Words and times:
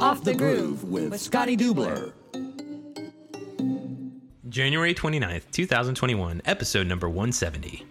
Off 0.00 0.22
the 0.22 0.32
Groove 0.32 0.84
with 0.84 1.18
Scotty 1.20 1.56
Dubler. 1.56 2.12
January 4.48 4.94
29th, 4.94 5.50
2021, 5.50 6.40
episode 6.44 6.86
number 6.86 7.08
170. 7.08 7.84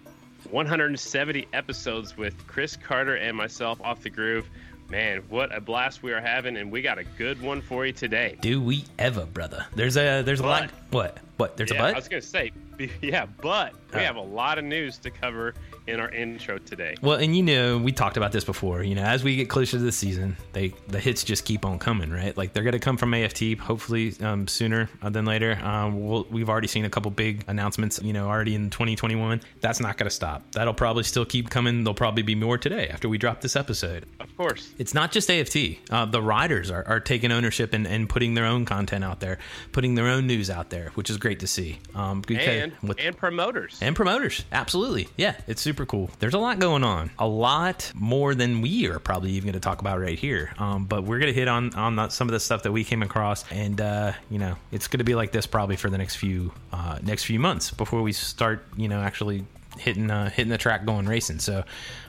170 0.49 1.47
episodes 1.51 2.15
with 2.15 2.47
Chris 2.47 2.77
Carter 2.77 3.15
and 3.15 3.35
myself 3.35 3.81
off 3.81 4.01
the 4.01 4.09
groove. 4.09 4.47
Man, 4.89 5.21
what 5.27 5.53
a 5.53 5.59
blast 5.59 6.01
we 6.01 6.13
are 6.13 6.21
having, 6.21 6.55
and 6.55 6.71
we 6.71 6.81
got 6.81 6.97
a 6.97 7.03
good 7.03 7.41
one 7.41 7.61
for 7.61 7.85
you 7.85 7.91
today. 7.91 8.37
Do 8.39 8.61
we 8.61 8.85
ever, 8.99 9.25
brother? 9.25 9.65
There's 9.75 9.97
a 9.97 10.21
there's 10.21 10.39
a 10.39 10.45
lot. 10.45 10.71
What? 10.91 11.17
What? 11.35 11.57
There's 11.57 11.71
yeah, 11.71 11.79
a 11.79 11.81
butt. 11.81 11.95
I 11.95 11.97
was 11.97 12.07
gonna 12.07 12.21
say, 12.21 12.53
yeah, 13.01 13.25
but 13.41 13.73
we 13.93 14.01
have 14.01 14.15
a 14.17 14.21
lot 14.21 14.57
of 14.57 14.65
news 14.65 14.97
to 14.99 15.09
cover 15.09 15.53
in 15.87 15.99
our 15.99 16.09
intro 16.09 16.57
today. 16.57 16.95
Well, 17.01 17.17
and 17.17 17.35
you 17.35 17.41
know, 17.41 17.77
we 17.77 17.91
talked 17.91 18.17
about 18.17 18.31
this 18.31 18.43
before. 18.43 18.83
You 18.83 18.93
know, 18.95 19.03
as 19.03 19.23
we 19.23 19.35
get 19.37 19.49
closer 19.49 19.77
to 19.77 19.83
the 19.83 19.91
season, 19.91 20.35
they 20.53 20.73
the 20.87 20.99
hits 20.99 21.23
just 21.23 21.45
keep 21.45 21.65
on 21.65 21.79
coming, 21.79 22.11
right? 22.11 22.35
Like 22.35 22.53
they're 22.53 22.63
gonna 22.63 22.79
come 22.79 22.97
from 22.97 23.13
AFT, 23.13 23.57
hopefully 23.59 24.13
um, 24.21 24.47
sooner 24.47 24.89
uh, 25.01 25.09
than 25.09 25.25
later. 25.25 25.57
Um, 25.63 26.07
we'll, 26.07 26.27
we've 26.29 26.49
already 26.49 26.67
seen 26.67 26.85
a 26.85 26.89
couple 26.89 27.09
big 27.11 27.43
announcements, 27.47 27.99
you 28.03 28.13
know, 28.13 28.27
already 28.27 28.53
in 28.55 28.69
2021. 28.69 29.41
That's 29.61 29.79
not 29.79 29.97
gonna 29.97 30.09
stop. 30.09 30.51
That'll 30.51 30.73
probably 30.73 31.03
still 31.03 31.25
keep 31.25 31.49
coming. 31.49 31.83
There'll 31.83 31.95
probably 31.95 32.23
be 32.23 32.35
more 32.35 32.57
today 32.57 32.89
after 32.89 33.07
we 33.09 33.17
drop 33.17 33.41
this 33.41 33.55
episode. 33.55 34.05
Of 34.19 34.35
course, 34.35 34.73
It's 34.77 34.93
not 34.93 35.11
just 35.11 35.29
AFT. 35.31 35.57
Uh, 35.89 36.05
the 36.05 36.21
riders 36.21 36.69
are, 36.69 36.85
are 36.85 36.99
taking 36.99 37.31
ownership 37.31 37.73
and, 37.73 37.87
and 37.87 38.07
putting 38.09 38.33
their 38.33 38.45
own 38.45 38.65
content 38.65 39.03
out 39.03 39.19
there, 39.21 39.39
putting 39.71 39.95
their 39.95 40.07
own 40.07 40.27
news 40.27 40.49
out 40.49 40.69
there, 40.69 40.91
which 40.95 41.09
is 41.09 41.17
great 41.17 41.39
to 41.39 41.47
see. 41.47 41.79
Um, 41.95 42.21
because- 42.21 42.66
and 42.81 42.89
with- 42.89 42.99
and 42.99 43.15
promoters. 43.17 43.77
and 43.81 43.95
promoters 43.95 44.45
absolutely. 44.51 45.07
Yeah 45.17 45.35
it's 45.47 45.61
super 45.61 45.85
cool. 45.85 46.09
There's 46.19 46.33
a 46.33 46.39
lot 46.39 46.59
going 46.59 46.83
on. 46.83 47.11
A 47.19 47.27
lot 47.27 47.91
more 47.95 48.35
than 48.35 48.61
we 48.61 48.87
are 48.87 48.99
probably 48.99 49.31
even 49.31 49.47
going 49.47 49.53
to 49.53 49.59
talk 49.59 49.79
about 49.81 49.99
right 49.99 50.17
here. 50.17 50.53
Um, 50.57 50.85
but 50.85 51.03
we're 51.03 51.19
going 51.19 51.33
to 51.33 51.39
hit 51.39 51.47
on 51.47 51.73
on 51.75 51.95
the, 51.95 52.09
some 52.09 52.27
of 52.27 52.31
the 52.33 52.39
stuff 52.39 52.63
that 52.63 52.71
we 52.71 52.83
came 52.83 53.01
across 53.03 53.49
and 53.51 53.79
uh, 53.81 54.13
you 54.29 54.39
know 54.39 54.55
it's 54.71 54.87
going 54.87 54.99
to 54.99 55.03
be 55.03 55.15
like 55.15 55.31
this 55.31 55.45
probably 55.45 55.75
for 55.75 55.89
the 55.89 55.97
next 55.97 56.15
few 56.15 56.51
uh, 56.73 56.99
next 57.01 57.23
few 57.25 57.39
months 57.39 57.71
before 57.71 58.01
we 58.01 58.11
start 58.13 58.65
you 58.75 58.87
know 58.87 58.99
actually 59.01 59.45
hitting 59.79 60.09
uh, 60.09 60.29
hitting 60.29 60.49
the 60.49 60.57
track 60.57 60.85
going 60.85 61.05
racing. 61.05 61.39
So 61.39 61.63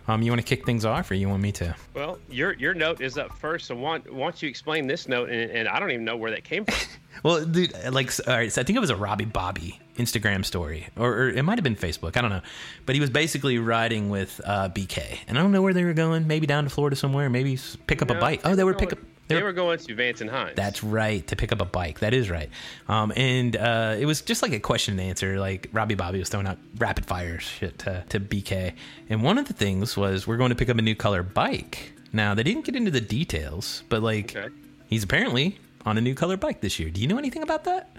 um, 0.09 0.23
you 0.23 0.31
want 0.33 0.41
to 0.41 0.47
kick 0.47 0.67
things 0.67 0.85
off 0.85 1.11
or 1.11 1.15
you 1.15 1.29
want 1.29 1.43
me 1.43 1.53
to 1.53 1.75
well, 1.95 2.19
your 2.31 2.55
your 2.55 2.75
note 2.75 3.01
is 3.01 3.17
up 3.19 3.37
first, 3.39 3.67
so 3.67 3.77
why, 3.77 3.99
why 3.99 4.19
don't 4.27 4.43
you 4.43 4.49
explain 4.49 4.87
this 4.87 5.07
note? 5.09 5.29
And, 5.31 5.51
and 5.51 5.69
I 5.69 5.79
don't 5.79 5.91
even 5.91 6.05
know 6.05 6.17
where 6.17 6.31
that 6.33 6.45
came 6.45 6.65
from. 6.65 6.75
Well, 7.25 7.45
dude, 7.45 7.73
like, 7.91 8.13
all 8.29 8.35
right, 8.35 8.53
so 8.53 8.61
I 8.61 8.65
think 8.65 8.77
it 8.77 8.81
was 8.81 8.91
a 8.91 8.97
Robbie 8.97 9.25
Bobby 9.25 9.81
Instagram 9.97 10.45
story, 10.45 10.87
or, 10.97 11.13
or 11.13 11.29
it 11.31 11.43
might 11.43 11.59
have 11.59 11.65
been 11.65 11.75
Facebook. 11.75 12.17
I 12.17 12.21
don't 12.21 12.31
know, 12.31 12.43
but 12.87 12.95
he 12.95 13.01
was 13.01 13.11
basically 13.11 13.59
riding 13.59 14.09
with 14.09 14.41
uh, 14.45 14.69
BK, 14.69 15.19
and 15.27 15.37
I 15.37 15.43
don't 15.43 15.51
know 15.51 15.61
where 15.63 15.75
they 15.75 15.83
were 15.83 15.95
going. 15.95 16.29
Maybe 16.29 16.47
down 16.47 16.63
to 16.63 16.71
Florida 16.71 16.95
somewhere. 16.95 17.29
Maybe 17.29 17.59
pick 17.89 18.03
up 18.03 18.11
a 18.11 18.15
No, 18.15 18.21
bike. 18.21 18.43
Oh, 18.45 18.55
they 18.55 18.63
were 18.63 18.73
pick 18.75 18.93
up. 18.93 19.01
They 19.29 19.35
They 19.37 19.43
were, 19.43 19.49
were 19.49 19.53
going 19.53 19.79
to 19.79 19.95
Vance 19.95 20.21
and 20.21 20.29
Hines. 20.31 20.57
that's 20.57 20.83
right 20.83 21.27
to 21.29 21.37
pick 21.37 21.53
up 21.53 21.61
a 21.61 21.65
bike. 21.65 22.01
That 22.01 22.15
is 22.15 22.31
right. 22.31 22.49
Um, 22.89 23.13
and 23.17 23.55
uh, 23.57 23.97
it 23.99 24.07
was 24.07 24.23
just 24.23 24.43
like 24.43 24.53
a 24.53 24.61
question 24.61 24.99
and 24.99 25.09
answer. 25.09 25.39
Like 25.39 25.69
Robbie 25.73 25.95
Bobby 25.95 26.19
was 26.19 26.29
throwing 26.29 26.47
out 26.47 26.59
rapid 26.79 27.05
fire 27.07 27.39
shit 27.39 27.79
to, 27.81 28.05
to 28.09 28.19
BK, 28.21 28.73
and 29.11 29.23
one 29.23 29.39
of 29.39 29.47
the 29.47 29.55
things 29.55 29.97
was 29.97 30.27
we're 30.27 30.39
going 30.39 30.51
to 30.51 30.57
pick 30.57 30.69
up 30.69 30.79
a 30.79 30.83
new 30.83 30.95
color 30.97 31.23
bike. 31.23 31.93
Now 32.13 32.35
they 32.35 32.43
didn't 32.43 32.65
get 32.65 32.75
into 32.75 32.91
the 32.91 33.01
details, 33.03 33.83
but 33.89 34.03
like 34.03 34.35
Okay. 34.35 34.49
he's 34.89 35.05
apparently 35.05 35.59
on 35.85 35.99
a 35.99 36.01
new 36.01 36.15
color 36.15 36.37
bike 36.37 36.61
this 36.61 36.79
year. 36.79 36.89
Do 36.91 37.01
you 37.01 37.07
know 37.07 37.19
anything 37.19 37.43
about 37.43 37.65
that? 37.65 37.91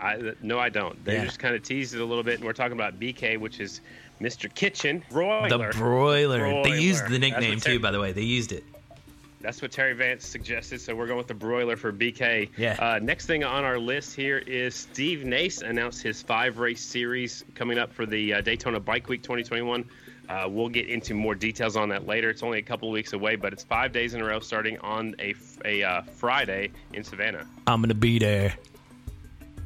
I, 0.00 0.32
no, 0.42 0.58
I 0.58 0.68
don't. 0.68 1.02
They 1.04 1.14
Yeah. 1.14 1.24
just 1.26 1.38
kind 1.38 1.54
of 1.54 1.62
teased 1.62 1.94
it 1.94 2.00
a 2.00 2.04
little 2.04 2.24
bit, 2.24 2.36
and 2.36 2.44
we're 2.44 2.52
talking 2.54 2.72
about 2.72 2.98
BK, 2.98 3.38
which 3.38 3.60
is 3.60 3.80
Mr. 4.20 4.52
Kitchen 4.52 5.02
Broiler. 5.10 5.48
The 5.48 5.78
broiler. 5.78 6.62
They 6.64 6.80
used 6.80 7.06
the 7.08 7.18
nickname 7.18 7.60
too, 7.60 7.78
by 7.78 7.90
the 7.92 8.00
way. 8.00 8.12
They 8.12 8.22
used 8.22 8.50
it. 8.52 8.64
That's 9.42 9.60
what 9.60 9.72
Terry 9.72 9.92
Vance 9.92 10.24
suggested, 10.24 10.80
so 10.80 10.94
we're 10.94 11.06
going 11.08 11.18
with 11.18 11.26
the 11.26 11.34
broiler 11.34 11.76
for 11.76 11.92
BK. 11.92 12.48
Yeah. 12.56 12.76
Uh, 12.78 13.00
next 13.02 13.26
thing 13.26 13.42
on 13.42 13.64
our 13.64 13.78
list 13.78 14.14
here 14.14 14.38
is 14.38 14.74
Steve 14.74 15.24
Nace 15.24 15.62
announced 15.62 16.00
his 16.00 16.22
five 16.22 16.58
race 16.58 16.80
series 16.80 17.44
coming 17.56 17.76
up 17.76 17.92
for 17.92 18.06
the 18.06 18.34
uh, 18.34 18.40
Daytona 18.40 18.78
Bike 18.78 19.08
Week 19.08 19.20
2021. 19.22 19.84
Uh, 20.28 20.46
we'll 20.48 20.68
get 20.68 20.88
into 20.88 21.14
more 21.14 21.34
details 21.34 21.76
on 21.76 21.88
that 21.88 22.06
later. 22.06 22.30
It's 22.30 22.44
only 22.44 22.58
a 22.60 22.62
couple 22.62 22.88
of 22.88 22.92
weeks 22.92 23.12
away, 23.12 23.34
but 23.34 23.52
it's 23.52 23.64
five 23.64 23.90
days 23.92 24.14
in 24.14 24.20
a 24.20 24.24
row 24.24 24.38
starting 24.38 24.78
on 24.78 25.16
a, 25.18 25.34
uh, 25.82 26.02
Friday 26.02 26.70
in 26.94 27.02
Savannah. 27.02 27.44
I'm 27.66 27.82
gonna 27.82 27.94
be 27.94 28.20
there. 28.20 28.54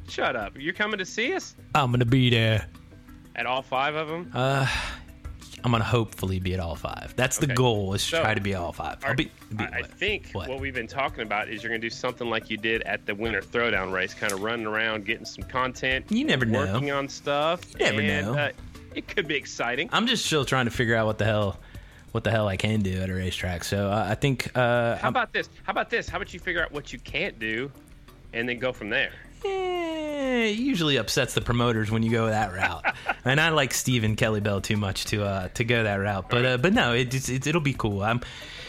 Shut 0.09 0.37
up. 0.37 0.53
You're 0.57 0.73
coming 0.73 0.99
to 0.99 1.05
see 1.05 1.35
us 1.35 1.55
I'm 1.75 1.91
gonna 1.91 2.07
be 2.07 2.31
there. 2.31 2.67
at 3.35 3.45
all 3.45 3.61
five 3.61 3.95
of 3.95 4.09
them? 4.09 4.31
I'm 5.65 5.73
gonna 5.73 5.85
hopefully 5.85 6.39
be 6.39 6.55
at 6.55 6.61
all 6.61 6.77
five. 6.77 7.15
That's 7.17 7.39
the 7.39 7.47
Okay. 7.47 7.55
goal 7.55 7.95
is 7.95 8.05
to 8.05 8.11
So, 8.17 8.21
try 8.23 8.35
to 8.35 8.41
be 8.41 8.55
all 8.55 8.73
five. 8.73 8.99
I'll 9.05 9.15
be. 9.15 9.31
be 9.57 9.65
I, 9.65 9.79
I 9.79 9.83
think 9.83 10.31
What? 10.33 10.49
what? 10.49 10.61
we've 10.61 10.75
been 10.75 10.87
talking 10.87 11.23
about 11.23 11.49
is 11.49 11.63
you're 11.63 11.71
going 11.71 11.81
to 11.81 11.87
do 11.87 11.95
something 11.95 12.29
like 12.29 12.51
you 12.51 12.57
did 12.57 12.83
at 12.83 13.05
the 13.07 13.15
Winter 13.15 13.41
Throwdown 13.41 13.93
race, 13.93 14.15
kind 14.15 14.33
of 14.33 14.43
running 14.43 14.67
around, 14.67 15.07
getting 15.07 15.25
some 15.25 15.45
content. 15.45 16.07
You 16.11 16.25
never 16.25 16.45
know. 16.45 16.61
Working 16.73 16.91
on 16.93 17.09
stuff. 17.09 17.63
You 17.79 17.87
never 17.87 18.01
and, 18.01 18.27
know. 18.27 18.35
Uh, 18.39 18.51
it 18.95 19.09
could 19.09 19.27
be 19.27 19.35
exciting. 19.35 19.89
I'm 19.93 20.07
just 20.07 20.27
still 20.27 20.45
trying 20.45 20.67
to 20.67 20.71
figure 20.71 20.95
out 20.95 21.07
what 21.07 21.19
the 21.19 21.25
hell, 21.25 21.59
what 22.13 22.23
the 22.25 22.31
hell 22.31 22.49
I 22.49 22.57
can 22.57 22.81
do 22.81 23.01
at 23.01 23.11
a 23.11 23.15
racetrack. 23.15 23.65
So 23.65 23.91
uh, 23.91 24.07
I 24.09 24.15
think. 24.15 24.51
Uh, 24.57 24.97
How 24.99 25.09
about 25.09 25.33
this? 25.33 25.49
How 25.65 25.73
about 25.73 25.91
this? 25.91 26.09
How 26.09 26.17
about 26.19 26.33
you 26.33 26.39
figure 26.41 26.63
out 26.63 26.71
what 26.73 26.93
you 26.93 26.99
can't 27.01 27.39
do, 27.39 27.71
and 28.33 28.49
then 28.49 28.59
go 28.59 28.73
from 28.73 28.89
there? 28.91 29.13
Eh, 29.45 30.47
it 30.47 30.59
usually 30.59 30.97
upsets 30.97 31.35
the 31.35 31.41
promoters 31.41 31.91
when 31.91 32.03
you 32.03 32.11
go 32.11 32.27
that 32.27 32.53
route, 32.53 32.85
and 33.25 33.41
I 33.41 33.51
like 33.51 33.75
Stephen 33.75 34.17
Kelly 34.17 34.41
Bell 34.41 34.61
too 34.61 34.77
much 34.77 35.05
to 35.07 35.25
uh, 35.25 35.49
to 35.55 35.65
go 35.65 35.83
that 35.83 35.97
route. 35.97 36.29
But 36.31 36.45
uh, 36.47 36.57
but 36.59 36.73
no, 36.73 36.93
it, 36.95 37.15
it's 37.15 37.29
it, 37.29 37.47
it'll 37.47 37.61
be 37.61 37.75
cool. 37.75 38.03
I'm 38.03 38.21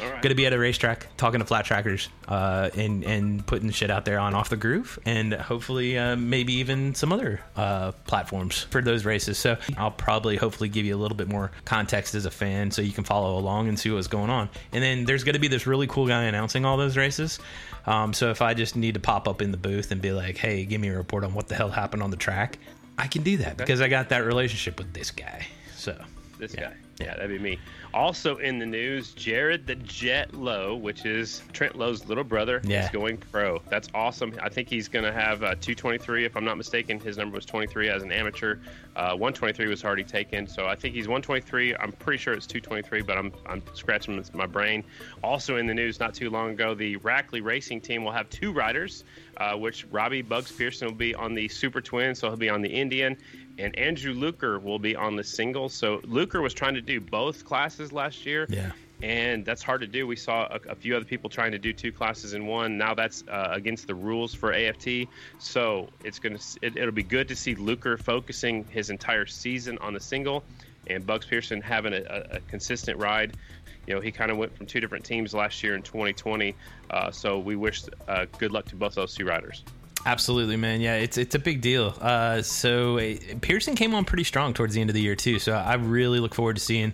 Right. 0.01 0.21
gonna 0.21 0.35
be 0.35 0.45
at 0.45 0.53
a 0.53 0.59
racetrack 0.59 1.07
talking 1.17 1.39
to 1.39 1.45
flat 1.45 1.65
trackers 1.65 2.09
uh, 2.27 2.69
and 2.75 3.03
and 3.03 3.45
putting 3.45 3.69
shit 3.71 3.89
out 3.89 4.05
there 4.05 4.19
on 4.19 4.33
off 4.35 4.49
the 4.49 4.57
groove, 4.57 4.99
and 5.05 5.33
hopefully 5.33 5.97
uh, 5.97 6.15
maybe 6.15 6.53
even 6.53 6.93
some 6.95 7.11
other 7.11 7.41
uh, 7.55 7.91
platforms 8.05 8.63
for 8.69 8.81
those 8.81 9.05
races. 9.05 9.37
So 9.37 9.57
I'll 9.77 9.91
probably 9.91 10.35
hopefully 10.37 10.69
give 10.69 10.85
you 10.85 10.95
a 10.95 10.99
little 10.99 11.17
bit 11.17 11.27
more 11.27 11.51
context 11.65 12.15
as 12.15 12.25
a 12.25 12.31
fan, 12.31 12.71
so 12.71 12.81
you 12.81 12.91
can 12.93 13.03
follow 13.03 13.37
along 13.37 13.67
and 13.69 13.79
see 13.79 13.89
what's 13.89 14.07
going 14.07 14.29
on. 14.29 14.49
And 14.71 14.83
then 14.83 15.05
there's 15.05 15.23
gonna 15.23 15.39
be 15.39 15.47
this 15.47 15.65
really 15.67 15.87
cool 15.87 16.07
guy 16.07 16.23
announcing 16.23 16.65
all 16.65 16.77
those 16.77 16.95
races. 16.97 17.39
Um, 17.85 18.13
so 18.13 18.29
if 18.31 18.41
I 18.41 18.53
just 18.53 18.75
need 18.75 18.95
to 18.95 18.99
pop 18.99 19.27
up 19.27 19.41
in 19.41 19.51
the 19.51 19.57
booth 19.57 19.91
and 19.91 20.01
be 20.01 20.11
like, 20.11 20.37
"Hey, 20.37 20.65
give 20.65 20.81
me 20.81 20.89
a 20.89 20.97
report 20.97 21.23
on 21.23 21.33
what 21.33 21.47
the 21.47 21.55
hell 21.55 21.69
happened 21.69 22.03
on 22.03 22.11
the 22.11 22.17
track," 22.17 22.57
I 22.97 23.07
can 23.07 23.23
do 23.23 23.37
that 23.37 23.57
because 23.57 23.79
I 23.81 23.87
got 23.87 24.09
that 24.09 24.25
relationship 24.25 24.77
with 24.77 24.93
this 24.93 25.11
guy. 25.11 25.47
So 25.75 25.99
This 26.37 26.53
Yeah. 26.53 26.69
guy. 26.69 26.73
Yeah, 26.99 27.15
that'd 27.15 27.29
be 27.29 27.37
me. 27.37 27.59
Also 27.93 28.37
in 28.37 28.57
the 28.59 28.65
news, 28.65 29.11
Jared 29.13 29.67
the 29.67 29.75
Jet 29.75 30.33
Lowe, 30.33 30.75
which 30.75 31.05
is 31.05 31.43
Trent 31.53 31.75
Lowe's 31.77 32.05
little 32.07 32.23
brother, 32.23 32.59
Yeah. 32.63 32.85
is 32.85 32.89
going 32.89 33.17
pro. 33.17 33.61
That's 33.69 33.87
awesome. 33.93 34.33
I 34.41 34.49
think 34.49 34.67
he's 34.67 34.87
going 34.87 35.05
to 35.05 35.11
have 35.11 35.43
uh, 35.43 35.55
223, 35.61 36.25
if 36.25 36.35
I'm 36.35 36.43
not 36.43 36.57
mistaken. 36.57 36.99
His 36.99 37.17
number 37.17 37.35
was 37.35 37.45
23 37.45 37.89
as 37.89 38.01
an 38.03 38.11
amateur. 38.11 38.57
Uh, 38.95 39.11
123 39.11 39.67
was 39.67 39.83
already 39.85 40.03
taken, 40.03 40.47
so 40.47 40.65
I 40.65 40.75
think 40.75 40.95
he's 40.95 41.07
123. 41.07 41.75
I'm 41.75 41.91
pretty 41.91 42.17
sure 42.17 42.33
it's 42.33 42.47
223, 42.47 43.03
but 43.03 43.15
I'm 43.17 43.31
I'm 43.45 43.61
scratching 43.75 44.23
my 44.33 44.47
brain. 44.47 44.83
Also 45.23 45.57
in 45.57 45.67
the 45.67 45.73
news, 45.75 45.99
not 45.99 46.15
too 46.15 46.31
long 46.31 46.49
ago, 46.51 46.73
the 46.73 46.97
Rackley 46.97 47.43
Racing 47.43 47.81
Team 47.81 48.03
will 48.03 48.11
have 48.11 48.27
two 48.31 48.51
riders, 48.51 49.03
uh, 49.37 49.55
which 49.55 49.85
Robbie 49.91 50.21
Bugs 50.21 50.51
Pearson 50.51 50.87
will 50.87 50.95
be 50.95 51.15
on 51.15 51.33
the 51.33 51.47
Super 51.47 51.81
Twin, 51.81 52.15
so 52.15 52.27
he'll 52.27 52.37
be 52.37 52.49
on 52.49 52.61
the 52.61 52.69
Indian, 52.69 53.17
and 53.57 53.77
Andrew 53.77 54.13
Luker 54.13 54.59
will 54.59 54.79
be 54.79 54.95
on 54.95 55.15
the 55.15 55.23
single. 55.23 55.69
So 55.69 56.01
Luker 56.03 56.41
was 56.41 56.53
trying 56.53 56.73
to 56.73 56.81
do 56.81 56.99
both 56.99 57.45
classes 57.45 57.91
last 57.91 58.25
year. 58.25 58.47
Yeah. 58.49 58.71
And 59.03 59.45
that's 59.45 59.61
hard 59.61 59.81
to 59.81 59.87
do. 59.87 60.07
We 60.07 60.15
saw 60.15 60.47
a, 60.47 60.71
a 60.71 60.75
few 60.75 60.95
other 60.95 61.05
people 61.05 61.29
trying 61.29 61.51
to 61.51 61.59
do 61.59 61.71
two 61.71 61.91
classes 61.91 62.33
in 62.33 62.47
one. 62.47 62.79
Now 62.79 62.95
that's 62.95 63.23
uh, 63.27 63.49
against 63.51 63.85
the 63.85 63.93
rules 63.93 64.33
for 64.33 64.51
AFT. 64.51 65.07
So 65.37 65.89
it's 66.03 66.17
gonna 66.17 66.39
it, 66.63 66.75
it'll 66.75 66.91
be 66.91 67.03
good 67.03 67.27
to 67.27 67.35
see 67.35 67.53
Luker 67.53 67.97
focusing 67.97 68.65
his 68.65 68.89
entire 68.89 69.27
season 69.27 69.77
on 69.81 69.93
the 69.93 69.99
single, 69.99 70.43
and 70.87 71.05
Bugs 71.05 71.27
Pearson 71.27 71.61
having 71.61 71.93
a, 71.93 72.01
a, 72.09 72.37
a 72.37 72.39
consistent 72.49 72.97
ride. 72.97 73.37
You 73.87 73.95
know, 73.95 74.01
he 74.01 74.11
kind 74.11 74.29
of 74.29 74.37
went 74.37 74.55
from 74.55 74.65
two 74.65 74.79
different 74.79 75.05
teams 75.05 75.33
last 75.33 75.63
year 75.63 75.75
in 75.75 75.81
2020. 75.81 76.53
Uh, 76.91 77.09
so 77.09 77.39
we 77.39 77.55
wish 77.55 77.83
uh, 78.07 78.25
good 78.37 78.51
luck 78.51 78.65
to 78.65 78.75
both 78.75 78.95
those 78.95 79.15
two 79.15 79.25
riders. 79.25 79.63
Absolutely, 80.05 80.57
man. 80.57 80.79
Yeah, 80.79 80.95
it's 80.95 81.17
it's 81.17 81.35
a 81.35 81.39
big 81.39 81.59
deal. 81.61 81.95
Uh, 81.99 82.41
so 82.41 82.97
uh, 82.99 83.15
Pearson 83.41 83.75
came 83.75 83.93
on 83.95 84.05
pretty 84.05 84.23
strong 84.23 84.53
towards 84.53 84.73
the 84.73 84.81
end 84.81 84.89
of 84.89 84.93
the 84.93 85.01
year 85.01 85.15
too. 85.15 85.39
So 85.39 85.53
I 85.53 85.73
really 85.75 86.19
look 86.19 86.35
forward 86.35 86.55
to 86.57 86.61
seeing 86.61 86.93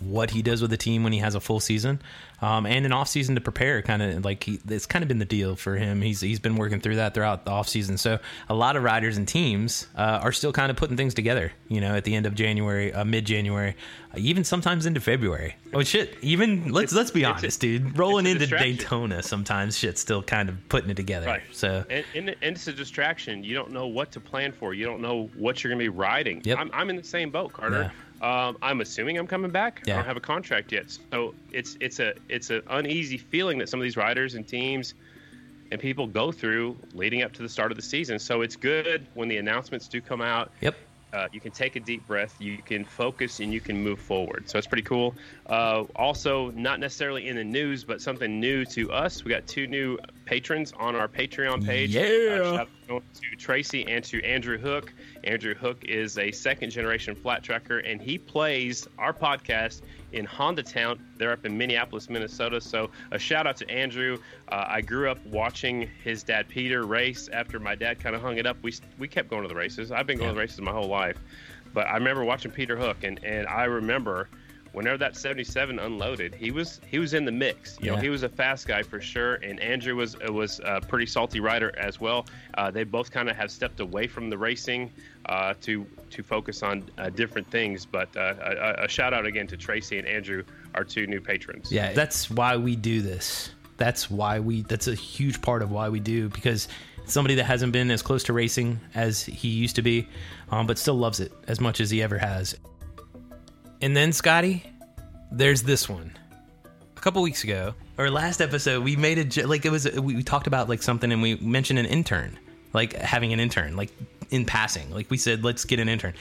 what 0.00 0.30
he 0.30 0.42
does 0.42 0.60
with 0.60 0.70
the 0.70 0.76
team 0.76 1.02
when 1.04 1.12
he 1.12 1.18
has 1.20 1.34
a 1.34 1.40
full 1.40 1.60
season 1.60 2.00
um, 2.42 2.66
and 2.66 2.84
an 2.84 2.92
off 2.92 3.08
season 3.08 3.34
to 3.34 3.40
prepare. 3.40 3.80
Kind 3.82 4.02
of 4.02 4.24
like 4.24 4.44
he, 4.44 4.60
it's 4.68 4.86
kind 4.86 5.02
of 5.02 5.08
been 5.08 5.18
the 5.18 5.24
deal 5.24 5.56
for 5.56 5.76
him. 5.76 6.02
He's 6.02 6.20
he's 6.20 6.38
been 6.40 6.56
working 6.56 6.80
through 6.80 6.96
that 6.96 7.14
throughout 7.14 7.44
the 7.44 7.50
off 7.50 7.68
season. 7.68 7.96
So 7.98 8.18
a 8.48 8.54
lot 8.54 8.76
of 8.76 8.82
riders 8.82 9.16
and 9.16 9.26
teams 9.26 9.86
uh, 9.96 10.20
are 10.22 10.32
still 10.32 10.52
kind 10.52 10.70
of 10.70 10.76
putting 10.76 10.96
things 10.96 11.14
together. 11.14 11.52
You 11.68 11.80
know, 11.80 11.94
at 11.94 12.04
the 12.04 12.14
end 12.14 12.26
of 12.26 12.34
January, 12.34 12.92
uh, 12.92 13.04
mid 13.04 13.24
January, 13.24 13.74
uh, 14.14 14.18
even 14.18 14.44
sometimes 14.44 14.86
into 14.86 15.00
February. 15.00 15.56
Oh 15.72 15.82
shit! 15.82 16.16
Even 16.22 16.72
let's 16.72 16.92
let's 16.92 17.10
be 17.10 17.22
It's 17.22 17.28
a- 17.28 17.32
honest, 17.34 17.60
dude. 17.60 17.98
Rolling 17.98 18.26
into. 18.26 18.46
Daytona, 18.46 19.22
sometimes 19.22 19.76
shit's 19.76 20.00
still 20.00 20.22
kind 20.22 20.48
of 20.48 20.68
putting 20.68 20.88
it 20.90 20.94
together. 20.96 21.26
Right. 21.26 21.42
So 21.52 21.84
and, 21.90 22.04
and, 22.14 22.28
and 22.30 22.56
it's 22.56 22.66
a 22.68 22.72
distraction. 22.72 23.44
You 23.44 23.54
don't 23.54 23.70
know 23.70 23.86
what 23.86 24.12
to 24.12 24.20
plan 24.20 24.52
for. 24.52 24.72
You 24.72 24.86
don't 24.86 25.00
know 25.00 25.28
what 25.36 25.62
you're 25.62 25.70
going 25.70 25.84
to 25.84 25.90
be 25.90 25.96
riding. 25.96 26.42
Yep. 26.44 26.58
I'm, 26.58 26.70
I'm 26.72 26.90
in 26.90 26.96
the 26.96 27.04
same 27.04 27.30
boat, 27.30 27.52
Carter. 27.52 27.92
Um, 28.20 28.56
I'm 28.62 28.80
assuming 28.80 29.18
I'm 29.18 29.26
coming 29.26 29.50
back. 29.50 29.82
Yeah. 29.86 29.94
I 29.94 29.96
don't 29.98 30.06
have 30.06 30.16
a 30.16 30.20
contract 30.20 30.72
yet, 30.72 30.96
so 31.12 31.34
it's 31.52 31.76
it's 31.80 32.00
a 32.00 32.14
it's 32.28 32.50
an 32.50 32.62
uneasy 32.68 33.18
feeling 33.18 33.58
that 33.58 33.68
some 33.68 33.78
of 33.80 33.84
these 33.84 33.96
riders 33.96 34.34
and 34.34 34.46
teams 34.46 34.94
and 35.70 35.80
people 35.80 36.06
go 36.06 36.30
through 36.32 36.76
leading 36.94 37.22
up 37.22 37.32
to 37.34 37.42
the 37.42 37.48
start 37.48 37.72
of 37.72 37.76
the 37.76 37.82
season. 37.82 38.18
So 38.18 38.42
it's 38.42 38.56
good 38.56 39.06
when 39.14 39.28
the 39.28 39.36
announcements 39.38 39.88
do 39.88 40.00
come 40.00 40.22
out. 40.22 40.52
Yep. 40.60 40.76
Uh, 41.12 41.28
you 41.32 41.40
can 41.40 41.50
take 41.50 41.76
a 41.76 41.80
deep 41.80 42.06
breath, 42.06 42.34
you 42.40 42.58
can 42.58 42.84
focus, 42.84 43.40
and 43.40 43.52
you 43.52 43.60
can 43.60 43.82
move 43.82 43.98
forward. 43.98 44.48
So 44.48 44.58
it's 44.58 44.66
pretty 44.66 44.82
cool. 44.82 45.14
Uh, 45.46 45.84
also, 45.94 46.50
not 46.50 46.78
necessarily 46.78 47.28
in 47.28 47.36
the 47.36 47.44
news, 47.44 47.84
but 47.84 48.02
something 48.02 48.38
new 48.38 48.64
to 48.66 48.92
us. 48.92 49.24
We 49.24 49.30
got 49.30 49.46
two 49.46 49.66
new 49.66 49.98
patrons 50.24 50.72
on 50.78 50.94
our 50.94 51.08
Patreon 51.08 51.64
page. 51.64 51.96
Uh, 51.96 52.00
Yeah. 52.00 52.56
shout 52.56 52.68
out 52.90 53.02
to 53.14 53.36
Tracy 53.36 53.86
and 53.86 54.04
to 54.04 54.22
Andrew 54.24 54.58
Hook. 54.58 54.92
Andrew 55.24 55.54
Hook 55.54 55.84
is 55.84 56.18
a 56.18 56.30
second 56.30 56.70
generation 56.70 57.14
flat 57.14 57.42
tracker, 57.42 57.78
and 57.78 58.00
he 58.00 58.18
plays 58.18 58.86
our 58.98 59.12
podcast 59.12 59.82
in 60.12 60.24
Honda 60.24 60.62
Town. 60.62 61.00
They're 61.16 61.32
up 61.32 61.44
in 61.44 61.56
Minneapolis, 61.56 62.08
Minnesota. 62.08 62.60
So 62.60 62.90
a 63.10 63.18
shout 63.18 63.46
out 63.46 63.56
to 63.58 63.70
Andrew. 63.70 64.18
Uh, 64.48 64.64
I 64.68 64.80
grew 64.80 65.10
up 65.10 65.24
watching 65.26 65.88
his 66.04 66.22
dad 66.22 66.48
Peter 66.48 66.84
race. 66.84 67.28
After 67.32 67.58
my 67.58 67.74
dad 67.74 68.00
kind 68.00 68.14
of 68.14 68.22
hung 68.22 68.38
it 68.38 68.46
up, 68.46 68.56
we 68.62 68.74
we 68.98 69.08
kept 69.08 69.28
going 69.28 69.42
to 69.42 69.48
the 69.48 69.54
races. 69.54 69.90
I've 69.90 70.06
been 70.06 70.18
going 70.18 70.30
to 70.30 70.34
the 70.34 70.40
races 70.40 70.60
my 70.60 70.72
whole 70.72 70.88
life, 70.88 71.18
but 71.74 71.86
I 71.86 71.94
remember 71.94 72.24
watching 72.24 72.50
Peter 72.50 72.76
Hook, 72.76 72.98
and 73.02 73.22
and 73.24 73.46
I 73.46 73.64
remember. 73.64 74.28
Whenever 74.76 74.98
that 74.98 75.16
77 75.16 75.78
unloaded, 75.78 76.34
he 76.34 76.50
was 76.50 76.82
he 76.86 76.98
was 76.98 77.14
in 77.14 77.24
the 77.24 77.32
mix. 77.32 77.78
You 77.80 77.92
know, 77.92 77.96
he 77.96 78.10
was 78.10 78.24
a 78.24 78.28
fast 78.28 78.68
guy 78.68 78.82
for 78.82 79.00
sure, 79.00 79.36
and 79.36 79.58
Andrew 79.58 79.96
was 79.96 80.18
was 80.28 80.60
a 80.62 80.82
pretty 80.82 81.06
salty 81.06 81.40
rider 81.40 81.74
as 81.78 81.98
well. 81.98 82.26
Uh, 82.58 82.70
they 82.70 82.84
both 82.84 83.10
kind 83.10 83.30
of 83.30 83.36
have 83.36 83.50
stepped 83.50 83.80
away 83.80 84.06
from 84.06 84.28
the 84.28 84.36
racing 84.36 84.90
uh, 85.24 85.54
to 85.62 85.86
to 86.10 86.22
focus 86.22 86.62
on 86.62 86.84
uh, 86.98 87.08
different 87.08 87.50
things. 87.50 87.86
But 87.86 88.14
uh, 88.18 88.34
a, 88.38 88.84
a 88.84 88.88
shout 88.88 89.14
out 89.14 89.24
again 89.24 89.46
to 89.46 89.56
Tracy 89.56 89.96
and 89.96 90.06
Andrew, 90.06 90.44
our 90.74 90.84
two 90.84 91.06
new 91.06 91.22
patrons. 91.22 91.72
Yeah, 91.72 91.94
that's 91.94 92.30
why 92.30 92.58
we 92.58 92.76
do 92.76 93.00
this. 93.00 93.48
That's 93.78 94.10
why 94.10 94.40
we. 94.40 94.60
That's 94.60 94.88
a 94.88 94.94
huge 94.94 95.40
part 95.40 95.62
of 95.62 95.70
why 95.70 95.88
we 95.88 96.00
do 96.00 96.28
because 96.28 96.68
somebody 97.06 97.36
that 97.36 97.44
hasn't 97.44 97.72
been 97.72 97.90
as 97.90 98.02
close 98.02 98.24
to 98.24 98.34
racing 98.34 98.78
as 98.94 99.24
he 99.24 99.48
used 99.48 99.76
to 99.76 99.82
be, 99.82 100.06
um, 100.50 100.66
but 100.66 100.76
still 100.76 100.96
loves 100.96 101.18
it 101.18 101.32
as 101.48 101.62
much 101.62 101.80
as 101.80 101.88
he 101.88 102.02
ever 102.02 102.18
has. 102.18 102.58
And 103.80 103.96
then 103.96 104.12
Scotty, 104.12 104.64
there's 105.30 105.62
this 105.62 105.88
one. 105.88 106.12
A 106.96 107.00
couple 107.00 107.22
weeks 107.22 107.44
ago, 107.44 107.74
or 107.98 108.10
last 108.10 108.40
episode, 108.40 108.82
we 108.82 108.96
made 108.96 109.36
a 109.36 109.46
like 109.46 109.64
it 109.64 109.70
was 109.70 109.90
we 109.92 110.16
we 110.16 110.22
talked 110.22 110.46
about 110.46 110.68
like 110.68 110.82
something 110.82 111.12
and 111.12 111.22
we 111.22 111.36
mentioned 111.36 111.78
an 111.78 111.86
intern, 111.86 112.38
like 112.72 112.94
having 112.94 113.32
an 113.32 113.40
intern, 113.40 113.76
like 113.76 113.90
in 114.30 114.44
passing. 114.44 114.90
Like 114.90 115.10
we 115.10 115.16
said, 115.16 115.44
let's 115.44 115.64
get 115.64 115.78
an 115.78 115.88
intern. 115.88 116.14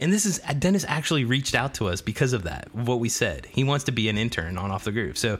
And 0.00 0.12
this 0.12 0.24
is 0.24 0.40
Dennis 0.58 0.84
actually 0.88 1.24
reached 1.24 1.54
out 1.54 1.74
to 1.74 1.88
us 1.88 2.00
because 2.00 2.32
of 2.32 2.44
that. 2.44 2.74
What 2.74 3.00
we 3.00 3.08
said, 3.08 3.46
he 3.46 3.64
wants 3.64 3.84
to 3.84 3.92
be 3.92 4.08
an 4.08 4.18
intern 4.18 4.56
on 4.56 4.70
Off 4.70 4.84
the 4.84 4.92
Groove. 4.92 5.18
So 5.18 5.38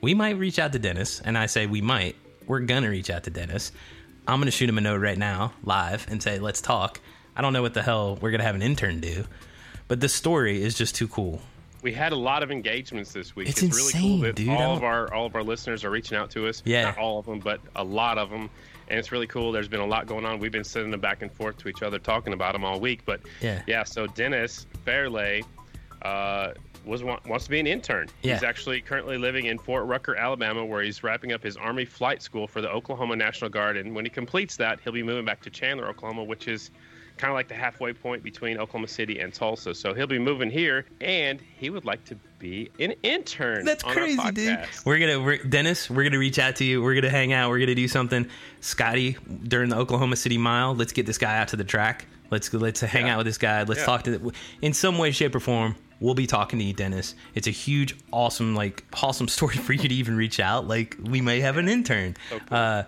we 0.00 0.14
might 0.14 0.38
reach 0.38 0.58
out 0.58 0.72
to 0.72 0.78
Dennis, 0.78 1.20
and 1.20 1.36
I 1.36 1.46
say 1.46 1.66
we 1.66 1.80
might. 1.80 2.16
We're 2.46 2.60
gonna 2.60 2.90
reach 2.90 3.10
out 3.10 3.24
to 3.24 3.30
Dennis. 3.30 3.72
I'm 4.28 4.40
gonna 4.40 4.50
shoot 4.50 4.68
him 4.68 4.78
a 4.78 4.80
note 4.80 5.00
right 5.00 5.18
now, 5.18 5.52
live, 5.64 6.06
and 6.08 6.22
say 6.22 6.38
let's 6.38 6.60
talk. 6.60 7.00
I 7.36 7.42
don't 7.42 7.52
know 7.52 7.62
what 7.62 7.74
the 7.74 7.82
hell 7.82 8.16
we're 8.20 8.30
gonna 8.30 8.44
have 8.44 8.54
an 8.54 8.62
intern 8.62 9.00
do, 9.00 9.24
but 9.88 10.00
the 10.00 10.08
story 10.08 10.62
is 10.62 10.74
just 10.74 10.94
too 10.94 11.08
cool. 11.08 11.40
we 11.82 11.92
had 11.92 12.12
a 12.12 12.16
lot 12.16 12.42
of 12.42 12.50
engagements 12.50 13.12
this 13.12 13.36
week. 13.36 13.48
It's 13.48 13.62
really 13.62 13.68
insane, 13.82 14.02
cool 14.02 14.18
that 14.26 14.34
dude. 14.36 14.48
All 14.48 14.76
of 14.76 14.82
our 14.82 15.12
all 15.14 15.26
of 15.26 15.34
our 15.36 15.42
listeners 15.42 15.84
are 15.84 15.90
reaching 15.90 16.16
out 16.18 16.30
to 16.32 16.48
us. 16.48 16.62
Yeah. 16.64 16.82
not 16.84 16.98
all 16.98 17.18
of 17.18 17.26
them, 17.26 17.38
but 17.38 17.60
a 17.76 17.84
lot 17.84 18.18
of 18.18 18.30
them, 18.30 18.50
and 18.88 18.98
it's 18.98 19.12
really 19.12 19.26
cool. 19.28 19.52
There's 19.52 19.68
been 19.68 19.80
a 19.80 19.86
lot 19.86 20.06
going 20.06 20.24
on. 20.24 20.38
We've 20.40 20.50
been 20.52 20.64
sending 20.64 20.90
them 20.90 21.00
back 21.00 21.22
and 21.22 21.30
forth 21.32 21.58
to 21.58 21.68
each 21.68 21.82
other, 21.82 21.98
talking 21.98 22.32
about 22.32 22.52
them 22.54 22.64
all 22.64 22.80
week. 22.80 23.02
But 23.04 23.20
Yeah. 23.40 23.62
yeah. 23.66 23.84
So 23.84 24.06
Dennis 24.08 24.66
Fairley 24.84 25.44
uh, 26.02 26.52
was 26.84 27.02
wa- 27.02 27.18
wants 27.26 27.44
to 27.46 27.50
be 27.50 27.58
an 27.60 27.66
intern. 27.66 28.08
He's 28.22 28.42
actually 28.42 28.80
currently 28.80 29.18
living 29.18 29.46
in 29.46 29.58
Fort 29.58 29.86
Rucker, 29.86 30.14
Alabama, 30.16 30.64
where 30.64 30.82
he's 30.82 31.02
wrapping 31.02 31.32
up 31.32 31.42
his 31.42 31.56
Army 31.56 31.84
flight 31.84 32.22
school 32.22 32.46
for 32.46 32.60
the 32.60 32.70
Oklahoma 32.70 33.16
National 33.16 33.50
Guard. 33.50 33.76
And 33.76 33.94
when 33.94 34.04
he 34.04 34.10
completes 34.10 34.56
that, 34.56 34.78
he'll 34.82 34.92
be 34.92 35.02
moving 35.02 35.24
back 35.24 35.40
to 35.42 35.50
Chandler, 35.50 35.88
Oklahoma, 35.88 36.22
which 36.24 36.46
is 36.48 36.70
kind 37.16 37.30
of 37.30 37.34
like 37.34 37.48
the 37.48 37.54
halfway 37.54 37.92
point 37.92 38.22
between 38.22 38.58
Oklahoma 38.58 38.88
City 38.88 39.18
and 39.20 39.32
Tulsa. 39.32 39.74
So 39.74 39.94
he'll 39.94 40.06
be 40.06 40.18
moving 40.18 40.50
here, 40.50 40.84
and 41.00 41.40
he 41.58 41.70
would 41.70 41.84
like 41.84 42.04
to 42.06 42.16
be 42.38 42.70
an 42.78 42.92
intern. 43.02 43.64
That's 43.64 43.82
on 43.84 43.90
our 43.90 43.94
crazy, 43.96 44.30
dude. 44.32 44.58
We're 44.84 44.98
gonna, 44.98 45.20
we're, 45.20 45.38
Dennis. 45.38 45.88
We're 45.88 46.04
gonna 46.04 46.18
reach 46.18 46.38
out 46.38 46.56
to 46.56 46.64
you. 46.64 46.82
We're 46.82 46.94
gonna 46.94 47.08
hang 47.10 47.32
out. 47.32 47.48
We're 47.50 47.60
gonna 47.60 47.74
do 47.74 47.88
something. 47.88 48.28
Scotty, 48.60 49.16
during 49.44 49.70
the 49.70 49.76
Oklahoma 49.76 50.16
City 50.16 50.38
Mile, 50.38 50.74
let's 50.74 50.92
get 50.92 51.06
this 51.06 51.18
guy 51.18 51.38
out 51.38 51.48
to 51.48 51.56
the 51.56 51.64
track. 51.64 52.06
Let's 52.30 52.52
let's 52.52 52.80
hang 52.80 53.06
Yeah. 53.06 53.14
out 53.14 53.18
with 53.18 53.26
this 53.26 53.38
guy. 53.38 53.62
Let's 53.62 53.80
Yeah. 53.80 53.86
talk 53.86 54.02
to. 54.04 54.32
In 54.60 54.72
some 54.72 54.98
way, 54.98 55.10
shape, 55.12 55.34
or 55.34 55.40
form, 55.40 55.76
we'll 56.00 56.14
be 56.14 56.26
talking 56.26 56.58
to 56.58 56.64
you, 56.64 56.72
Dennis. 56.72 57.14
It's 57.34 57.46
a 57.46 57.52
huge, 57.52 57.94
awesome, 58.12 58.54
like 58.54 58.84
awesome 59.02 59.28
story 59.36 59.56
for 59.56 59.72
you 59.72 59.88
to 59.88 59.94
even 59.94 60.16
reach 60.16 60.40
out. 60.40 60.66
Like 60.66 60.96
we 61.02 61.20
may 61.20 61.40
have 61.40 61.56
an 61.56 61.68
intern. 61.68 62.16
uh, 62.50 62.82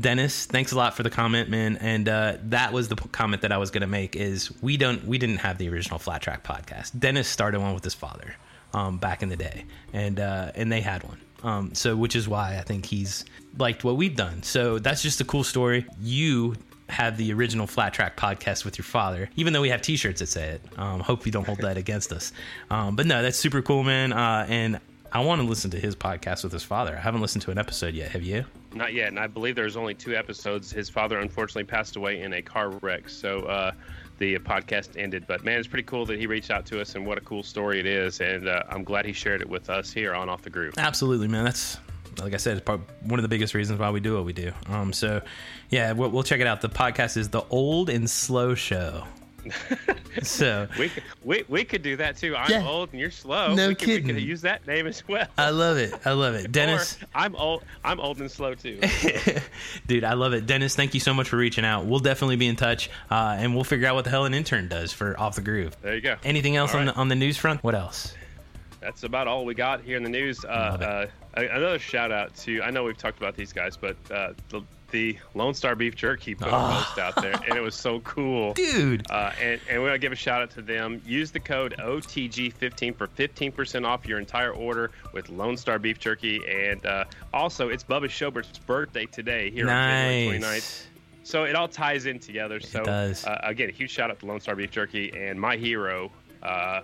Dennis, 0.00 0.46
thanks 0.46 0.72
a 0.72 0.76
lot 0.76 0.94
for 0.94 1.02
the 1.02 1.10
comment, 1.10 1.50
man. 1.50 1.76
And 1.76 2.08
uh, 2.08 2.36
that 2.44 2.72
was 2.72 2.88
the 2.88 2.96
p- 2.96 3.08
comment 3.10 3.42
that 3.42 3.52
I 3.52 3.58
was 3.58 3.70
gonna 3.70 3.86
make. 3.86 4.16
Is 4.16 4.50
we 4.62 4.76
don't 4.76 5.04
we 5.04 5.18
didn't 5.18 5.38
have 5.38 5.58
the 5.58 5.68
original 5.68 5.98
Flat 5.98 6.22
Track 6.22 6.44
podcast. 6.44 6.98
Dennis 6.98 7.28
started 7.28 7.60
one 7.60 7.74
with 7.74 7.84
his 7.84 7.94
father 7.94 8.34
um, 8.72 8.98
back 8.98 9.22
in 9.22 9.28
the 9.28 9.36
day, 9.36 9.64
and 9.92 10.18
uh, 10.18 10.52
and 10.54 10.70
they 10.70 10.80
had 10.80 11.02
one. 11.04 11.20
Um, 11.42 11.74
so 11.74 11.96
which 11.96 12.16
is 12.16 12.28
why 12.28 12.56
I 12.58 12.62
think 12.62 12.86
he's 12.86 13.24
liked 13.58 13.84
what 13.84 13.96
we've 13.96 14.14
done. 14.16 14.42
So 14.42 14.78
that's 14.78 15.02
just 15.02 15.20
a 15.20 15.24
cool 15.24 15.44
story. 15.44 15.86
You 16.00 16.54
have 16.88 17.16
the 17.16 17.32
original 17.32 17.66
Flat 17.66 17.94
Track 17.94 18.16
podcast 18.16 18.64
with 18.64 18.78
your 18.78 18.84
father, 18.84 19.30
even 19.36 19.52
though 19.52 19.60
we 19.60 19.70
have 19.70 19.80
T-shirts 19.80 20.20
that 20.20 20.26
say 20.26 20.48
it. 20.50 20.62
Um, 20.76 21.00
hope 21.00 21.24
you 21.24 21.32
don't 21.32 21.46
hold 21.46 21.58
that 21.58 21.76
against 21.76 22.12
us. 22.12 22.32
Um, 22.68 22.96
but 22.96 23.06
no, 23.06 23.22
that's 23.22 23.38
super 23.38 23.62
cool, 23.62 23.84
man. 23.84 24.12
Uh, 24.12 24.46
and 24.48 24.80
I 25.12 25.20
want 25.24 25.40
to 25.40 25.46
listen 25.46 25.70
to 25.70 25.80
his 25.80 25.94
podcast 25.96 26.42
with 26.42 26.52
his 26.52 26.62
father. 26.62 26.96
I 26.96 27.00
haven't 27.00 27.20
listened 27.20 27.42
to 27.42 27.50
an 27.50 27.58
episode 27.58 27.94
yet. 27.94 28.10
Have 28.10 28.22
you? 28.22 28.44
Not 28.72 28.92
yet, 28.92 29.08
and 29.08 29.18
I 29.18 29.26
believe 29.26 29.56
there's 29.56 29.76
only 29.76 29.94
two 29.94 30.14
episodes. 30.14 30.70
His 30.70 30.88
father 30.88 31.18
unfortunately 31.18 31.64
passed 31.64 31.96
away 31.96 32.22
in 32.22 32.34
a 32.34 32.42
car 32.42 32.70
wreck, 32.82 33.08
so 33.08 33.40
uh, 33.40 33.72
the 34.18 34.38
podcast 34.38 34.96
ended. 34.96 35.26
But 35.26 35.44
man, 35.44 35.58
it's 35.58 35.66
pretty 35.66 35.82
cool 35.84 36.06
that 36.06 36.20
he 36.20 36.26
reached 36.26 36.50
out 36.50 36.66
to 36.66 36.80
us, 36.80 36.94
and 36.94 37.04
what 37.04 37.18
a 37.18 37.20
cool 37.22 37.42
story 37.42 37.80
it 37.80 37.86
is. 37.86 38.20
And 38.20 38.48
uh, 38.48 38.62
I'm 38.68 38.84
glad 38.84 39.06
he 39.06 39.12
shared 39.12 39.40
it 39.40 39.48
with 39.48 39.70
us 39.70 39.92
here 39.92 40.14
on 40.14 40.28
Off 40.28 40.42
the 40.42 40.50
Groove. 40.50 40.74
Absolutely, 40.76 41.26
man. 41.26 41.44
That's 41.44 41.78
like 42.20 42.34
I 42.34 42.36
said, 42.36 42.58
it's 42.58 42.64
part, 42.64 42.80
one 43.02 43.18
of 43.18 43.22
the 43.22 43.28
biggest 43.28 43.54
reasons 43.54 43.78
why 43.78 43.90
we 43.90 44.00
do 44.00 44.14
what 44.14 44.24
we 44.24 44.32
do. 44.32 44.52
Um, 44.66 44.92
so 44.92 45.20
yeah, 45.70 45.92
we'll, 45.92 46.10
we'll 46.10 46.22
check 46.22 46.40
it 46.40 46.46
out. 46.46 46.60
The 46.60 46.68
podcast 46.68 47.16
is 47.16 47.28
the 47.28 47.42
Old 47.50 47.88
and 47.90 48.08
Slow 48.08 48.54
Show. 48.54 49.04
so 50.22 50.66
We 50.78 50.88
could, 50.88 51.02
we, 51.24 51.44
we 51.48 51.64
could 51.64 51.82
do 51.82 51.96
that 51.96 52.16
too. 52.16 52.34
I'm 52.36 52.50
Yeah. 52.50 52.66
old 52.66 52.90
and 52.92 53.00
you're 53.00 53.10
slow. 53.10 53.54
No 53.54 53.68
we 53.68 53.74
could, 53.74 53.86
We 53.88 53.94
kidding. 54.00 54.14
could 54.16 54.22
use 54.22 54.42
that 54.42 54.66
name 54.66 54.86
as 54.86 55.06
well. 55.08 55.26
I 55.38 55.50
love 55.50 55.76
it. 55.76 55.94
I 56.04 56.12
love 56.12 56.34
it, 56.34 56.50
Dennis. 56.52 56.98
Or 57.02 57.06
I'm 57.14 57.36
old. 57.36 57.64
I'm 57.84 58.00
old 58.00 58.20
and 58.20 58.30
slow 58.30 58.54
too. 58.54 58.80
Dude, 59.86 60.04
I 60.04 60.14
love 60.14 60.32
it. 60.32 60.46
Dennis, 60.46 60.74
thank 60.76 60.94
you 60.94 61.00
so 61.00 61.14
much 61.14 61.28
for 61.28 61.36
reaching 61.36 61.64
out. 61.64 61.86
We'll 61.86 62.00
definitely 62.00 62.36
be 62.36 62.46
in 62.46 62.56
touch, 62.56 62.90
uh, 63.10 63.36
and 63.38 63.54
we'll 63.54 63.64
figure 63.64 63.86
out 63.86 63.94
what 63.94 64.04
the 64.04 64.10
hell 64.10 64.24
an 64.24 64.34
intern 64.34 64.68
does 64.68 64.92
for 64.92 65.18
Off 65.18 65.36
the 65.36 65.42
Groove. 65.42 65.76
There 65.82 65.94
you 65.94 66.00
go. 66.00 66.16
Anything 66.24 66.56
else 66.56 66.74
on 66.74 66.86
the 66.86 66.94
on 66.94 67.08
the 67.08 67.14
news 67.16 67.36
front? 67.36 67.62
What 67.62 67.74
else? 67.74 68.14
That's 68.80 69.02
about 69.02 69.26
all 69.28 69.44
we 69.44 69.54
got 69.54 69.82
here 69.82 69.96
in 69.98 70.02
the 70.02 70.08
news. 70.08 70.42
Uh, 70.44 70.48
uh, 70.48 71.06
another 71.40 71.78
shout 71.78 72.10
out 72.10 72.34
to 72.36 72.62
I 72.62 72.70
know 72.70 72.84
we've 72.84 72.96
talked 72.96 73.18
about 73.18 73.36
these 73.36 73.52
guys, 73.52 73.76
but 73.76 73.96
uh, 74.10 74.32
the, 74.48 74.62
the 74.90 75.18
Lone 75.34 75.54
Star 75.54 75.74
Beef 75.74 75.94
Jerky 75.96 76.34
put 76.34 76.48
Ah. 76.52 76.70
a 76.70 76.84
post 76.84 76.98
out 76.98 77.22
there, 77.22 77.34
and 77.48 77.56
it 77.56 77.60
was 77.62 77.74
so 77.74 78.00
cool. 78.00 78.52
Dude, 78.54 79.10
Uh, 79.10 79.32
and, 79.40 79.60
and 79.68 79.78
we 79.82 79.88
want 79.88 79.94
to 79.94 79.98
give 79.98 80.12
a 80.12 80.16
shout 80.16 80.42
out 80.42 80.50
to 80.52 80.62
them. 80.62 81.00
Use 81.06 81.30
the 81.30 81.40
code 81.40 81.74
OTG15 81.78 82.96
for 82.96 83.06
15% 83.08 83.86
off 83.86 84.06
your 84.06 84.18
entire 84.18 84.52
order 84.52 84.90
with 85.12 85.28
Lone 85.28 85.56
Star 85.56 85.78
Beef 85.78 85.98
Jerky. 85.98 86.40
And 86.48 86.84
uh, 86.84 87.04
also, 87.32 87.68
it's 87.68 87.84
Bubba 87.84 88.06
Shobert's 88.06 88.58
birthday 88.58 89.06
today 89.06 89.50
here 89.50 89.64
on 89.64 89.70
January 89.70 90.38
29th. 90.38 90.40
nice. 90.40 90.86
So 91.22 91.44
it 91.44 91.54
all 91.54 91.68
ties 91.68 92.06
in 92.06 92.18
together. 92.18 92.60
So 92.60 92.82
does. 92.82 93.24
Uh, 93.24 93.40
again, 93.44 93.68
a 93.68 93.72
huge 93.72 93.90
shout 93.90 94.10
out 94.10 94.18
to 94.20 94.26
Lone 94.26 94.40
Star 94.40 94.56
Beef 94.56 94.70
Jerky 94.70 95.12
and 95.16 95.40
my 95.40 95.56
hero, 95.56 96.10
uh, 96.42 96.80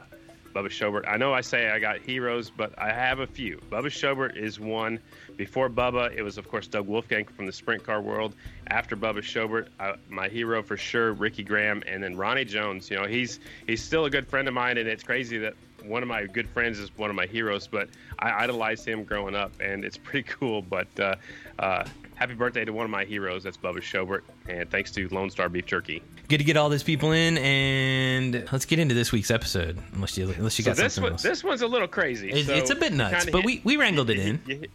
Bubba 0.54 0.68
Shobert. 0.68 1.04
I 1.08 1.16
know 1.16 1.34
I 1.34 1.40
say 1.42 1.68
I 1.68 1.78
got 1.78 1.98
heroes, 1.98 2.50
but 2.50 2.72
I 2.78 2.90
have 2.92 3.18
a 3.20 3.26
few. 3.26 3.58
Bubba 3.70 3.86
Shobert 3.86 4.36
is 4.36 4.58
one. 4.60 5.00
Before 5.36 5.68
Bubba, 5.68 6.14
it 6.16 6.22
was 6.22 6.38
of 6.38 6.48
course 6.48 6.66
Doug 6.66 6.86
Wolfgang 6.86 7.24
from 7.26 7.46
the 7.46 7.52
sprint 7.52 7.84
car 7.84 8.00
world. 8.00 8.34
After 8.68 8.96
Bubba 8.96 9.18
Shobert, 9.18 9.68
uh, 9.78 9.94
my 10.08 10.28
hero 10.28 10.62
for 10.62 10.76
sure, 10.76 11.12
Ricky 11.12 11.42
Graham, 11.44 11.82
and 11.86 12.02
then 12.02 12.16
Ronnie 12.16 12.44
Jones. 12.44 12.90
You 12.90 12.96
know, 12.96 13.06
he's 13.06 13.40
he's 13.66 13.82
still 13.82 14.06
a 14.06 14.10
good 14.10 14.26
friend 14.26 14.48
of 14.48 14.54
mine, 14.54 14.78
and 14.78 14.88
it's 14.88 15.02
crazy 15.02 15.38
that 15.38 15.54
one 15.84 16.02
of 16.02 16.08
my 16.08 16.24
good 16.26 16.48
friends 16.48 16.78
is 16.78 16.96
one 16.96 17.10
of 17.10 17.16
my 17.16 17.26
heroes. 17.26 17.66
But 17.66 17.88
I 18.18 18.30
idolized 18.44 18.86
him 18.86 19.04
growing 19.04 19.34
up, 19.34 19.52
and 19.60 19.84
it's 19.84 19.96
pretty 20.02 20.28
cool. 20.28 20.62
But 20.62 20.88
uh, 20.98 21.16
uh, 21.58 21.84
happy 22.14 22.34
birthday 22.34 22.64
to 22.64 22.72
one 22.72 22.84
of 22.84 22.90
my 22.90 23.04
heroes. 23.04 23.44
That's 23.44 23.56
Bubba 23.58 23.78
Shobert, 23.82 24.22
and 24.48 24.70
thanks 24.70 24.90
to 24.92 25.08
Lone 25.10 25.28
Star 25.30 25.48
Beef 25.48 25.66
Jerky. 25.66 26.02
Good 26.28 26.38
to 26.38 26.44
get 26.44 26.56
all 26.56 26.68
these 26.70 26.82
people 26.82 27.12
in, 27.12 27.38
and 27.38 28.48
let's 28.50 28.64
get 28.64 28.80
into 28.80 28.96
this 28.96 29.12
week's 29.12 29.30
episode. 29.30 29.78
Unless 29.92 30.18
you 30.18 30.28
unless 30.36 30.58
you 30.58 30.64
So 30.64 30.70
got 30.72 30.76
this 30.78 30.94
something 30.94 31.02
one, 31.04 31.12
else. 31.12 31.22
this 31.22 31.44
one's 31.44 31.62
a 31.62 31.68
little 31.68 31.86
crazy. 31.86 32.30
It's- 32.30 32.46
So 32.46 32.54
it's 32.54 32.70
a 32.70 32.74
bit 32.74 32.92
nuts, 32.92 33.26
but 33.26 33.34
hit- 33.36 33.44
we- 33.44 33.60
we 33.62 33.76
wrangled 33.76 34.10
it 34.10 34.16
you- 34.16 34.22
in. 34.24 34.40
You, 34.44 34.56
hit- 34.58 34.70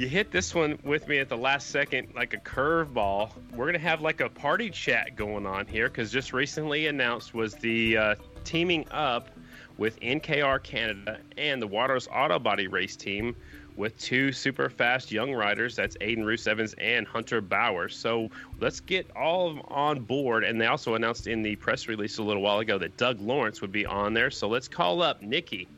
you 0.00 0.08
hit 0.08 0.30
this 0.30 0.54
one 0.54 0.78
with 0.82 1.06
me 1.08 1.18
at 1.18 1.28
the 1.28 1.36
last 1.36 1.68
second, 1.68 2.08
like 2.14 2.32
a 2.32 2.38
curveball. 2.38 3.32
We're 3.54 3.66
gonna 3.66 3.78
have 3.80 4.00
like 4.00 4.22
a 4.22 4.30
party 4.30 4.70
chat 4.70 5.14
going 5.14 5.44
on 5.44 5.66
here 5.66 5.88
because 5.88 6.10
just 6.10 6.32
recently 6.32 6.86
announced 6.86 7.34
was 7.34 7.52
the 7.56 7.98
uh, 7.98 8.14
teaming 8.42 8.86
up 8.92 9.28
with 9.76 10.00
NKR 10.00 10.62
Canada 10.62 11.18
and 11.36 11.60
the 11.60 11.66
Waters 11.66 12.08
Auto 12.10 12.38
Body 12.38 12.66
Race 12.66 12.96
Team 12.96 13.36
with 13.76 13.98
two 13.98 14.32
super 14.32 14.70
fast 14.70 15.12
young 15.12 15.34
riders. 15.34 15.76
That's 15.76 15.98
Aiden 15.98 16.24
Roos 16.24 16.46
Evans 16.46 16.74
and 16.78 17.06
Hunter 17.06 17.42
Bauer. 17.42 17.90
So 17.90 18.30
let's 18.58 18.80
get 18.80 19.06
all 19.14 19.50
of 19.50 19.56
them 19.56 19.64
on 19.68 20.00
board. 20.00 20.44
And 20.44 20.58
they 20.58 20.66
also 20.66 20.94
announced 20.94 21.26
in 21.26 21.42
the 21.42 21.56
press 21.56 21.88
release 21.88 22.16
a 22.16 22.22
little 22.22 22.42
while 22.42 22.60
ago 22.60 22.78
that 22.78 22.96
Doug 22.96 23.20
Lawrence 23.20 23.60
would 23.60 23.72
be 23.72 23.84
on 23.84 24.14
there. 24.14 24.30
So 24.30 24.48
let's 24.48 24.66
call 24.66 25.02
up 25.02 25.20
Nikki, 25.20 25.68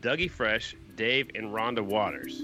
Dougie 0.00 0.28
Fresh, 0.28 0.74
Dave, 0.96 1.30
and 1.36 1.54
Rhonda 1.54 1.80
Waters. 1.80 2.42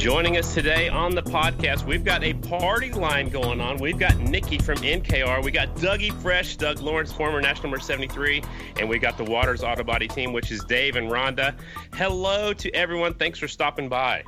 Joining 0.00 0.38
us 0.38 0.54
today 0.54 0.88
on 0.88 1.14
the 1.14 1.22
podcast, 1.22 1.84
we've 1.84 2.04
got 2.04 2.24
a 2.24 2.32
party 2.32 2.90
line 2.90 3.28
going 3.28 3.60
on. 3.60 3.76
We've 3.76 3.98
got 3.98 4.16
Nikki 4.16 4.56
from 4.56 4.78
NKR. 4.78 5.44
We 5.44 5.50
got 5.50 5.76
Dougie 5.76 6.10
Fresh, 6.22 6.56
Doug 6.56 6.80
Lawrence, 6.80 7.12
former 7.12 7.38
national 7.38 7.64
number 7.64 7.80
73. 7.80 8.42
And 8.78 8.88
we 8.88 8.98
got 8.98 9.18
the 9.18 9.24
Waters 9.24 9.62
Auto 9.62 9.84
Body 9.84 10.08
team, 10.08 10.32
which 10.32 10.50
is 10.50 10.64
Dave 10.64 10.96
and 10.96 11.10
Rhonda. 11.10 11.54
Hello 11.92 12.54
to 12.54 12.70
everyone. 12.70 13.12
Thanks 13.12 13.38
for 13.38 13.46
stopping 13.46 13.90
by. 13.90 14.24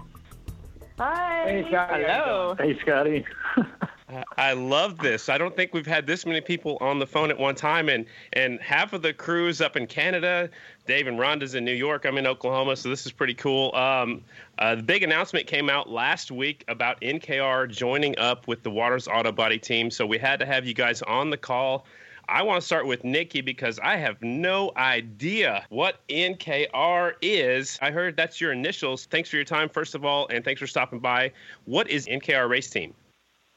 Hi. 0.99 1.45
Hey, 1.47 1.67
Scotty. 1.71 2.05
Hello. 2.07 2.55
Hey, 2.59 2.79
Scotty. 2.83 3.25
I 4.37 4.53
love 4.53 4.99
this. 4.99 5.29
I 5.29 5.39
don't 5.39 5.55
think 5.55 5.73
we've 5.73 5.87
had 5.87 6.07
this 6.07 6.27
many 6.27 6.41
people 6.41 6.79
on 6.81 6.99
the 6.99 7.07
phone 7.07 7.31
at 7.31 7.39
one 7.39 7.55
time, 7.55 7.89
and 7.89 8.07
and 8.33 8.61
half 8.61 8.93
of 8.93 9.03
the 9.03 9.13
crew 9.13 9.49
is 9.49 9.61
up 9.61 9.77
in 9.77 9.87
Canada. 9.87 10.51
Dave 10.87 11.07
and 11.07 11.19
Rhonda's 11.19 11.55
in 11.55 11.65
New 11.65 11.73
York. 11.75 12.05
I'm 12.05 12.19
in 12.19 12.27
Oklahoma, 12.27 12.77
so 12.77 12.89
this 12.89 13.07
is 13.07 13.13
pretty 13.13 13.35
cool. 13.35 13.75
Um, 13.75 14.23
uh, 14.59 14.75
the 14.75 14.83
big 14.83 15.03
announcement 15.03 15.47
came 15.47 15.71
out 15.71 15.89
last 15.89 16.31
week 16.31 16.65
about 16.69 17.01
NKR 17.01 17.71
joining 17.71 18.19
up 18.19 18.49
with 18.49 18.63
the 18.63 18.71
Waters 18.71 19.07
Auto 19.09 19.33
Body 19.33 19.59
team, 19.59 19.91
so 19.91 20.05
we 20.05 20.19
had 20.19 20.39
to 20.41 20.47
have 20.47 20.67
you 20.67 20.75
guys 20.75 21.03
on 21.03 21.31
the 21.31 21.37
call. 21.37 21.87
I 22.29 22.43
want 22.43 22.61
to 22.61 22.67
start 22.67 22.87
with 22.87 23.05
Nikki 23.05 23.41
because 23.41 23.79
I 23.81 23.97
have 23.97 24.23
no 24.23 24.73
idea 24.77 25.67
what 25.71 26.07
NKR 26.09 27.15
is. 27.21 27.79
I 27.83 27.91
heard 27.91 28.17
that's 28.17 28.41
your 28.41 28.53
initials. 28.53 29.07
Thanks 29.07 29.29
for 29.29 29.37
your 29.37 29.45
time, 29.45 29.69
first 29.69 29.95
of 29.95 30.05
all, 30.05 30.29
and 30.29 30.45
thanks 30.45 30.61
for 30.61 30.67
stopping 30.67 30.99
by. 30.99 31.33
What 31.65 31.91
is 31.91 32.07
NKR 32.07 32.49
Race 32.49 32.71
Team? 32.71 32.95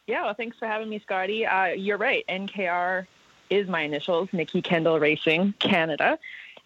Yeah, 0.08 0.24
well, 0.24 0.36
thanks 0.36 0.58
for 0.58 0.68
having 0.68 0.90
me, 0.90 1.00
Scotty. 1.00 1.46
Uh, 1.46 1.68
you're 1.68 1.98
right. 1.98 2.24
NKR 2.30 3.08
is 3.50 3.68
my 3.68 3.82
initials, 3.82 4.30
Nikki 4.32 4.62
Kendall 4.62 5.00
Racing 5.00 5.54
Canada. 5.60 6.20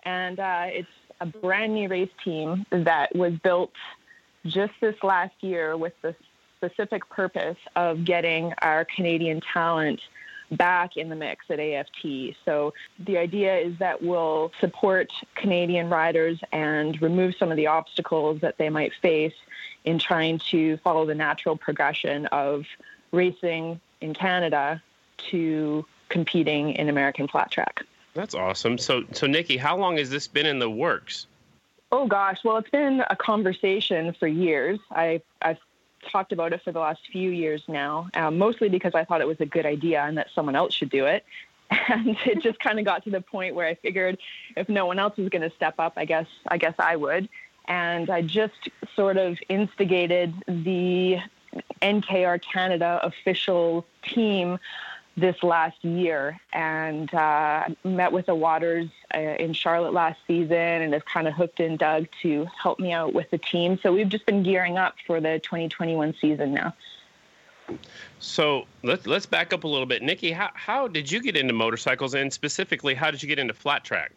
And 0.04 0.40
uh, 0.40 0.66
it's 0.68 0.90
a 1.22 1.26
brand 1.26 1.74
new 1.74 1.88
race 1.88 2.10
team 2.24 2.66
that 2.70 3.16
was 3.16 3.34
built 3.34 3.72
just 4.46 4.74
this 4.82 4.96
last 5.04 5.36
year 5.42 5.78
with 5.78 5.94
the 6.02 6.16
specific 6.58 7.08
purpose 7.10 7.58
of 7.76 8.04
getting 8.04 8.54
our 8.62 8.84
Canadian 8.84 9.42
talent 9.42 10.02
back 10.52 10.98
in 10.98 11.10
the 11.10 11.16
mix 11.16 11.46
at 11.50 11.60
AFT. 11.60 12.36
So 12.44 12.74
the 12.98 13.18
idea 13.18 13.58
is 13.58 13.78
that 13.80 14.02
we'll 14.02 14.52
support 14.60 15.12
Canadian 15.36 15.90
riders 15.90 16.40
and 16.52 17.02
remove 17.02 17.36
some 17.38 17.52
of 17.52 17.58
the 17.58 17.68
obstacles 17.68 18.42
that 18.42 18.58
they 18.58 18.70
might 18.70 18.94
face 19.02 19.34
in 19.86 20.00
trying 20.00 20.40
to 20.50 20.78
follow 20.78 21.06
the 21.06 21.16
natural 21.16 21.56
progression 21.56 22.26
of 22.28 22.66
racing 23.12 23.80
in 24.02 24.14
Canada 24.14 24.82
to 25.30 25.86
competing 26.10 26.72
in 26.72 26.90
American 26.90 27.28
flat 27.28 27.52
track. 27.52 27.84
That's 28.14 28.36
awesome. 28.36 28.78
So, 28.78 29.04
so 29.12 29.28
Nikki, 29.28 29.58
how 29.58 29.78
long 29.78 29.98
has 29.98 30.10
this 30.10 30.28
been 30.28 30.46
in 30.46 30.60
the 30.60 30.70
works? 30.70 31.28
Oh 31.92 32.08
gosh, 32.08 32.40
well, 32.44 32.58
it's 32.58 32.70
been 32.70 33.04
a 33.10 33.16
conversation 33.16 34.14
for 34.14 34.28
years. 34.28 34.80
I, 34.92 35.22
I've 35.42 35.58
talked 36.12 36.32
about 36.32 36.54
it 36.54 36.62
for 36.64 36.72
the 36.72 36.80
last 36.80 37.02
few 37.12 37.32
years 37.32 37.64
now, 37.68 38.10
um, 38.14 38.38
mostly 38.38 38.70
because 38.70 38.94
I 38.94 39.06
thought 39.06 39.22
it 39.22 39.28
was 39.28 39.40
a 39.40 39.46
good 39.46 39.66
idea 39.66 40.02
and 40.02 40.18
that 40.18 40.28
someone 40.34 40.56
else 40.56 40.74
should 40.74 40.90
do 40.90 41.06
it. 41.06 41.26
And 41.88 42.18
it 42.26 42.42
just 42.42 42.60
kind 42.60 42.80
of 42.80 42.86
got 42.86 43.04
to 43.04 43.12
the 43.12 43.22
point 43.22 43.54
where 43.56 43.68
I 43.68 43.76
figured 43.76 44.18
if 44.56 44.70
no 44.70 44.86
one 44.88 44.98
else 44.98 45.18
was 45.18 45.30
going 45.30 45.48
to 45.48 45.56
step 45.56 45.76
up, 45.78 45.94
I 45.98 46.06
guess 46.06 46.26
I 46.48 46.58
guess 46.58 46.74
I 46.80 46.96
would. 46.96 47.30
And 47.68 48.10
I 48.10 48.24
just 48.24 48.70
sort 48.96 49.18
of 49.18 49.38
instigated 49.50 50.34
the 50.48 51.20
NKR 51.82 52.42
Canada 52.42 53.00
official 53.04 53.86
team 54.04 54.60
this 55.18 55.42
last 55.44 55.84
year 55.84 56.40
and 56.54 57.14
uh, 57.14 57.66
met 57.84 58.12
with 58.12 58.28
the 58.28 58.36
Waters 58.36 58.90
uh, 59.14 59.20
in 59.20 59.54
Charlotte 59.54 59.94
last 59.94 60.20
season 60.28 60.54
and 60.54 60.94
have 60.94 61.06
kind 61.06 61.28
of 61.28 61.34
hooked 61.34 61.60
in 61.60 61.78
Doug 61.78 62.08
to 62.22 62.48
help 62.62 62.80
me 62.80 62.92
out 62.94 63.14
with 63.14 63.30
the 63.32 63.38
team. 63.38 63.78
So 63.82 63.94
we've 63.94 64.10
just 64.10 64.26
been 64.26 64.44
gearing 64.44 64.78
up 64.78 64.96
for 65.06 65.20
the 65.20 65.40
2021 65.40 66.16
season 66.22 66.54
now. 66.54 66.74
So 68.18 68.66
let's 68.84 69.06
let's 69.06 69.28
back 69.28 69.54
up 69.54 69.64
a 69.64 69.68
little 69.68 69.86
bit, 69.86 70.02
Nikki. 70.02 70.32
How 70.32 70.50
how 70.56 70.88
did 70.88 71.12
you 71.12 71.22
get 71.22 71.38
into 71.38 71.54
motorcycles, 71.54 72.16
and 72.16 72.34
specifically, 72.34 72.96
how 72.96 73.12
did 73.12 73.22
you 73.22 73.30
get 73.30 73.38
into 73.38 73.54
flat 73.54 73.84
track? 73.84 74.12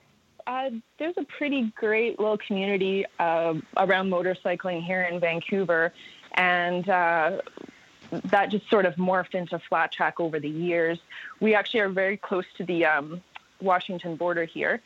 Uh, 0.46 0.70
there's 0.98 1.16
a 1.18 1.24
pretty 1.24 1.70
great 1.76 2.18
little 2.18 2.38
community 2.38 3.04
uh, 3.18 3.54
around 3.76 4.10
motorcycling 4.10 4.82
here 4.82 5.02
in 5.02 5.20
Vancouver, 5.20 5.92
and 6.34 6.88
uh, 6.88 7.38
that 8.24 8.50
just 8.50 8.68
sort 8.68 8.86
of 8.86 8.94
morphed 8.96 9.34
into 9.34 9.58
flat 9.58 9.92
track 9.92 10.20
over 10.20 10.38
the 10.38 10.48
years. 10.48 10.98
We 11.40 11.54
actually 11.54 11.80
are 11.80 11.88
very 11.88 12.16
close 12.16 12.44
to 12.58 12.64
the 12.64 12.84
um, 12.84 13.22
Washington 13.60 14.16
border 14.16 14.44
here. 14.44 14.82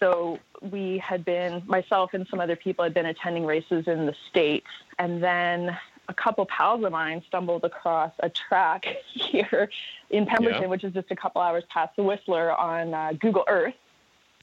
So 0.00 0.38
we 0.60 0.98
had 0.98 1.24
been, 1.24 1.62
myself 1.66 2.14
and 2.14 2.26
some 2.28 2.40
other 2.40 2.56
people 2.56 2.82
had 2.82 2.94
been 2.94 3.06
attending 3.06 3.46
races 3.46 3.86
in 3.86 4.06
the 4.06 4.14
States. 4.28 4.66
And 4.98 5.22
then 5.22 5.76
a 6.08 6.14
couple 6.14 6.44
pals 6.46 6.84
of 6.84 6.92
mine 6.92 7.22
stumbled 7.26 7.64
across 7.64 8.12
a 8.20 8.28
track 8.28 8.86
here 9.12 9.70
in 10.10 10.26
Pemberton, 10.26 10.62
yeah. 10.62 10.68
which 10.68 10.84
is 10.84 10.92
just 10.92 11.10
a 11.10 11.16
couple 11.16 11.40
hours 11.40 11.64
past 11.68 11.96
the 11.96 12.02
Whistler 12.02 12.52
on 12.52 12.92
uh, 12.92 13.12
Google 13.18 13.44
Earth. 13.46 13.74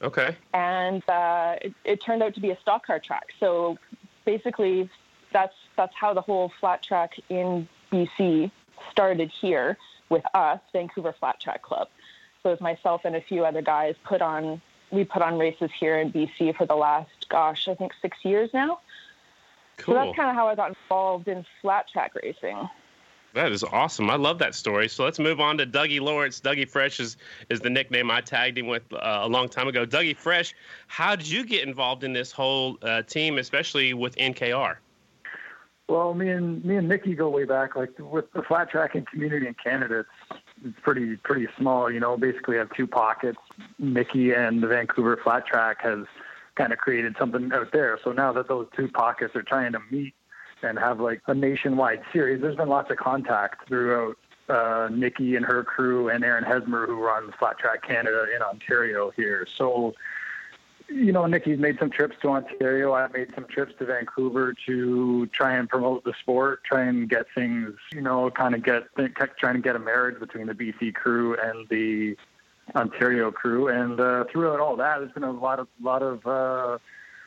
Okay. 0.01 0.35
And 0.53 1.07
uh, 1.07 1.57
it, 1.61 1.73
it 1.83 2.01
turned 2.01 2.23
out 2.23 2.33
to 2.33 2.39
be 2.39 2.49
a 2.49 2.59
stock 2.59 2.87
car 2.87 2.99
track. 2.99 3.27
So 3.39 3.77
basically, 4.25 4.89
that's 5.31 5.53
that's 5.81 5.95
how 5.95 6.13
the 6.13 6.21
whole 6.21 6.51
flat 6.59 6.83
track 6.83 7.19
in 7.29 7.67
BC 7.91 8.51
started 8.91 9.31
here 9.31 9.77
with 10.09 10.23
us, 10.35 10.59
Vancouver 10.73 11.11
Flat 11.19 11.39
Track 11.39 11.63
Club. 11.63 11.87
So 12.43 12.49
it 12.49 12.53
was 12.53 12.61
myself 12.61 13.01
and 13.03 13.15
a 13.15 13.21
few 13.21 13.45
other 13.45 13.63
guys 13.63 13.95
put 14.03 14.21
on 14.21 14.61
we 14.91 15.05
put 15.05 15.21
on 15.21 15.39
races 15.39 15.71
here 15.79 15.97
in 15.97 16.11
BC 16.11 16.55
for 16.55 16.65
the 16.65 16.75
last 16.75 17.29
gosh, 17.29 17.67
I 17.67 17.73
think 17.73 17.93
six 17.99 18.17
years 18.23 18.51
now. 18.53 18.79
Cool. 19.77 19.95
So 19.95 19.99
that's 19.99 20.15
kind 20.15 20.29
of 20.29 20.35
how 20.35 20.47
I 20.47 20.55
got 20.55 20.69
involved 20.69 21.27
in 21.27 21.45
flat 21.61 21.87
track 21.87 22.11
racing. 22.21 22.69
That 23.33 23.51
is 23.51 23.63
awesome. 23.63 24.09
I 24.09 24.17
love 24.17 24.37
that 24.39 24.53
story. 24.53 24.89
So 24.89 25.05
let's 25.05 25.17
move 25.17 25.39
on 25.39 25.57
to 25.59 25.65
Dougie 25.65 26.01
Lawrence. 26.01 26.41
Dougie 26.41 26.67
Fresh 26.67 26.99
is, 26.99 27.15
is 27.49 27.61
the 27.61 27.69
nickname 27.69 28.11
I 28.11 28.19
tagged 28.19 28.57
him 28.57 28.67
with 28.67 28.83
uh, 28.91 29.21
a 29.23 29.27
long 29.27 29.47
time 29.47 29.69
ago. 29.69 29.85
Dougie 29.85 30.15
Fresh, 30.15 30.53
how 30.87 31.15
did 31.15 31.27
you 31.27 31.45
get 31.45 31.65
involved 31.65 32.03
in 32.03 32.11
this 32.11 32.31
whole 32.31 32.77
uh, 32.81 33.01
team, 33.03 33.37
especially 33.37 33.93
with 33.93 34.15
NKR? 34.17 34.75
Well, 35.91 36.13
me 36.13 36.29
and 36.29 36.63
me 36.63 36.77
and 36.77 36.87
Nikki 36.87 37.15
go 37.15 37.27
way 37.27 37.43
back. 37.43 37.75
Like 37.75 37.89
with 37.99 38.31
the 38.31 38.43
flat 38.43 38.69
tracking 38.69 39.05
community 39.11 39.45
in 39.45 39.55
Canada, 39.55 40.05
it's 40.63 40.79
pretty 40.81 41.17
pretty 41.17 41.49
small. 41.57 41.91
You 41.91 41.99
know, 41.99 42.15
basically 42.15 42.55
have 42.55 42.69
two 42.73 42.87
pockets. 42.87 43.39
Nikki 43.77 44.31
and 44.31 44.63
the 44.63 44.67
Vancouver 44.67 45.19
Flat 45.21 45.45
Track 45.45 45.81
has 45.81 46.05
kind 46.55 46.71
of 46.71 46.79
created 46.79 47.17
something 47.19 47.51
out 47.51 47.73
there. 47.73 47.99
So 48.05 48.13
now 48.13 48.31
that 48.31 48.47
those 48.47 48.67
two 48.73 48.87
pockets 48.87 49.35
are 49.35 49.43
trying 49.43 49.73
to 49.73 49.79
meet 49.91 50.13
and 50.63 50.79
have 50.79 51.01
like 51.01 51.23
a 51.27 51.33
nationwide 51.33 52.03
series, 52.13 52.41
there's 52.41 52.55
been 52.55 52.69
lots 52.69 52.89
of 52.89 52.95
contact 52.95 53.67
throughout 53.67 54.15
uh, 54.47 54.87
Nikki 54.89 55.35
and 55.35 55.45
her 55.45 55.61
crew 55.61 56.07
and 56.07 56.23
Aaron 56.23 56.45
Hesmer, 56.45 56.87
who 56.87 57.03
runs 57.03 57.33
Flat 57.37 57.59
Track 57.59 57.85
Canada 57.85 58.27
in 58.33 58.41
Ontario 58.41 59.11
here. 59.17 59.45
So 59.57 59.93
you 60.93 61.11
know, 61.11 61.25
Nikki's 61.25 61.59
made 61.59 61.79
some 61.79 61.89
trips 61.89 62.15
to 62.21 62.29
Ontario. 62.29 62.93
I've 62.93 63.13
made 63.13 63.33
some 63.33 63.45
trips 63.45 63.73
to 63.79 63.85
Vancouver 63.85 64.53
to 64.65 65.25
try 65.27 65.55
and 65.55 65.67
promote 65.69 66.03
the 66.03 66.13
sport, 66.19 66.63
try 66.63 66.83
and 66.83 67.09
get 67.09 67.25
things, 67.33 67.73
you 67.93 68.01
know, 68.01 68.29
kind 68.29 68.55
of 68.55 68.63
get 68.63 68.83
trying 69.37 69.55
to 69.55 69.61
get 69.61 69.75
a 69.75 69.79
marriage 69.79 70.19
between 70.19 70.47
the 70.47 70.53
BC 70.53 70.93
crew 70.93 71.37
and 71.41 71.67
the 71.69 72.17
Ontario 72.75 73.31
crew. 73.31 73.67
And 73.67 73.99
uh, 73.99 74.25
throughout 74.31 74.59
all 74.59 74.75
that, 74.77 74.99
there's 74.99 75.11
been 75.11 75.23
a 75.23 75.31
lot 75.31 75.59
of 75.59 75.67
lot 75.81 76.03
of 76.03 76.25
uh, 76.27 76.77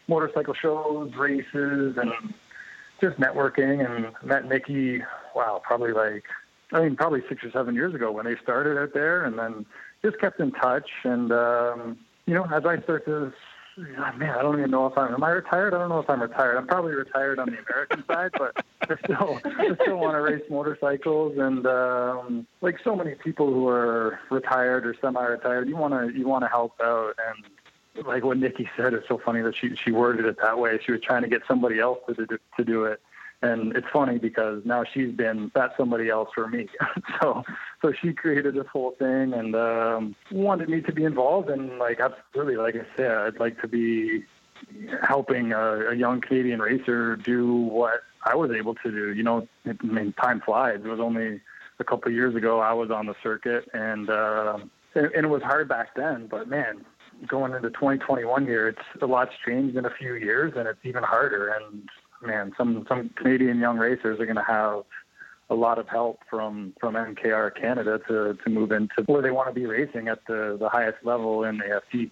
motorcycle 0.08 0.54
shows, 0.54 1.12
races, 1.14 1.96
and 1.96 2.12
just 3.00 3.18
networking. 3.18 3.84
And 3.84 4.12
met 4.22 4.46
Nikki, 4.46 5.02
wow, 5.34 5.60
probably 5.64 5.92
like 5.92 6.24
I 6.72 6.80
mean, 6.82 6.96
probably 6.96 7.22
six 7.28 7.42
or 7.44 7.50
seven 7.50 7.74
years 7.74 7.94
ago 7.94 8.12
when 8.12 8.26
they 8.26 8.36
started 8.42 8.78
out 8.78 8.92
there, 8.92 9.24
and 9.24 9.38
then 9.38 9.64
just 10.02 10.18
kept 10.18 10.40
in 10.40 10.52
touch. 10.52 10.90
And 11.04 11.32
um, 11.32 11.98
you 12.26 12.34
know, 12.34 12.44
as 12.44 12.64
I 12.66 12.80
start 12.82 13.06
to 13.06 13.32
man, 13.76 14.30
I 14.30 14.42
don't 14.42 14.58
even 14.58 14.70
know 14.70 14.86
if 14.86 14.96
I'm. 14.96 15.14
Am 15.14 15.24
I 15.24 15.30
retired? 15.30 15.74
I 15.74 15.78
don't 15.78 15.88
know 15.88 15.98
if 15.98 16.08
I'm 16.08 16.22
retired. 16.22 16.56
I'm 16.56 16.66
probably 16.66 16.92
retired 16.92 17.38
on 17.38 17.50
the 17.50 17.58
American 17.58 18.04
side, 18.08 18.30
but 18.38 18.64
I 18.82 18.96
still, 19.04 19.40
I 19.44 19.74
still 19.82 19.96
want 19.96 20.14
to 20.14 20.20
race 20.20 20.42
motorcycles. 20.48 21.38
And 21.38 21.66
um, 21.66 22.46
like 22.60 22.76
so 22.84 22.94
many 22.94 23.14
people 23.14 23.52
who 23.52 23.68
are 23.68 24.20
retired 24.30 24.86
or 24.86 24.94
semi-retired, 25.00 25.68
you 25.68 25.76
want 25.76 25.94
to, 25.94 26.16
you 26.16 26.26
want 26.26 26.44
to 26.44 26.48
help 26.48 26.74
out. 26.82 27.14
And 27.28 28.06
like 28.06 28.24
what 28.24 28.38
Nikki 28.38 28.68
said, 28.76 28.94
it's 28.94 29.08
so 29.08 29.20
funny 29.24 29.40
that 29.42 29.54
she 29.56 29.74
she 29.76 29.90
worded 29.90 30.26
it 30.26 30.36
that 30.42 30.58
way. 30.58 30.78
She 30.84 30.92
was 30.92 31.00
trying 31.00 31.22
to 31.22 31.28
get 31.28 31.42
somebody 31.48 31.78
else 31.80 31.98
to 32.08 32.26
to 32.26 32.64
do 32.64 32.84
it. 32.84 33.00
And 33.44 33.76
it's 33.76 33.86
funny 33.92 34.18
because 34.18 34.62
now 34.64 34.84
she's 34.92 35.12
been 35.12 35.50
that 35.54 35.72
somebody 35.76 36.08
else 36.08 36.30
for 36.34 36.48
me. 36.48 36.66
so 37.20 37.44
so 37.82 37.92
she 38.00 38.12
created 38.12 38.54
this 38.54 38.66
whole 38.72 38.92
thing 38.98 39.34
and 39.34 39.54
um, 39.54 40.16
wanted 40.32 40.68
me 40.68 40.80
to 40.80 40.92
be 40.92 41.04
involved. 41.04 41.50
And 41.50 41.78
like 41.78 42.00
absolutely, 42.00 42.56
like 42.56 42.74
I 42.74 42.96
said, 42.96 43.10
I'd 43.10 43.40
like 43.40 43.60
to 43.60 43.68
be 43.68 44.24
helping 45.06 45.52
a, 45.52 45.90
a 45.90 45.94
young 45.94 46.20
Canadian 46.20 46.60
racer 46.60 47.16
do 47.16 47.54
what 47.54 48.00
I 48.24 48.34
was 48.34 48.50
able 48.50 48.74
to 48.76 48.90
do. 48.90 49.12
You 49.12 49.22
know, 49.22 49.48
I 49.66 49.74
mean, 49.82 50.14
time 50.14 50.40
flies. 50.40 50.80
It 50.82 50.88
was 50.88 51.00
only 51.00 51.40
a 51.78 51.84
couple 51.84 52.08
of 52.08 52.14
years 52.14 52.34
ago 52.34 52.60
I 52.60 52.72
was 52.72 52.90
on 52.90 53.06
the 53.06 53.14
circuit, 53.22 53.68
and 53.74 54.08
uh, 54.08 54.58
and, 54.94 55.26
it 55.26 55.28
was 55.28 55.42
hard 55.42 55.68
back 55.68 55.94
then. 55.94 56.28
But 56.28 56.48
man, 56.48 56.84
going 57.26 57.52
into 57.52 57.70
2021 57.70 58.46
here, 58.46 58.68
it's 58.68 59.02
a 59.02 59.06
lot's 59.06 59.32
changed 59.46 59.76
in 59.76 59.84
a 59.84 59.90
few 59.90 60.14
years, 60.14 60.54
and 60.56 60.68
it's 60.68 60.80
even 60.84 61.02
harder. 61.02 61.48
And 61.48 61.88
man, 62.26 62.52
some 62.56 62.84
some 62.88 63.10
Canadian 63.10 63.58
young 63.58 63.78
racers 63.78 64.20
are 64.20 64.26
going 64.26 64.36
to 64.36 64.42
have 64.42 64.84
a 65.50 65.54
lot 65.54 65.78
of 65.78 65.88
help 65.88 66.20
from 66.28 66.74
from 66.80 66.94
NKR 66.94 67.54
Canada 67.58 68.00
to 68.08 68.36
to 68.42 68.50
move 68.50 68.72
into 68.72 69.02
where 69.06 69.22
they 69.22 69.30
want 69.30 69.48
to 69.48 69.54
be 69.54 69.66
racing 69.66 70.08
at 70.08 70.20
the 70.26 70.56
the 70.58 70.68
highest 70.68 70.98
level 71.04 71.44
in 71.44 71.60
AFT. 71.60 72.10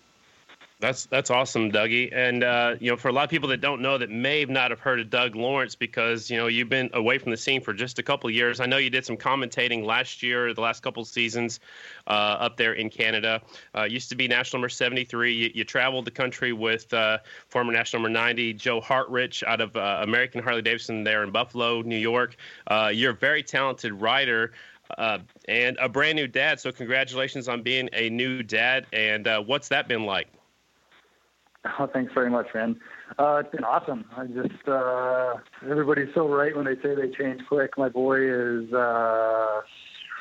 That's 0.82 1.06
that's 1.06 1.30
awesome, 1.30 1.70
Dougie. 1.70 2.12
And 2.12 2.42
uh, 2.42 2.74
you 2.80 2.90
know, 2.90 2.96
for 2.96 3.06
a 3.06 3.12
lot 3.12 3.22
of 3.22 3.30
people 3.30 3.48
that 3.50 3.60
don't 3.60 3.82
know, 3.82 3.98
that 3.98 4.10
may 4.10 4.44
not 4.44 4.72
have 4.72 4.80
heard 4.80 4.98
of 4.98 5.10
Doug 5.10 5.36
Lawrence 5.36 5.76
because 5.76 6.28
you 6.28 6.36
know 6.36 6.48
you've 6.48 6.68
been 6.68 6.90
away 6.92 7.18
from 7.18 7.30
the 7.30 7.36
scene 7.36 7.60
for 7.60 7.72
just 7.72 8.00
a 8.00 8.02
couple 8.02 8.28
years. 8.30 8.58
I 8.58 8.66
know 8.66 8.78
you 8.78 8.90
did 8.90 9.06
some 9.06 9.16
commentating 9.16 9.84
last 9.84 10.24
year, 10.24 10.52
the 10.52 10.60
last 10.60 10.82
couple 10.82 11.04
seasons 11.04 11.60
uh, 12.08 12.10
up 12.40 12.56
there 12.56 12.72
in 12.72 12.90
Canada. 12.90 13.42
Uh, 13.78 13.84
used 13.84 14.08
to 14.08 14.16
be 14.16 14.26
national 14.26 14.58
number 14.58 14.68
73. 14.68 15.32
You, 15.32 15.50
you 15.54 15.62
traveled 15.62 16.04
the 16.04 16.10
country 16.10 16.52
with 16.52 16.92
uh, 16.92 17.18
former 17.46 17.72
national 17.72 18.02
number 18.02 18.18
90 18.18 18.54
Joe 18.54 18.80
Hartrich 18.80 19.44
out 19.44 19.60
of 19.60 19.76
uh, 19.76 20.00
American 20.02 20.42
Harley 20.42 20.62
Davidson 20.62 21.04
there 21.04 21.22
in 21.22 21.30
Buffalo, 21.30 21.82
New 21.82 21.96
York. 21.96 22.34
Uh, 22.66 22.90
you're 22.92 23.12
a 23.12 23.14
very 23.14 23.44
talented 23.44 23.92
rider. 23.92 24.50
Uh, 24.98 25.20
and 25.46 25.78
a 25.80 25.88
brand 25.88 26.16
new 26.16 26.26
dad. 26.26 26.58
So, 26.58 26.72
congratulations 26.72 27.48
on 27.48 27.62
being 27.62 27.88
a 27.92 28.10
new 28.10 28.42
dad. 28.42 28.86
And 28.92 29.26
uh, 29.28 29.40
what's 29.40 29.68
that 29.68 29.88
been 29.88 30.04
like? 30.04 30.28
Oh, 31.64 31.88
thanks 31.92 32.12
very 32.12 32.30
much, 32.30 32.48
man. 32.54 32.80
Uh, 33.18 33.42
it's 33.44 33.54
been 33.54 33.64
awesome. 33.64 34.04
I 34.16 34.26
just 34.26 34.66
uh, 34.66 35.34
everybody's 35.70 36.12
so 36.14 36.28
right 36.28 36.56
when 36.56 36.64
they 36.64 36.74
say 36.76 36.94
they 36.94 37.10
change 37.10 37.42
quick. 37.48 37.78
My 37.78 37.88
boy 37.88 38.18
is 38.20 38.72
uh, 38.72 39.60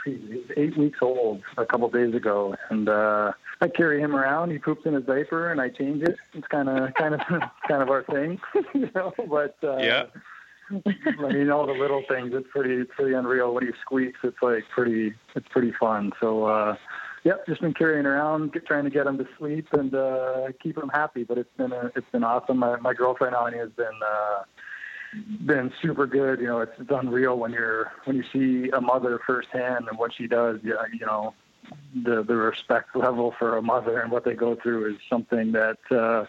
he's 0.06 0.44
eight 0.56 0.78
weeks 0.78 1.00
old 1.02 1.42
a 1.58 1.66
couple 1.66 1.90
days 1.90 2.14
ago, 2.14 2.56
and 2.70 2.88
uh, 2.88 3.32
I 3.60 3.68
carry 3.70 4.00
him 4.00 4.16
around. 4.16 4.52
He 4.52 4.60
poops 4.60 4.84
in 4.86 4.94
his 4.94 5.06
diaper, 5.06 5.52
and 5.52 5.60
I 5.60 5.70
change 5.70 6.04
it. 6.04 6.16
It's 6.34 6.48
kind 6.48 6.70
of 6.70 6.94
kind 6.98 7.16
of 7.16 7.22
kind 7.68 7.82
of 7.82 7.90
our 7.90 8.04
thing, 8.04 8.40
you 8.76 8.92
know. 8.94 9.12
But 9.30 9.56
uh, 9.64 9.78
yeah. 9.78 10.04
I 10.74 11.34
mean, 11.34 11.50
all 11.50 11.68
the 11.68 11.74
little 11.74 12.04
things. 12.08 12.32
It's 12.34 12.48
pretty, 12.50 12.76
it's 12.76 12.92
pretty 12.96 13.14
unreal. 13.14 13.54
When 13.54 13.66
he 13.66 13.74
squeaks, 13.82 14.20
it's 14.24 14.38
like 14.42 14.64
pretty, 14.74 15.14
it's 15.36 15.48
pretty 15.50 15.74
fun. 15.78 16.14
So, 16.22 16.46
uh, 16.46 16.78
Yep, 17.24 17.46
just 17.46 17.62
been 17.62 17.74
carrying 17.74 18.06
around, 18.06 18.52
get, 18.52 18.66
trying 18.66 18.84
to 18.86 18.90
get 18.90 19.06
him 19.06 19.18
to 19.20 19.28
sleep 19.38 19.68
and 19.74 19.94
uh, 19.94 20.48
keep 20.62 20.78
him 20.78 20.90
happy. 20.92 21.24
But 21.24 21.38
it's 21.38 21.56
been 21.56 21.72
a, 21.72 21.92
it's 21.96 22.10
been 22.12 22.24
awesome. 22.24 22.58
My, 22.58 22.78
my 22.78 22.94
girlfriend 22.94 23.36
Anya 23.36 23.60
has 23.60 23.70
been 23.70 24.00
uh, 24.04 24.44
been 25.46 25.72
super 25.82 26.08
good. 26.08 26.40
You 26.40 26.48
know, 26.48 26.60
it's, 26.62 26.72
it's 26.80 26.90
unreal 26.92 27.38
when 27.38 27.52
you're 27.52 27.92
when 28.06 28.16
you 28.16 28.24
see 28.34 28.72
a 28.72 28.82
mother 28.82 29.20
firsthand 29.26 29.88
and 29.88 30.00
what 30.00 30.14
she 30.14 30.26
does. 30.26 30.60
Yeah, 30.64 30.86
you 30.92 31.06
know, 31.06 31.36
the 31.94 32.24
the 32.24 32.36
respect 32.36 32.96
level 32.96 33.36
for 33.38 33.56
a 33.56 33.62
mother 33.62 34.00
and 34.00 34.12
what 34.12 34.26
they 34.26 34.34
go 34.34 34.56
through 34.56 34.94
is 34.94 34.98
something 35.10 35.52
that. 35.52 35.78
Uh, 35.92 36.26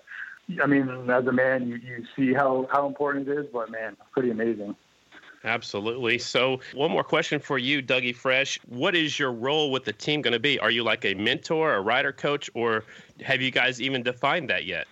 I 0.62 0.66
mean, 0.66 1.08
as 1.08 1.24
a 1.26 1.32
man, 1.32 1.68
you, 1.68 1.76
you 1.76 2.04
see 2.16 2.34
how, 2.34 2.68
how 2.70 2.86
important 2.86 3.28
it 3.28 3.38
is, 3.38 3.46
but 3.52 3.70
man, 3.70 3.96
pretty 4.10 4.30
amazing. 4.30 4.74
Absolutely. 5.44 6.18
So, 6.18 6.60
one 6.74 6.90
more 6.90 7.02
question 7.02 7.40
for 7.40 7.58
you, 7.58 7.82
Dougie 7.82 8.14
Fresh. 8.14 8.60
What 8.68 8.94
is 8.94 9.18
your 9.18 9.32
role 9.32 9.70
with 9.70 9.84
the 9.84 9.92
team 9.92 10.22
going 10.22 10.32
to 10.32 10.38
be? 10.38 10.58
Are 10.60 10.70
you 10.70 10.84
like 10.84 11.04
a 11.04 11.14
mentor, 11.14 11.74
a 11.74 11.80
rider 11.80 12.12
coach, 12.12 12.48
or 12.54 12.84
have 13.24 13.42
you 13.42 13.50
guys 13.50 13.80
even 13.80 14.02
defined 14.02 14.50
that 14.50 14.64
yet? 14.66 14.86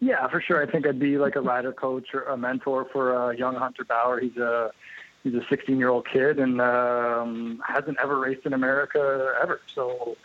Yeah, 0.00 0.26
for 0.28 0.40
sure. 0.40 0.66
I 0.66 0.70
think 0.70 0.86
I'd 0.86 0.98
be 0.98 1.16
like 1.16 1.36
a 1.36 1.40
rider 1.40 1.72
coach 1.72 2.08
or 2.12 2.24
a 2.24 2.36
mentor 2.36 2.86
for 2.92 3.16
uh, 3.16 3.30
young 3.30 3.54
Hunter 3.54 3.84
Bauer. 3.84 4.20
He's 4.20 4.36
a 4.36 4.70
he's 5.22 5.34
a 5.34 5.42
16 5.48 5.78
year 5.78 5.88
old 5.88 6.06
kid 6.12 6.38
and 6.38 6.60
um, 6.60 7.62
hasn't 7.66 7.96
ever 8.02 8.18
raced 8.18 8.46
in 8.46 8.52
America 8.52 9.32
ever. 9.40 9.60
So 9.74 10.16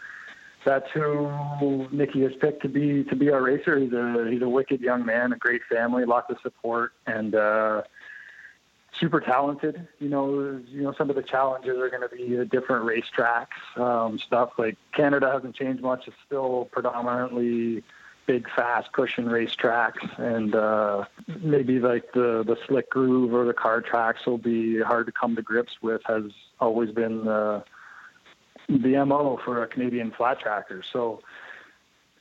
that's 0.65 0.89
who 0.93 1.87
Nikki 1.91 2.21
has 2.23 2.33
picked 2.41 2.61
to 2.63 2.67
be 2.67 3.03
to 3.05 3.15
be 3.15 3.29
our 3.29 3.41
racer. 3.41 3.79
He's 3.79 3.93
a 3.93 4.27
he's 4.29 4.41
a 4.41 4.49
wicked 4.49 4.81
young 4.81 5.05
man, 5.05 5.31
a 5.31 5.37
great 5.37 5.61
family, 5.71 6.05
lots 6.05 6.29
of 6.29 6.37
support, 6.41 6.93
and 7.07 7.35
uh, 7.35 7.83
super 8.99 9.19
talented. 9.19 9.87
You 9.99 10.09
know, 10.09 10.61
you 10.67 10.81
know 10.81 10.93
some 10.97 11.09
of 11.09 11.15
the 11.15 11.23
challenges 11.23 11.77
are 11.77 11.89
going 11.89 12.07
to 12.07 12.15
be 12.15 12.45
different 12.45 12.85
racetracks 12.85 13.77
um, 13.77 14.19
stuff. 14.19 14.51
Like 14.57 14.77
Canada 14.93 15.31
hasn't 15.31 15.55
changed 15.55 15.81
much; 15.81 16.07
it's 16.07 16.15
still 16.25 16.67
predominantly 16.71 17.83
big, 18.25 18.47
fast, 18.55 18.93
pushing 18.93 19.25
racetracks, 19.25 20.19
and 20.19 20.53
uh, 20.53 21.05
maybe 21.41 21.79
like 21.79 22.11
the 22.13 22.43
the 22.45 22.57
slick 22.67 22.89
groove 22.89 23.33
or 23.33 23.45
the 23.45 23.53
car 23.53 23.81
tracks 23.81 24.25
will 24.25 24.37
be 24.37 24.79
hard 24.79 25.05
to 25.07 25.11
come 25.11 25.35
to 25.35 25.41
grips 25.41 25.81
with. 25.81 26.01
Has 26.05 26.31
always 26.59 26.91
been 26.91 27.25
the 27.25 27.63
the 28.67 29.03
mo 29.05 29.39
for 29.43 29.63
a 29.63 29.67
Canadian 29.67 30.11
flat 30.11 30.39
tracker. 30.39 30.83
So 30.93 31.21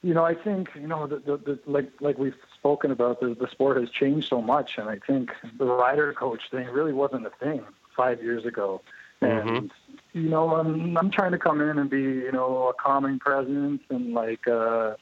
you 0.03 0.15
know, 0.15 0.25
I 0.25 0.35
think 0.35 0.71
you 0.75 0.87
know, 0.87 1.07
the, 1.07 1.19
the, 1.19 1.37
the, 1.37 1.59
like 1.67 1.91
like 2.01 2.19
we've 2.19 2.37
spoken 2.59 2.91
about, 2.91 3.21
the, 3.21 3.35
the 3.35 3.49
sport 3.51 3.77
has 3.79 3.91
changed 3.91 4.29
so 4.29 4.41
much, 4.41 4.79
and 4.79 4.89
I 4.89 4.99
think 5.07 5.31
the 5.59 5.65
rider 5.65 6.13
coach 6.13 6.43
thing 6.51 6.67
really 6.69 6.93
wasn't 6.93 7.27
a 7.27 7.31
thing 7.31 7.65
five 7.97 8.23
years 8.23 8.45
ago. 8.45 8.81
And 9.21 9.71
mm-hmm. 9.71 10.19
you 10.19 10.29
know, 10.29 10.55
I'm 10.55 10.97
I'm 10.97 11.11
trying 11.11 11.33
to 11.33 11.39
come 11.39 11.61
in 11.61 11.79
and 11.79 11.91
be 11.91 12.01
you 12.01 12.33
know 12.33 12.69
a 12.69 12.75
calming 12.75 13.19
presence 13.19 13.83
and 13.91 14.15
like 14.15 14.47
uh, 14.47 14.95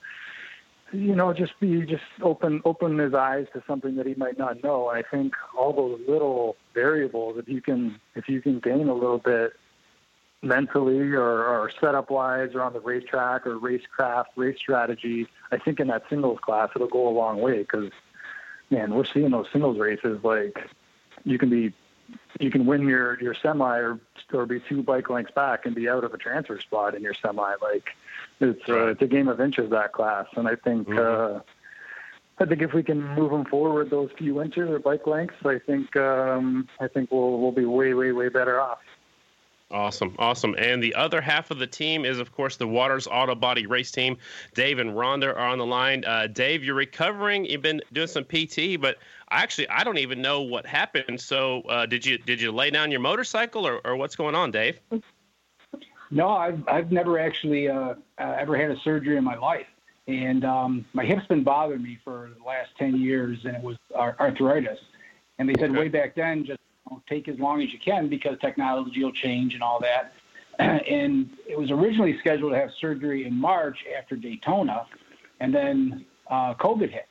you 0.92 1.14
know 1.14 1.34
just 1.34 1.58
be 1.60 1.82
just 1.82 2.04
open 2.22 2.62
open 2.64 2.98
his 2.98 3.12
eyes 3.12 3.46
to 3.52 3.62
something 3.66 3.96
that 3.96 4.06
he 4.06 4.14
might 4.14 4.38
not 4.38 4.62
know. 4.64 4.88
I 4.88 5.02
think 5.02 5.34
all 5.56 5.72
those 5.74 6.00
little 6.08 6.56
variables, 6.74 7.36
if 7.38 7.46
you 7.46 7.60
can 7.60 8.00
if 8.14 8.28
you 8.28 8.40
can 8.40 8.58
gain 8.58 8.88
a 8.88 8.94
little 8.94 9.18
bit 9.18 9.52
mentally 10.42 11.12
or, 11.12 11.44
or 11.44 11.70
setup 11.80 12.10
wise 12.10 12.50
or 12.54 12.62
on 12.62 12.72
the 12.72 12.80
racetrack 12.80 13.46
or 13.46 13.58
racecraft, 13.58 14.26
race 14.36 14.58
strategy, 14.58 15.26
I 15.52 15.58
think 15.58 15.80
in 15.80 15.88
that 15.88 16.04
singles 16.08 16.38
class 16.40 16.70
it'll 16.74 16.88
go 16.88 17.08
a 17.08 17.10
long 17.10 17.40
way 17.40 17.58
because, 17.58 17.90
man, 18.70 18.94
we're 18.94 19.04
seeing 19.04 19.30
those 19.30 19.46
singles 19.52 19.78
races 19.78 20.22
like 20.22 20.58
you 21.24 21.38
can 21.38 21.50
be, 21.50 21.72
you 22.40 22.50
can 22.50 22.66
win 22.66 22.86
your 22.86 23.20
your 23.20 23.34
semi 23.34 23.78
or 23.78 24.00
or 24.32 24.46
be 24.46 24.60
two 24.60 24.82
bike 24.82 25.08
lengths 25.08 25.32
back 25.32 25.66
and 25.66 25.74
be 25.74 25.88
out 25.88 26.04
of 26.04 26.14
a 26.14 26.18
transfer 26.18 26.60
spot 26.60 26.94
in 26.94 27.02
your 27.02 27.14
semi. 27.14 27.54
Like 27.62 27.90
it's 28.40 28.68
uh, 28.68 28.86
it's 28.88 29.02
a 29.02 29.06
game 29.06 29.28
of 29.28 29.40
inches 29.40 29.70
that 29.70 29.92
class, 29.92 30.26
and 30.36 30.48
I 30.48 30.56
think. 30.56 30.88
Mm-hmm. 30.88 31.36
uh 31.38 31.40
I 32.38 32.44
think 32.44 32.60
if 32.60 32.74
we 32.74 32.82
can 32.82 33.02
move 33.14 33.30
them 33.30 33.46
forward 33.46 33.88
those 33.88 34.10
few 34.18 34.42
inches 34.42 34.68
or 34.68 34.78
bike 34.78 35.06
lengths, 35.06 35.36
I 35.44 35.58
think 35.58 35.96
um, 35.96 36.68
I 36.78 36.86
think 36.86 37.10
we'll 37.10 37.40
we'll 37.40 37.52
be 37.52 37.64
way 37.64 37.94
way 37.94 38.12
way 38.12 38.28
better 38.28 38.60
off. 38.60 38.78
Awesome, 39.70 40.14
awesome. 40.20 40.54
And 40.58 40.80
the 40.80 40.94
other 40.94 41.20
half 41.20 41.50
of 41.50 41.58
the 41.58 41.66
team 41.66 42.04
is, 42.04 42.20
of 42.20 42.32
course, 42.32 42.56
the 42.56 42.68
Waters 42.68 43.08
Auto 43.08 43.34
Body 43.34 43.66
Race 43.66 43.90
Team. 43.90 44.16
Dave 44.54 44.78
and 44.78 44.90
Rhonda 44.90 45.28
are 45.28 45.38
on 45.38 45.58
the 45.58 45.66
line. 45.66 46.04
Uh, 46.04 46.28
Dave, 46.28 46.62
you're 46.62 46.76
recovering. 46.76 47.44
You've 47.44 47.62
been 47.62 47.80
doing 47.92 48.06
some 48.06 48.24
PT, 48.24 48.80
but 48.80 48.98
actually, 49.30 49.68
I 49.68 49.82
don't 49.82 49.98
even 49.98 50.22
know 50.22 50.42
what 50.42 50.66
happened. 50.66 51.20
So, 51.20 51.62
uh, 51.62 51.86
did 51.86 52.06
you 52.06 52.16
did 52.18 52.40
you 52.40 52.52
lay 52.52 52.70
down 52.70 52.92
your 52.92 53.00
motorcycle, 53.00 53.66
or, 53.66 53.80
or 53.84 53.96
what's 53.96 54.14
going 54.14 54.36
on, 54.36 54.52
Dave? 54.52 54.78
No, 56.12 56.28
I've 56.28 56.62
I've 56.68 56.92
never 56.92 57.18
actually 57.18 57.68
uh, 57.68 57.94
uh 58.18 58.36
ever 58.38 58.56
had 58.56 58.70
a 58.70 58.78
surgery 58.80 59.16
in 59.16 59.24
my 59.24 59.36
life, 59.36 59.66
and 60.06 60.44
um, 60.44 60.84
my 60.92 61.04
hip's 61.04 61.26
been 61.26 61.42
bothering 61.42 61.82
me 61.82 61.98
for 62.04 62.30
the 62.38 62.44
last 62.44 62.70
ten 62.78 63.00
years, 63.00 63.40
and 63.44 63.56
it 63.56 63.62
was 63.64 63.76
arthritis. 63.92 64.78
And 65.38 65.48
they 65.48 65.54
said 65.58 65.70
okay. 65.70 65.80
way 65.80 65.88
back 65.88 66.14
then, 66.14 66.44
just 66.46 66.60
know, 66.90 67.02
take 67.08 67.28
as 67.28 67.38
long 67.38 67.62
as 67.62 67.72
you 67.72 67.78
can 67.78 68.08
because 68.08 68.38
technology 68.40 69.02
will 69.02 69.12
change 69.12 69.54
and 69.54 69.62
all 69.62 69.80
that. 69.80 70.12
and 70.58 71.30
it 71.46 71.58
was 71.58 71.70
originally 71.70 72.18
scheduled 72.18 72.52
to 72.52 72.58
have 72.58 72.70
surgery 72.80 73.26
in 73.26 73.34
March 73.34 73.84
after 73.98 74.16
Daytona, 74.16 74.86
and 75.40 75.54
then 75.54 76.04
uh, 76.28 76.54
COVID 76.54 76.90
hit. 76.90 77.08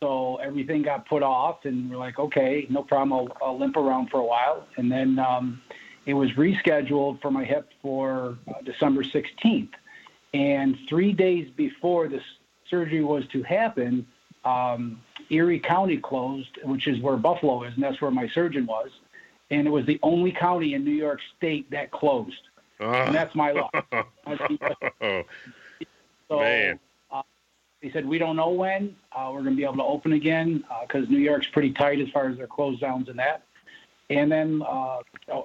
So 0.00 0.36
everything 0.36 0.82
got 0.82 1.06
put 1.06 1.22
off, 1.22 1.64
and 1.64 1.88
we're 1.88 1.96
like, 1.96 2.18
okay, 2.18 2.66
no 2.68 2.82
problem. 2.82 3.12
I'll, 3.12 3.48
I'll 3.48 3.58
limp 3.58 3.76
around 3.76 4.10
for 4.10 4.18
a 4.18 4.24
while. 4.24 4.66
And 4.76 4.90
then 4.90 5.20
um, 5.20 5.62
it 6.06 6.14
was 6.14 6.32
rescheduled 6.32 7.22
for 7.22 7.30
my 7.30 7.44
hip 7.44 7.70
for 7.80 8.36
uh, 8.48 8.62
December 8.64 9.04
16th. 9.04 9.70
And 10.34 10.76
three 10.88 11.12
days 11.12 11.48
before 11.54 12.08
this 12.08 12.24
surgery 12.68 13.04
was 13.04 13.28
to 13.28 13.44
happen, 13.44 14.04
um, 14.44 15.00
Erie 15.30 15.60
County 15.60 15.98
closed, 15.98 16.58
which 16.64 16.88
is 16.88 16.98
where 17.00 17.16
Buffalo 17.16 17.62
is, 17.62 17.74
and 17.74 17.82
that's 17.84 18.00
where 18.00 18.10
my 18.10 18.28
surgeon 18.28 18.66
was 18.66 18.90
and 19.52 19.66
it 19.66 19.70
was 19.70 19.84
the 19.86 20.00
only 20.02 20.32
county 20.32 20.74
in 20.74 20.84
New 20.84 20.90
York 20.90 21.20
State 21.36 21.70
that 21.70 21.90
closed. 21.90 22.48
Uh, 22.80 22.90
and 22.90 23.14
that's 23.14 23.34
my 23.34 23.52
luck. 23.52 23.70
so, 26.28 26.38
Man. 26.40 26.80
Uh, 27.10 27.22
they 27.82 27.90
said, 27.92 28.06
we 28.06 28.18
don't 28.18 28.34
know 28.34 28.48
when 28.48 28.96
uh, 29.12 29.30
we're 29.32 29.42
going 29.42 29.54
to 29.54 29.56
be 29.56 29.64
able 29.64 29.76
to 29.76 29.84
open 29.84 30.14
again 30.14 30.64
because 30.86 31.06
uh, 31.06 31.10
New 31.10 31.18
York's 31.18 31.46
pretty 31.48 31.72
tight 31.72 32.00
as 32.00 32.08
far 32.08 32.28
as 32.28 32.38
their 32.38 32.46
close 32.46 32.80
downs 32.80 33.08
and 33.08 33.18
that. 33.18 33.44
And 34.08 34.32
then 34.32 34.62
uh, 34.66 35.00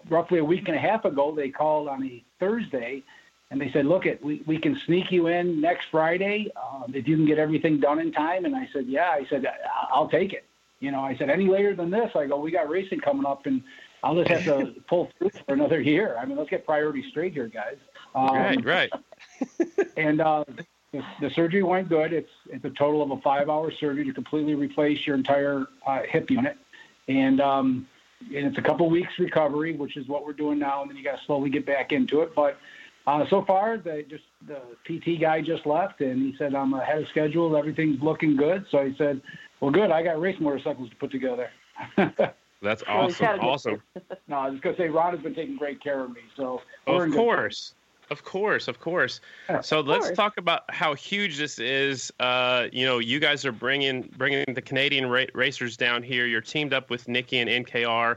roughly 0.10 0.40
a 0.40 0.44
week 0.44 0.68
and 0.68 0.76
a 0.76 0.80
half 0.80 1.06
ago, 1.06 1.34
they 1.36 1.50
called 1.50 1.88
on 1.88 2.04
a 2.06 2.24
Thursday, 2.40 3.04
and 3.52 3.62
they 3.62 3.72
said, 3.72 3.86
"Look, 3.86 4.06
it 4.06 4.22
we, 4.22 4.42
we 4.46 4.58
can 4.58 4.78
sneak 4.86 5.10
you 5.10 5.28
in 5.28 5.62
next 5.62 5.88
Friday 5.90 6.50
um, 6.58 6.92
if 6.94 7.08
you 7.08 7.16
can 7.16 7.26
get 7.26 7.38
everything 7.38 7.80
done 7.80 8.00
in 8.00 8.12
time." 8.12 8.44
And 8.44 8.54
I 8.56 8.68
said, 8.74 8.88
"Yeah." 8.88 9.10
I 9.10 9.26
said, 9.30 9.46
"I'll 9.90 10.10
take 10.10 10.34
it." 10.34 10.44
You 10.82 10.92
know, 10.92 11.00
I 11.00 11.16
said, 11.16 11.30
"Any 11.30 11.48
later 11.48 11.76
than 11.76 11.90
this, 11.90 12.12
I 12.14 12.26
go, 12.26 12.40
we 12.40 12.52
got 12.52 12.68
racing 12.68 13.00
coming 13.00 13.26
up, 13.26 13.46
and 13.46 13.64
I'll 14.04 14.16
just 14.16 14.30
have 14.30 14.44
to 14.46 14.74
pull 14.88 15.10
through 15.18 15.32
for 15.46 15.54
another 15.54 15.82
year. 15.82 16.18
I 16.20 16.26
mean, 16.26 16.38
let's 16.38 16.50
get 16.50 16.66
priorities 16.66 17.06
straight 17.10 17.34
here, 17.34 17.48
guys." 17.48 17.78
Um, 18.16 18.36
right, 18.36 18.66
right. 18.66 18.92
and 19.98 20.22
uh, 20.22 20.44
the, 20.92 21.04
the, 21.22 21.30
surgery 21.32 21.64
went 21.64 21.90
good. 21.90 22.14
It's 22.14 22.30
it's 22.50 22.64
a 22.66 22.70
total 22.70 23.02
of 23.02 23.12
a 23.12 23.18
five-hour 23.22 23.72
surgery 23.72 24.06
to 24.06 24.14
completely 24.14 24.56
replace 24.56 25.06
your 25.06 25.16
entire 25.16 25.66
uh, 25.86 26.04
hip 26.04 26.30
unit, 26.30 26.58
and 27.08 27.42
um, 27.42 27.88
and 28.22 28.48
it's 28.48 28.58
a 28.58 28.62
couple 28.62 28.90
weeks 28.90 29.14
recovery, 29.20 29.74
which 29.74 29.98
is 29.98 30.08
what 30.08 30.26
we're 30.26 30.34
doing 30.34 30.60
now, 30.60 30.82
and 30.82 30.90
then 30.90 30.98
you 30.98 31.04
got 31.04 31.20
to 31.20 31.26
slowly 31.26 31.50
get 31.50 31.66
back 31.66 31.92
into 31.92 32.22
it. 32.22 32.34
But 32.36 32.58
uh, 33.06 33.26
so 33.30 33.44
far, 33.44 33.78
the 33.78 34.06
just 34.10 34.24
the 34.48 34.62
PT 34.86 35.20
guy 35.20 35.42
just 35.42 35.66
left, 35.66 36.02
and 36.02 36.22
he 36.22 36.36
said 36.38 36.54
I'm 36.56 36.74
ahead 36.74 37.02
of 37.02 37.08
schedule. 37.10 37.56
Everything's 37.56 38.02
looking 38.02 38.36
good. 38.36 38.66
So 38.70 38.86
he 38.86 38.96
said, 38.96 39.22
"Well, 39.60 39.72
good. 39.72 39.92
I 39.92 40.04
got 40.04 40.20
race 40.20 40.40
motorcycles 40.40 40.90
to 40.90 40.96
put 40.96 41.12
together." 41.12 41.50
That's 42.62 42.84
awesome. 42.88 43.40
awesome. 43.40 43.84
no, 44.28 44.38
I 44.38 44.50
was 44.50 44.60
gonna 44.60 44.78
say 44.78 44.90
Ron 44.90 45.14
has 45.14 45.22
been 45.22 45.36
taking 45.36 45.58
great 45.58 45.82
care 45.82 46.02
of 46.02 46.12
me. 46.12 46.22
So 46.36 46.62
of 46.86 47.12
course. 47.12 47.74
Of 48.10 48.24
course, 48.24 48.70
of 48.70 48.80
course. 48.80 49.20
Yeah, 49.50 49.60
so 49.60 49.80
of 49.80 49.88
let's 49.88 50.06
course. 50.06 50.16
talk 50.16 50.38
about 50.38 50.64
how 50.74 50.94
huge 50.94 51.38
this 51.38 51.60
is. 51.60 52.12
Uh, 52.20 52.68
you 52.72 52.86
know, 52.86 53.00
you 53.00 53.20
guys 53.20 53.46
are 53.46 53.52
bringing 53.52 54.04
bringing 54.18 54.46
the 54.54 54.62
Canadian 54.62 55.10
ra- 55.10 55.26
racers 55.34 55.76
down 55.76 56.04
here. 56.04 56.26
You're 56.26 56.40
teamed 56.40 56.74
up 56.74 56.90
with 56.90 57.10
Nikki 57.10 57.40
and 57.40 57.66
NKR. 57.66 58.16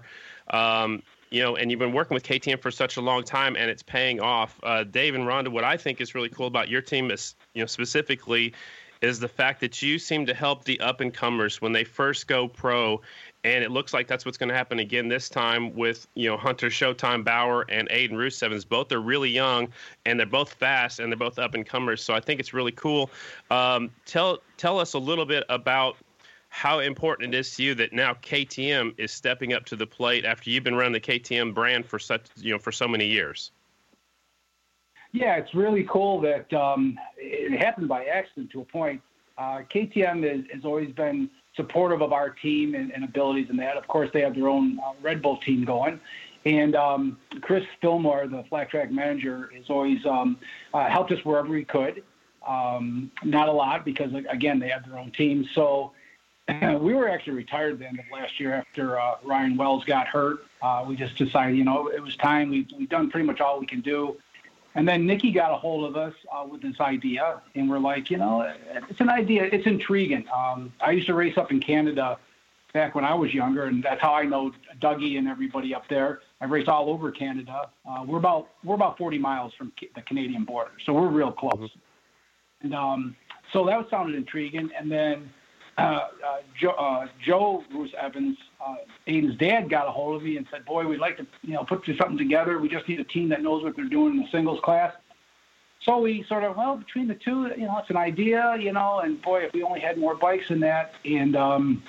Um, 0.51 1.03
you 1.31 1.43
know, 1.43 1.57
and 1.57 1.71
you've 1.71 1.81
been 1.81 1.93
working 1.93 2.15
with 2.15 2.25
KTM 2.25 2.61
for 2.61 2.71
such 2.71 2.97
a 2.97 3.01
long 3.01 3.23
time, 3.23 3.57
and 3.57 3.71
it's 3.71 3.83
paying 3.83 4.21
off. 4.21 4.59
Uh, 4.63 4.85
Dave 4.85 5.15
and 5.15 5.25
Rhonda, 5.25 5.49
what 5.49 5.65
I 5.65 5.77
think 5.77 6.01
is 6.01 6.15
really 6.15 6.29
cool 6.29 6.47
about 6.47 6.69
your 6.69 6.83
team 6.83 7.11
is, 7.11 7.37
you 7.55 7.63
know, 7.63 7.67
specifically, 7.67 8.53
is 9.01 9.21
the 9.21 9.29
fact 9.29 9.61
that 9.61 9.81
you 9.81 9.99
seem 9.99 10.27
to 10.27 10.35
help 10.35 10.65
the 10.65 10.81
up 10.81 11.01
and 11.01 11.15
comers 11.15 11.61
when 11.61 11.73
they 11.73 11.85
first 11.85 12.27
go 12.27 12.49
pro 12.49 13.01
and 13.45 13.65
it 13.65 13.71
looks 13.71 13.95
like 13.95 14.07
that's 14.07 14.25
what's 14.25 14.37
going 14.37 14.49
to 14.49 14.55
happen 14.55 14.81
again 14.81 15.09
this 15.09 15.29
time 15.29 15.75
with 15.75 16.07
you 16.15 16.29
know 16.29 16.37
Hunter 16.37 16.69
Showtime 16.69 17.25
Bauer 17.25 17.65
and 17.69 17.89
Aiden 17.89 18.17
Roos 18.17 18.43
Evans. 18.43 18.65
Both 18.65 18.93
are 18.93 19.01
really 19.01 19.31
young 19.31 19.69
and 20.05 20.19
they're 20.19 20.27
both 20.27 20.53
fast 20.53 21.01
and 21.01 21.11
they're 21.11 21.19
both 21.19 21.39
up 21.39 21.55
and 21.55 21.65
comers. 21.65 22.03
So 22.03 22.15
I 22.15 22.21
think 22.21 22.41
it's 22.41 22.53
really 22.53 22.73
cool. 22.73 23.11
Um, 23.51 23.91
tell 24.05 24.39
tell 24.57 24.79
us 24.79 24.93
a 24.93 24.99
little 24.99 25.27
bit 25.27 25.45
about 25.49 25.97
how 26.51 26.81
important 26.81 27.35
it 27.35 27.39
is 27.39 27.55
to 27.57 27.63
you 27.63 27.75
that 27.77 27.93
now 27.93 28.13
KTM 28.15 28.95
is 28.99 29.13
stepping 29.13 29.53
up 29.53 29.65
to 29.67 29.77
the 29.77 29.87
plate 29.87 30.25
after 30.25 30.51
you've 30.51 30.65
been 30.65 30.75
running 30.75 30.93
the 30.93 31.01
KTM 31.01 31.55
brand 31.55 31.87
for 31.87 31.99
such 31.99 32.27
you 32.37 32.53
know 32.53 32.59
for 32.59 32.73
so 32.73 32.87
many 32.87 33.07
years. 33.07 33.53
Yeah, 35.13 35.37
it's 35.37 35.55
really 35.55 35.87
cool 35.91 36.21
that 36.21 36.53
um, 36.53 36.97
it 37.17 37.59
happened 37.61 37.89
by 37.89 38.05
accident 38.05 38.51
to 38.51 38.61
a 38.61 38.65
point. 38.65 39.01
Uh, 39.39 39.63
KTM 39.73 40.53
has 40.53 40.65
always 40.65 40.93
been 40.93 41.31
supportive 41.57 42.01
of 42.01 42.13
our 42.13 42.31
team 42.31 42.75
and, 42.75 42.93
and 42.93 43.05
abilities 43.05 43.49
in 43.51 43.57
that. 43.57 43.77
Of 43.77 43.87
course, 43.89 44.11
they 44.13 44.21
have 44.21 44.35
their 44.35 44.49
own 44.49 44.79
uh, 44.79 44.93
Red 45.03 45.23
Bull 45.23 45.39
team 45.39 45.65
going. 45.65 46.01
And 46.47 46.75
um, 46.75 47.19
Chris 47.43 47.65
Fillmore, 47.81 48.27
the 48.27 48.45
flat 48.49 48.71
track 48.71 48.91
manager, 48.91 49.51
has 49.55 49.69
always 49.69 50.05
um, 50.07 50.39
uh, 50.73 50.89
helped 50.89 51.13
us 51.13 51.23
wherever 51.25 51.55
he 51.55 51.65
could. 51.65 52.03
Um, 52.47 53.11
not 53.23 53.49
a 53.49 53.53
lot 53.53 53.85
because, 53.85 54.11
again, 54.31 54.59
they 54.59 54.69
have 54.69 54.89
their 54.89 54.99
own 54.99 55.11
team. 55.13 55.47
So 55.55 55.93
uh, 56.49 56.79
we 56.81 56.95
were 56.95 57.09
actually 57.09 57.35
retired 57.35 57.79
the 57.79 57.87
end 57.87 57.99
of 57.99 58.07
last 58.11 58.41
year 58.41 58.55
after 58.55 58.99
uh, 58.99 59.17
Ryan 59.23 59.57
Wells 59.57 59.85
got 59.85 60.09
hurt. 60.09 60.47
Uh, 60.63 60.85
we 60.87 60.97
just 60.97 61.17
decided, 61.17 61.57
you 61.57 61.65
know, 61.65 61.89
it 61.89 62.03
was 62.03 62.17
time. 62.17 62.49
We, 62.49 62.67
we've 62.79 62.89
done 62.89 63.11
pretty 63.11 63.27
much 63.27 63.41
all 63.41 63.61
we 63.61 63.67
can 63.67 63.81
do. 63.81 64.17
And 64.75 64.87
then 64.87 65.07
Nikki 65.07 65.33
got 65.33 65.53
a 65.53 65.57
hold 65.57 65.85
of 65.85 65.97
us 65.97 66.15
uh, 66.33 66.47
with 66.47 66.63
this 66.63 66.79
idea, 66.81 67.43
and 67.57 67.69
we're 67.69 67.81
like, 67.81 68.09
you 68.09 68.19
know, 68.19 68.49
it's 68.89 69.01
an 69.01 69.11
idea. 69.11 69.45
It's 69.45 69.67
intriguing. 69.67 70.27
Um, 70.35 70.73
I 70.81 70.93
used 70.93 71.09
to 71.09 71.15
race 71.15 71.37
up 71.37 71.51
in 71.51 71.61
Canada 71.61 72.19
back 72.73 72.95
when 72.95 73.05
I 73.05 73.15
was 73.15 73.35
younger, 73.35 73.65
and 73.65 73.83
that's 73.83 74.01
how 74.01 74.15
I 74.15 74.25
know 74.25 74.53
Dougie 74.81 75.19
and 75.19 75.27
everybody 75.27 75.75
up 75.75 75.89
there. 75.89 76.21
I 76.41 76.45
raced 76.45 76.69
all 76.69 76.89
over 76.89 77.11
Canada. 77.11 77.71
Uh, 77.89 78.05
we're 78.07 78.19
about 78.19 78.49
we're 78.63 78.77
about 78.77 78.97
40 78.97 79.19
miles 79.19 79.53
from 79.55 79.73
the 79.95 80.03
Canadian 80.03 80.45
border, 80.45 80.71
so 80.87 80.93
we're 80.93 81.09
real 81.09 81.33
close. 81.33 81.55
Mm-hmm. 81.55 82.67
And 82.67 82.75
um, 82.75 83.17
so 83.53 83.65
that 83.67 83.89
sounded 83.91 84.15
intriguing. 84.15 84.71
And 84.79 84.91
then 84.91 85.31
uh, 85.81 86.09
uh, 86.27 86.37
Joe, 86.61 86.71
uh, 86.71 87.07
Joe 87.25 87.65
Roos 87.73 87.93
Evans, 88.01 88.37
uh, 88.65 88.77
Aiden's 89.07 89.37
dad, 89.39 89.71
got 89.71 89.87
a 89.87 89.91
hold 89.91 90.17
of 90.17 90.23
me 90.23 90.37
and 90.37 90.47
said, 90.51 90.65
"Boy, 90.65 90.87
we'd 90.87 91.01
like 91.01 91.17
to, 91.17 91.27
you 91.43 91.55
know, 91.55 91.65
put 91.65 91.85
something 91.99 92.19
together. 92.19 92.59
We 92.59 92.69
just 92.69 92.89
need 92.89 93.01
a 93.01 93.05
team 93.05 93.29
that 93.31 93.43
knows 93.43 93.63
what 93.63 93.77
they're 93.77 93.85
doing 93.87 94.15
in 94.15 94.23
the 94.23 94.29
singles 94.31 94.61
class." 94.63 94.93
So 95.83 95.99
we 95.99 96.25
sort 96.29 96.45
of, 96.45 96.57
well, 96.57 96.77
between 96.77 97.09
the 97.09 97.15
two, 97.15 97.51
you 97.57 97.65
know, 97.65 97.79
it's 97.79 97.89
an 97.89 97.97
idea, 97.97 98.55
you 98.61 98.73
know, 98.73 99.01
and 99.01 99.21
boy, 99.23 99.45
if 99.45 99.53
we 99.55 99.63
only 99.63 99.81
had 99.81 99.97
more 99.97 100.15
bikes 100.15 100.49
than 100.49 100.61
that, 100.61 100.93
and 101.07 101.35
um, 101.35 101.83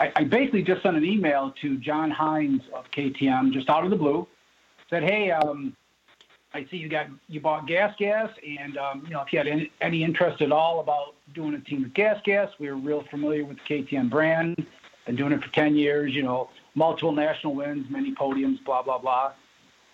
I, 0.00 0.10
I 0.16 0.24
basically 0.24 0.62
just 0.62 0.82
sent 0.82 0.96
an 0.96 1.04
email 1.04 1.52
to 1.60 1.76
John 1.76 2.10
Hinz 2.10 2.62
of 2.72 2.90
KTM, 2.90 3.52
just 3.52 3.68
out 3.68 3.84
of 3.84 3.90
the 3.90 3.96
blue, 3.96 4.26
said, 4.88 5.02
"Hey, 5.02 5.30
um, 5.30 5.76
I 6.54 6.64
see 6.70 6.76
you 6.76 6.88
got 6.88 7.08
you 7.28 7.40
bought 7.40 7.66
Gas 7.66 7.94
Gas, 7.98 8.30
and 8.46 8.78
um, 8.78 9.02
you 9.04 9.12
know 9.12 9.22
if 9.22 9.32
you 9.32 9.38
had 9.40 9.48
any, 9.48 9.72
any 9.80 10.04
interest 10.04 10.40
at 10.40 10.52
all 10.52 10.78
about 10.78 11.14
doing 11.34 11.52
a 11.54 11.60
team 11.60 11.82
with 11.82 11.92
Gas 11.94 12.20
Gas, 12.24 12.48
we 12.60 12.68
were 12.68 12.76
real 12.76 13.02
familiar 13.10 13.44
with 13.44 13.58
the 13.58 13.64
KTM 13.64 14.08
brand. 14.08 14.64
Been 15.04 15.16
doing 15.16 15.32
it 15.32 15.42
for 15.42 15.52
ten 15.52 15.74
years. 15.74 16.14
You 16.14 16.22
know, 16.22 16.48
multiple 16.76 17.10
national 17.10 17.56
wins, 17.56 17.90
many 17.90 18.14
podiums, 18.14 18.64
blah 18.64 18.82
blah 18.82 18.98
blah. 18.98 19.32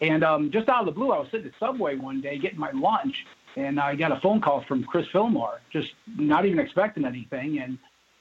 And 0.02 0.22
um, 0.22 0.50
just 0.50 0.68
out 0.68 0.80
of 0.80 0.86
the 0.86 0.92
blue, 0.92 1.12
I 1.12 1.18
was 1.18 1.28
sitting 1.30 1.46
at 1.46 1.52
the 1.52 1.58
Subway 1.58 1.96
one 1.96 2.20
day 2.20 2.38
getting 2.38 2.58
my 2.58 2.70
lunch, 2.72 3.26
and 3.56 3.80
I 3.80 3.94
got 3.94 4.12
a 4.12 4.20
phone 4.20 4.42
call 4.42 4.62
from 4.62 4.84
Chris 4.84 5.06
Fillmore, 5.10 5.60
just 5.70 5.92
not 6.16 6.44
even 6.44 6.58
expecting 6.58 7.06
anything. 7.06 7.58
And 7.58 7.78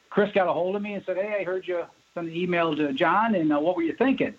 Chris 0.09 0.31
got 0.33 0.47
a 0.47 0.53
hold 0.53 0.77
of 0.77 0.81
me 0.81 0.93
and 0.93 1.03
said, 1.05 1.17
"Hey, 1.17 1.39
I 1.41 1.43
heard 1.43 1.67
you 1.67 1.83
send 2.13 2.29
an 2.29 2.35
email 2.35 2.73
to 2.73 2.93
John, 2.93 3.35
and 3.35 3.51
uh, 3.51 3.59
what 3.59 3.75
were 3.75 3.83
you 3.83 3.93
thinking?" 3.93 4.33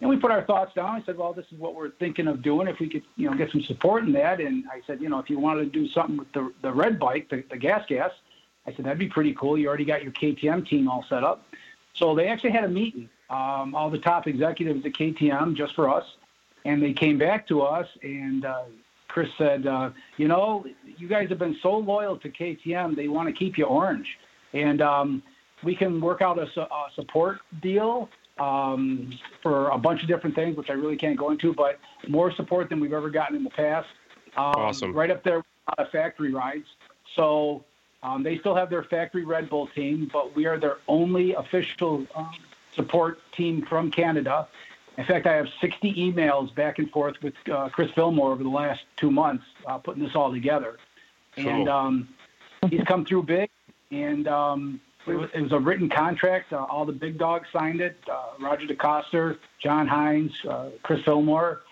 And 0.00 0.10
we 0.10 0.16
put 0.16 0.30
our 0.30 0.42
thoughts 0.42 0.74
down. 0.74 1.00
I 1.00 1.04
said, 1.04 1.16
well, 1.16 1.32
this 1.32 1.46
is 1.52 1.58
what 1.58 1.74
we're 1.74 1.90
thinking 1.90 2.26
of 2.26 2.42
doing. 2.42 2.68
If 2.68 2.78
we 2.80 2.88
could, 2.88 3.02
you 3.16 3.30
know, 3.30 3.36
get 3.36 3.50
some 3.50 3.62
support 3.62 4.04
in 4.04 4.12
that. 4.12 4.40
And 4.40 4.64
I 4.70 4.80
said, 4.86 5.00
you 5.00 5.08
know, 5.08 5.18
if 5.18 5.30
you 5.30 5.38
wanted 5.38 5.72
to 5.72 5.80
do 5.80 5.88
something 5.88 6.16
with 6.16 6.32
the, 6.32 6.52
the 6.62 6.72
red 6.72 6.98
bike, 6.98 7.28
the, 7.30 7.44
the 7.50 7.56
gas 7.56 7.84
gas, 7.88 8.10
I 8.66 8.74
said, 8.74 8.84
that'd 8.84 8.98
be 8.98 9.08
pretty 9.08 9.34
cool. 9.34 9.58
You 9.58 9.68
already 9.68 9.84
got 9.84 10.02
your 10.02 10.12
KTM 10.12 10.68
team 10.68 10.88
all 10.88 11.04
set 11.08 11.22
up. 11.22 11.46
So 11.94 12.14
they 12.14 12.28
actually 12.28 12.50
had 12.50 12.64
a 12.64 12.68
meeting, 12.68 13.08
um, 13.30 13.74
all 13.74 13.90
the 13.90 13.98
top 13.98 14.26
executives 14.26 14.84
at 14.84 14.92
KTM 14.92 15.54
just 15.54 15.74
for 15.74 15.88
us. 15.88 16.04
And 16.64 16.82
they 16.82 16.92
came 16.92 17.18
back 17.18 17.46
to 17.48 17.62
us 17.62 17.86
and, 18.02 18.44
uh, 18.44 18.64
Chris 19.08 19.28
said, 19.38 19.64
uh, 19.66 19.90
you 20.16 20.26
know, 20.26 20.66
you 20.96 21.06
guys 21.06 21.28
have 21.28 21.38
been 21.38 21.56
so 21.62 21.76
loyal 21.76 22.16
to 22.16 22.28
KTM, 22.28 22.96
they 22.96 23.06
want 23.06 23.28
to 23.28 23.32
keep 23.32 23.56
you 23.56 23.64
orange. 23.64 24.08
And 24.54 24.82
um, 24.82 25.22
we 25.62 25.76
can 25.76 26.00
work 26.00 26.20
out 26.20 26.36
a, 26.36 26.60
a 26.60 26.86
support 26.96 27.38
deal 27.62 28.08
um, 28.38 29.12
for 29.42 29.68
a 29.68 29.78
bunch 29.78 30.02
of 30.02 30.08
different 30.08 30.34
things, 30.34 30.56
which 30.56 30.70
I 30.70 30.74
really 30.74 30.96
can't 30.96 31.16
go 31.16 31.30
into, 31.30 31.54
but 31.54 31.78
more 32.08 32.32
support 32.32 32.68
than 32.68 32.80
we've 32.80 32.92
ever 32.92 33.10
gotten 33.10 33.36
in 33.36 33.44
the 33.44 33.50
past. 33.50 33.88
Um, 34.36 34.54
awesome. 34.56 34.92
Right 34.92 35.10
up 35.10 35.22
there 35.22 35.42
with 35.78 35.88
factory 35.90 36.32
rides. 36.32 36.66
So 37.14 37.64
um, 38.02 38.22
they 38.22 38.38
still 38.38 38.54
have 38.54 38.70
their 38.70 38.82
factory 38.82 39.24
Red 39.24 39.48
Bull 39.48 39.68
team, 39.68 40.10
but 40.12 40.34
we 40.34 40.46
are 40.46 40.58
their 40.58 40.78
only 40.88 41.34
official 41.34 42.06
um, 42.14 42.32
support 42.74 43.18
team 43.32 43.64
from 43.64 43.90
Canada. 43.90 44.48
In 44.98 45.04
fact, 45.04 45.26
I 45.26 45.34
have 45.34 45.48
60 45.60 45.94
emails 45.94 46.54
back 46.54 46.78
and 46.78 46.90
forth 46.90 47.16
with 47.22 47.34
uh, 47.50 47.68
Chris 47.70 47.90
Fillmore 47.92 48.32
over 48.32 48.42
the 48.42 48.48
last 48.48 48.82
two 48.96 49.10
months 49.10 49.44
uh, 49.66 49.78
putting 49.78 50.02
this 50.02 50.14
all 50.14 50.32
together. 50.32 50.76
Cool. 51.36 51.48
And 51.48 51.68
um, 51.68 52.08
he's 52.70 52.84
come 52.84 53.04
through 53.04 53.24
big, 53.24 53.50
and 53.90 54.28
um, 54.28 54.80
it 55.06 55.42
was 55.42 55.52
a 55.52 55.58
written 55.58 55.88
contract. 55.88 56.52
Uh, 56.52 56.64
all 56.64 56.84
the 56.84 56.92
big 56.92 57.18
dogs 57.18 57.48
signed 57.52 57.80
it. 57.80 57.96
Uh, 58.10 58.22
Roger 58.40 58.66
DeCoster, 58.66 59.38
John 59.62 59.88
Hinz, 59.88 60.32
uh, 60.48 60.70
Chris 60.82 61.02
Fillmore. 61.04 61.62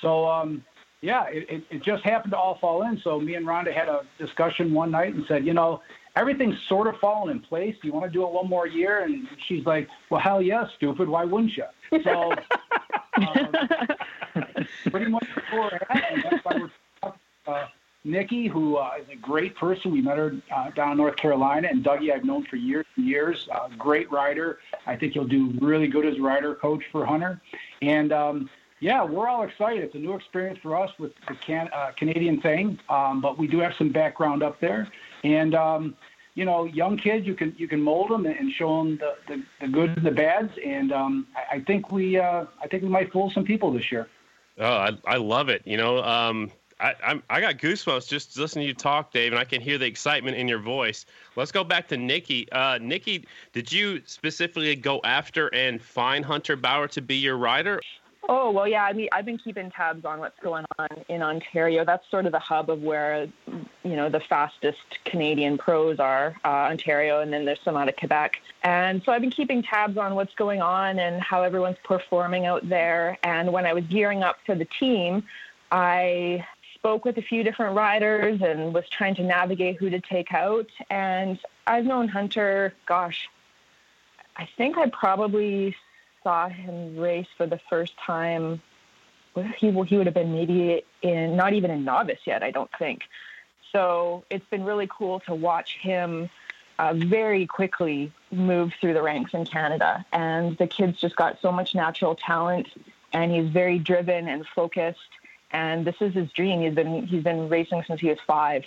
So 0.00 0.26
um, 0.26 0.64
yeah, 1.00 1.24
it, 1.28 1.46
it, 1.48 1.64
it 1.70 1.82
just 1.82 2.04
happened 2.04 2.32
to 2.32 2.38
all 2.38 2.58
fall 2.58 2.82
in. 2.82 3.00
So 3.02 3.20
me 3.20 3.34
and 3.34 3.46
Rhonda 3.46 3.72
had 3.72 3.88
a 3.88 4.02
discussion 4.18 4.72
one 4.72 4.90
night 4.90 5.14
and 5.14 5.24
said, 5.26 5.44
you 5.44 5.52
know, 5.52 5.82
everything's 6.16 6.60
sort 6.68 6.86
of 6.86 6.96
fallen 6.98 7.30
in 7.30 7.40
place. 7.40 7.76
Do 7.80 7.88
you 7.88 7.94
want 7.94 8.06
to 8.06 8.10
do 8.10 8.24
it 8.24 8.32
one 8.32 8.48
more 8.48 8.66
year? 8.66 9.04
And 9.04 9.26
she's 9.46 9.66
like, 9.66 9.88
well, 10.10 10.20
hell 10.20 10.40
yeah, 10.40 10.66
stupid. 10.76 11.08
Why 11.08 11.24
wouldn't 11.24 11.56
you? 11.56 11.64
So 12.04 12.32
uh, 13.16 13.46
pretty 14.90 15.10
much 15.10 15.26
before 15.34 15.68
it 15.68 15.82
happened, 15.88 16.24
that's 16.30 16.44
why 16.44 16.56
we're 16.56 17.12
uh, 17.52 17.66
Nikki, 18.04 18.48
who 18.48 18.76
uh, 18.76 18.92
is 19.00 19.08
a 19.10 19.16
great 19.16 19.54
person. 19.54 19.92
We 19.92 20.02
met 20.02 20.18
her 20.18 20.34
uh, 20.54 20.70
down 20.70 20.92
in 20.92 20.96
North 20.98 21.16
Carolina, 21.16 21.68
and 21.70 21.84
Dougie 21.84 22.12
I've 22.12 22.24
known 22.24 22.44
for 22.44 22.56
years 22.56 22.86
and 22.96 23.06
years. 23.06 23.48
Uh, 23.52 23.68
great 23.78 24.10
rider. 24.10 24.58
I 24.86 24.96
think 24.96 25.12
he'll 25.12 25.24
do 25.24 25.54
really 25.60 25.86
good 25.86 26.04
as 26.04 26.18
rider 26.18 26.54
coach 26.54 26.82
for 26.90 27.06
Hunter. 27.06 27.40
And 27.80 28.12
um, 28.12 28.50
yeah, 28.80 29.04
we're 29.04 29.28
all 29.28 29.44
excited. 29.44 29.84
It's 29.84 29.94
a 29.94 29.98
new 29.98 30.14
experience 30.14 30.58
for 30.60 30.76
us 30.76 30.90
with 30.98 31.12
the 31.28 31.34
can, 31.34 31.68
uh, 31.72 31.92
Canadian 31.96 32.40
thing, 32.40 32.80
um, 32.88 33.20
but 33.20 33.38
we 33.38 33.46
do 33.46 33.60
have 33.60 33.74
some 33.78 33.90
background 33.90 34.42
up 34.42 34.58
there. 34.58 34.88
And 35.22 35.54
um, 35.54 35.96
you 36.34 36.44
know, 36.44 36.64
young 36.64 36.96
kids, 36.96 37.24
you 37.26 37.34
can 37.34 37.54
you 37.56 37.68
can 37.68 37.80
mold 37.80 38.10
them 38.10 38.26
and 38.26 38.50
show 38.52 38.82
them 38.82 38.98
the, 38.98 39.14
the, 39.28 39.42
the 39.60 39.68
good 39.68 39.96
and 39.96 40.04
the 40.04 40.10
bads. 40.10 40.52
And 40.64 40.90
um, 40.92 41.28
I, 41.36 41.56
I 41.56 41.60
think 41.60 41.92
we 41.92 42.18
uh, 42.18 42.46
I 42.60 42.66
think 42.66 42.82
we 42.82 42.88
might 42.88 43.12
fool 43.12 43.30
some 43.30 43.44
people 43.44 43.72
this 43.72 43.92
year. 43.92 44.08
Oh, 44.58 44.66
I, 44.66 44.90
I 45.06 45.16
love 45.16 45.48
it. 45.48 45.62
You 45.64 45.76
know, 45.76 46.02
um, 46.02 46.50
I, 46.82 46.94
I'm, 47.04 47.22
I 47.30 47.40
got 47.40 47.58
goosebumps 47.58 48.08
just 48.08 48.36
listening 48.36 48.64
to 48.64 48.68
you 48.68 48.74
talk, 48.74 49.12
Dave, 49.12 49.32
and 49.32 49.38
I 49.38 49.44
can 49.44 49.60
hear 49.60 49.78
the 49.78 49.86
excitement 49.86 50.36
in 50.36 50.48
your 50.48 50.58
voice. 50.58 51.06
Let's 51.36 51.52
go 51.52 51.62
back 51.62 51.86
to 51.88 51.96
Nikki. 51.96 52.50
Uh, 52.50 52.78
Nikki, 52.82 53.24
did 53.52 53.70
you 53.70 54.02
specifically 54.04 54.74
go 54.74 55.00
after 55.04 55.46
and 55.54 55.80
find 55.80 56.24
Hunter 56.24 56.56
Bauer 56.56 56.88
to 56.88 57.00
be 57.00 57.14
your 57.14 57.36
rider? 57.36 57.80
Oh 58.28 58.50
well, 58.52 58.68
yeah. 58.68 58.84
I 58.84 58.92
mean, 58.92 59.08
I've 59.10 59.24
been 59.24 59.38
keeping 59.38 59.70
tabs 59.70 60.04
on 60.04 60.20
what's 60.20 60.38
going 60.40 60.64
on 60.78 60.88
in 61.08 61.22
Ontario. 61.22 61.84
That's 61.84 62.08
sort 62.08 62.26
of 62.26 62.32
the 62.32 62.38
hub 62.38 62.70
of 62.70 62.80
where, 62.82 63.26
you 63.84 63.96
know, 63.96 64.08
the 64.08 64.20
fastest 64.20 64.78
Canadian 65.04 65.58
pros 65.58 65.98
are, 65.98 66.36
uh, 66.44 66.70
Ontario, 66.70 67.20
and 67.20 67.32
then 67.32 67.44
there's 67.44 67.60
some 67.64 67.76
out 67.76 67.88
of 67.88 67.96
Quebec. 67.96 68.40
And 68.62 69.02
so 69.04 69.10
I've 69.10 69.22
been 69.22 69.30
keeping 69.30 69.62
tabs 69.62 69.96
on 69.96 70.14
what's 70.14 70.34
going 70.34 70.62
on 70.62 71.00
and 71.00 71.20
how 71.20 71.42
everyone's 71.42 71.78
performing 71.82 72.46
out 72.46 72.68
there. 72.68 73.18
And 73.24 73.52
when 73.52 73.66
I 73.66 73.72
was 73.72 73.84
gearing 73.86 74.22
up 74.22 74.38
for 74.46 74.54
the 74.54 74.66
team, 74.66 75.24
I 75.72 76.46
spoke 76.82 77.04
with 77.04 77.16
a 77.16 77.22
few 77.22 77.44
different 77.44 77.76
riders 77.76 78.42
and 78.42 78.74
was 78.74 78.88
trying 78.88 79.14
to 79.14 79.22
navigate 79.22 79.76
who 79.76 79.88
to 79.88 80.00
take 80.00 80.34
out. 80.34 80.66
And 80.90 81.38
I've 81.64 81.84
known 81.84 82.08
Hunter, 82.08 82.74
gosh, 82.86 83.28
I 84.36 84.48
think 84.56 84.76
I 84.76 84.88
probably 84.88 85.76
saw 86.24 86.48
him 86.48 86.96
race 86.96 87.28
for 87.36 87.46
the 87.46 87.60
first 87.70 87.96
time. 88.04 88.60
He 89.58 89.70
he 89.70 89.96
would 89.96 90.06
have 90.06 90.14
been 90.14 90.32
maybe 90.32 90.82
in 91.02 91.36
not 91.36 91.52
even 91.52 91.70
a 91.70 91.76
novice 91.78 92.18
yet, 92.26 92.42
I 92.42 92.50
don't 92.50 92.70
think. 92.76 93.02
So 93.70 94.24
it's 94.28 94.44
been 94.46 94.64
really 94.64 94.88
cool 94.90 95.20
to 95.20 95.36
watch 95.36 95.78
him 95.80 96.28
uh, 96.80 96.94
very 96.94 97.46
quickly 97.46 98.10
move 98.32 98.72
through 98.80 98.94
the 98.94 99.02
ranks 99.02 99.34
in 99.34 99.44
Canada. 99.44 100.04
And 100.12 100.58
the 100.58 100.66
kid's 100.66 101.00
just 101.00 101.14
got 101.14 101.40
so 101.40 101.52
much 101.52 101.76
natural 101.76 102.16
talent, 102.16 102.66
and 103.12 103.30
he's 103.30 103.48
very 103.48 103.78
driven 103.78 104.26
and 104.26 104.44
focused. 104.48 104.98
And 105.52 105.86
this 105.86 105.96
is 106.00 106.14
his 106.14 106.30
dream. 106.32 106.62
He's 106.62 106.74
been 106.74 107.06
he's 107.06 107.22
been 107.22 107.48
racing 107.48 107.84
since 107.86 108.00
he 108.00 108.08
was 108.08 108.18
five. 108.26 108.64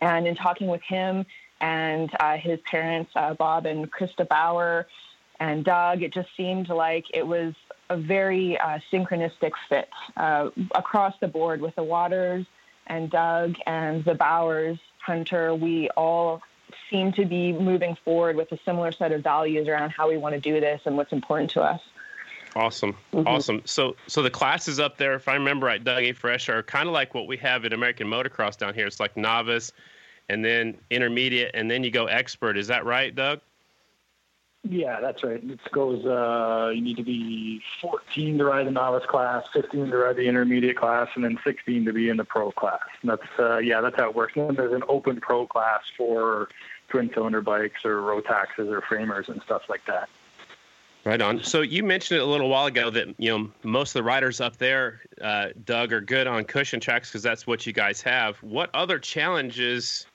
And 0.00 0.26
in 0.26 0.34
talking 0.34 0.68
with 0.68 0.82
him 0.82 1.24
and 1.60 2.10
uh, 2.18 2.36
his 2.36 2.58
parents, 2.68 3.10
uh, 3.14 3.34
Bob 3.34 3.66
and 3.66 3.90
Krista 3.90 4.26
Bauer, 4.26 4.86
and 5.40 5.64
Doug, 5.64 6.02
it 6.02 6.12
just 6.12 6.28
seemed 6.36 6.68
like 6.68 7.06
it 7.14 7.26
was 7.26 7.54
a 7.88 7.96
very 7.96 8.58
uh, 8.58 8.78
synchronistic 8.92 9.52
fit 9.68 9.88
uh, 10.16 10.50
across 10.74 11.14
the 11.20 11.28
board 11.28 11.60
with 11.60 11.74
the 11.74 11.82
Waters 11.82 12.46
and 12.86 13.10
Doug 13.10 13.54
and 13.66 14.04
the 14.04 14.14
Bauers, 14.14 14.78
Hunter. 14.98 15.54
We 15.54 15.88
all 15.96 16.42
seem 16.90 17.12
to 17.12 17.24
be 17.24 17.52
moving 17.52 17.96
forward 18.04 18.36
with 18.36 18.52
a 18.52 18.58
similar 18.64 18.92
set 18.92 19.12
of 19.12 19.22
values 19.22 19.66
around 19.66 19.90
how 19.90 20.08
we 20.08 20.18
want 20.18 20.34
to 20.34 20.40
do 20.40 20.60
this 20.60 20.82
and 20.84 20.96
what's 20.96 21.12
important 21.12 21.50
to 21.52 21.62
us. 21.62 21.80
Awesome, 22.56 22.96
mm-hmm. 23.12 23.26
awesome. 23.28 23.62
So, 23.64 23.96
so 24.06 24.22
the 24.22 24.30
classes 24.30 24.80
up 24.80 24.96
there, 24.96 25.14
if 25.14 25.28
I 25.28 25.34
remember 25.34 25.66
right, 25.66 25.82
Doug 25.82 26.02
A. 26.02 26.12
Fresh 26.12 26.48
are 26.48 26.62
kind 26.62 26.88
of 26.88 26.92
like 26.92 27.14
what 27.14 27.26
we 27.26 27.36
have 27.36 27.64
in 27.64 27.72
American 27.72 28.08
Motocross 28.08 28.56
down 28.56 28.74
here. 28.74 28.86
It's 28.86 28.98
like 28.98 29.16
novice, 29.16 29.72
and 30.28 30.44
then 30.44 30.76
intermediate, 30.90 31.52
and 31.54 31.70
then 31.70 31.84
you 31.84 31.90
go 31.90 32.06
expert. 32.06 32.58
Is 32.58 32.66
that 32.66 32.84
right, 32.84 33.14
Doug? 33.14 33.40
Yeah, 34.68 35.00
that's 35.00 35.24
right. 35.24 35.42
It 35.42 35.60
goes. 35.72 36.04
Uh, 36.04 36.70
you 36.74 36.82
need 36.82 36.96
to 36.98 37.02
be 37.02 37.62
14 37.80 38.38
to 38.38 38.44
ride 38.44 38.66
the 38.66 38.70
novice 38.70 39.06
class, 39.06 39.44
15 39.54 39.90
to 39.90 39.96
ride 39.96 40.16
the 40.16 40.28
intermediate 40.28 40.76
class, 40.76 41.08
and 41.14 41.24
then 41.24 41.38
16 41.44 41.86
to 41.86 41.92
be 41.92 42.10
in 42.10 42.18
the 42.18 42.24
pro 42.24 42.52
class. 42.52 42.80
And 43.00 43.10
that's 43.10 43.22
uh, 43.38 43.58
yeah, 43.58 43.80
that's 43.80 43.96
how 43.96 44.10
it 44.10 44.14
works. 44.14 44.34
And 44.36 44.48
then 44.48 44.56
there's 44.56 44.74
an 44.74 44.82
open 44.88 45.20
pro 45.20 45.46
class 45.46 45.80
for 45.96 46.48
twin 46.88 47.10
cylinder 47.14 47.40
bikes 47.40 47.84
or 47.84 48.02
Rotaxes 48.02 48.70
or 48.70 48.82
framers 48.82 49.28
and 49.28 49.40
stuff 49.42 49.62
like 49.68 49.84
that. 49.86 50.10
Right 51.04 51.20
on. 51.22 51.42
So 51.42 51.62
you 51.62 51.82
mentioned 51.82 52.20
it 52.20 52.22
a 52.22 52.26
little 52.26 52.50
while 52.50 52.66
ago 52.66 52.90
that 52.90 53.08
you 53.18 53.30
know 53.30 53.50
most 53.62 53.90
of 53.90 53.94
the 53.94 54.02
riders 54.02 54.40
up 54.40 54.58
there, 54.58 55.00
uh, 55.22 55.48
Doug, 55.64 55.94
are 55.94 56.00
good 56.00 56.26
on 56.26 56.44
cushion 56.44 56.78
tracks 56.78 57.08
because 57.08 57.22
that's 57.22 57.46
what 57.46 57.66
you 57.66 57.72
guys 57.72 58.02
have. 58.02 58.36
What 58.42 58.68
other 58.74 58.98
challenges 58.98 60.06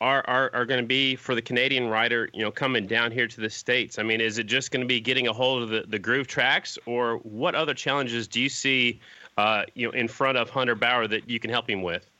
are, 0.00 0.22
are, 0.28 0.50
are 0.52 0.66
going 0.66 0.80
to 0.80 0.86
be 0.86 1.16
for 1.16 1.34
the 1.34 1.40
Canadian 1.40 1.88
rider, 1.88 2.28
you 2.34 2.42
know, 2.42 2.50
coming 2.50 2.86
down 2.86 3.12
here 3.12 3.26
to 3.26 3.40
the 3.40 3.48
States? 3.48 3.98
I 3.98 4.02
mean, 4.02 4.20
is 4.20 4.36
it 4.36 4.44
just 4.44 4.70
going 4.70 4.82
to 4.82 4.86
be 4.86 5.00
getting 5.00 5.28
a 5.28 5.32
hold 5.32 5.62
of 5.62 5.68
the, 5.70 5.84
the 5.88 5.98
groove 5.98 6.26
tracks 6.26 6.78
or 6.84 7.16
what 7.18 7.54
other 7.54 7.72
challenges 7.72 8.28
do 8.28 8.40
you 8.40 8.50
see, 8.50 9.00
uh, 9.38 9.62
you 9.74 9.86
know, 9.86 9.92
in 9.92 10.06
front 10.06 10.36
of 10.36 10.50
Hunter 10.50 10.74
Bauer 10.74 11.08
that 11.08 11.30
you 11.30 11.40
can 11.40 11.50
help 11.50 11.68
him 11.68 11.82
with? 11.82 12.10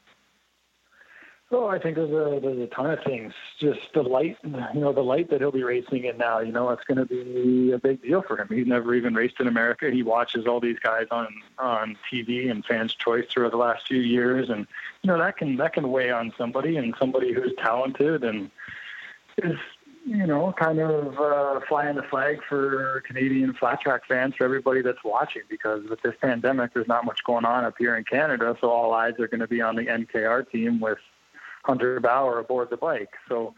Oh, 1.52 1.68
I 1.68 1.78
think 1.78 1.94
there's 1.94 2.10
a 2.10 2.40
there's 2.40 2.58
a 2.58 2.66
ton 2.74 2.90
of 2.90 2.98
things. 3.04 3.32
Just 3.60 3.78
the 3.94 4.02
light, 4.02 4.36
you 4.42 4.80
know, 4.80 4.92
the 4.92 5.02
light 5.02 5.30
that 5.30 5.40
he'll 5.40 5.52
be 5.52 5.62
racing 5.62 6.04
in 6.04 6.18
now. 6.18 6.40
You 6.40 6.50
know, 6.50 6.70
it's 6.70 6.82
going 6.82 6.98
to 6.98 7.06
be 7.06 7.70
a 7.70 7.78
big 7.78 8.02
deal 8.02 8.22
for 8.22 8.36
him. 8.36 8.48
He's 8.50 8.66
never 8.66 8.96
even 8.96 9.14
raced 9.14 9.38
in 9.38 9.46
America. 9.46 9.88
He 9.88 10.02
watches 10.02 10.46
all 10.48 10.58
these 10.58 10.78
guys 10.80 11.06
on 11.12 11.28
on 11.58 11.96
TV 12.12 12.50
and 12.50 12.64
Fans 12.64 12.96
Choice 12.96 13.26
throughout 13.32 13.52
the 13.52 13.58
last 13.58 13.86
few 13.86 14.00
years, 14.00 14.50
and 14.50 14.66
you 15.02 15.08
know 15.08 15.18
that 15.18 15.36
can 15.36 15.56
that 15.58 15.72
can 15.72 15.92
weigh 15.92 16.10
on 16.10 16.32
somebody 16.36 16.78
and 16.78 16.94
somebody 16.98 17.32
who's 17.32 17.52
talented 17.62 18.24
and 18.24 18.50
is 19.38 19.56
you 20.04 20.26
know 20.26 20.52
kind 20.58 20.80
of 20.80 21.16
uh, 21.16 21.60
flying 21.68 21.94
the 21.94 22.02
flag 22.10 22.40
for 22.48 23.04
Canadian 23.06 23.54
flat 23.54 23.80
track 23.80 24.02
fans 24.08 24.34
for 24.36 24.42
everybody 24.42 24.82
that's 24.82 25.04
watching 25.04 25.42
because 25.48 25.84
with 25.88 26.02
this 26.02 26.14
pandemic, 26.20 26.74
there's 26.74 26.88
not 26.88 27.04
much 27.04 27.20
going 27.24 27.44
on 27.44 27.64
up 27.64 27.74
here 27.78 27.96
in 27.96 28.02
Canada, 28.02 28.56
so 28.60 28.68
all 28.68 28.92
eyes 28.92 29.14
are 29.20 29.28
going 29.28 29.38
to 29.38 29.46
be 29.46 29.60
on 29.60 29.76
the 29.76 29.86
NKR 29.86 30.50
team 30.50 30.80
with 30.80 30.98
Hunter 31.66 32.00
Bauer 32.00 32.38
aboard 32.38 32.70
the 32.70 32.76
bike. 32.76 33.14
So 33.28 33.54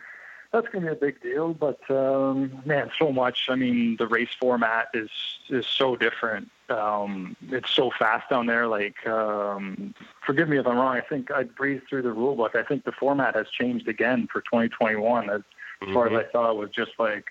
that's 0.53 0.66
going 0.68 0.85
to 0.85 0.90
be 0.90 0.97
a 0.97 1.01
big 1.01 1.23
deal. 1.23 1.53
But 1.53 1.79
um, 1.90 2.62
man, 2.64 2.90
so 2.99 3.12
much. 3.12 3.49
I 3.49 3.55
mean, 3.55 3.97
the 3.99 4.07
race 4.07 4.35
format 4.40 4.88
is 4.94 5.11
is 5.51 5.66
so 5.66 5.97
different. 5.97 6.51
Um, 6.71 7.37
it's 7.51 7.71
so 7.71 7.90
fast 7.99 8.29
down 8.29 8.47
there. 8.47 8.66
Like, 8.66 9.07
um, 9.07 9.94
forgive 10.27 10.49
me 10.49 10.59
if 10.59 10.66
I'm 10.66 10.77
wrong. 10.77 10.97
I 10.97 11.01
think 11.01 11.31
I 11.31 11.44
breezed 11.44 11.88
through 11.88 12.03
the 12.03 12.12
rule 12.12 12.37
book. 12.37 12.55
I 12.55 12.62
think 12.62 12.85
the 12.85 12.92
format 12.92 13.35
has 13.35 13.49
changed 13.51 13.88
again 13.88 14.29
for 14.31 14.40
2021. 14.42 15.31
As 15.31 15.40
mm-hmm. 15.40 15.94
far 15.94 16.09
as 16.09 16.27
I 16.27 16.31
saw, 16.33 16.51
it 16.51 16.57
was 16.57 16.71
just 16.71 16.92
like 16.99 17.27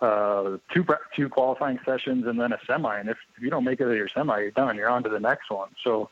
uh, 0.00 0.58
two 0.72 0.86
two 1.14 1.28
qualifying 1.28 1.78
sessions 1.84 2.26
and 2.26 2.40
then 2.40 2.52
a 2.52 2.58
semi. 2.66 2.98
And 2.98 3.08
if, 3.08 3.18
if 3.36 3.42
you 3.42 3.50
don't 3.50 3.64
make 3.64 3.80
it 3.80 3.84
to 3.84 3.94
your 3.94 4.08
semi, 4.08 4.38
you're 4.38 4.50
done. 4.52 4.76
You're 4.76 4.90
on 4.90 5.02
to 5.04 5.08
the 5.08 5.20
next 5.20 5.50
one. 5.50 5.70
So 5.84 6.10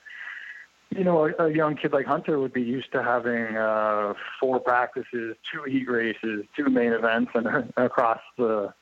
you 0.90 1.04
know, 1.04 1.26
a, 1.26 1.44
a 1.44 1.52
young 1.52 1.76
kid 1.76 1.92
like 1.92 2.06
Hunter 2.06 2.38
would 2.38 2.52
be 2.52 2.62
used 2.62 2.92
to 2.92 3.02
having 3.02 3.56
uh, 3.56 4.14
four 4.40 4.58
practices, 4.58 5.36
two 5.52 5.62
heat 5.64 5.88
races, 5.88 6.44
two 6.56 6.68
main 6.68 6.92
events, 6.92 7.32
and 7.34 7.46
across 7.76 8.20
the, 8.38 8.72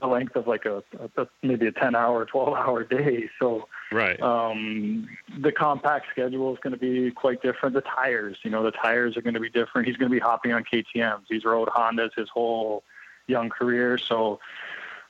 the 0.00 0.06
length 0.06 0.36
of 0.36 0.46
like 0.46 0.64
a, 0.64 0.82
a 1.16 1.26
maybe 1.42 1.66
a 1.66 1.72
ten 1.72 1.96
hour, 1.96 2.24
twelve 2.24 2.54
hour 2.54 2.84
day. 2.84 3.28
So, 3.40 3.66
right. 3.90 4.20
Um, 4.20 5.08
the 5.38 5.50
compact 5.50 6.06
schedule 6.12 6.52
is 6.52 6.60
going 6.62 6.72
to 6.72 6.78
be 6.78 7.10
quite 7.10 7.42
different. 7.42 7.74
The 7.74 7.82
tires, 7.82 8.36
you 8.42 8.50
know, 8.50 8.62
the 8.62 8.70
tires 8.70 9.16
are 9.16 9.22
going 9.22 9.34
to 9.34 9.40
be 9.40 9.50
different. 9.50 9.88
He's 9.88 9.96
going 9.96 10.10
to 10.10 10.14
be 10.14 10.20
hopping 10.20 10.52
on 10.52 10.64
KTM's. 10.64 11.26
He's 11.28 11.44
rode 11.44 11.68
Hondas 11.68 12.10
his 12.16 12.28
whole 12.28 12.84
young 13.26 13.50
career, 13.50 13.98
so 13.98 14.38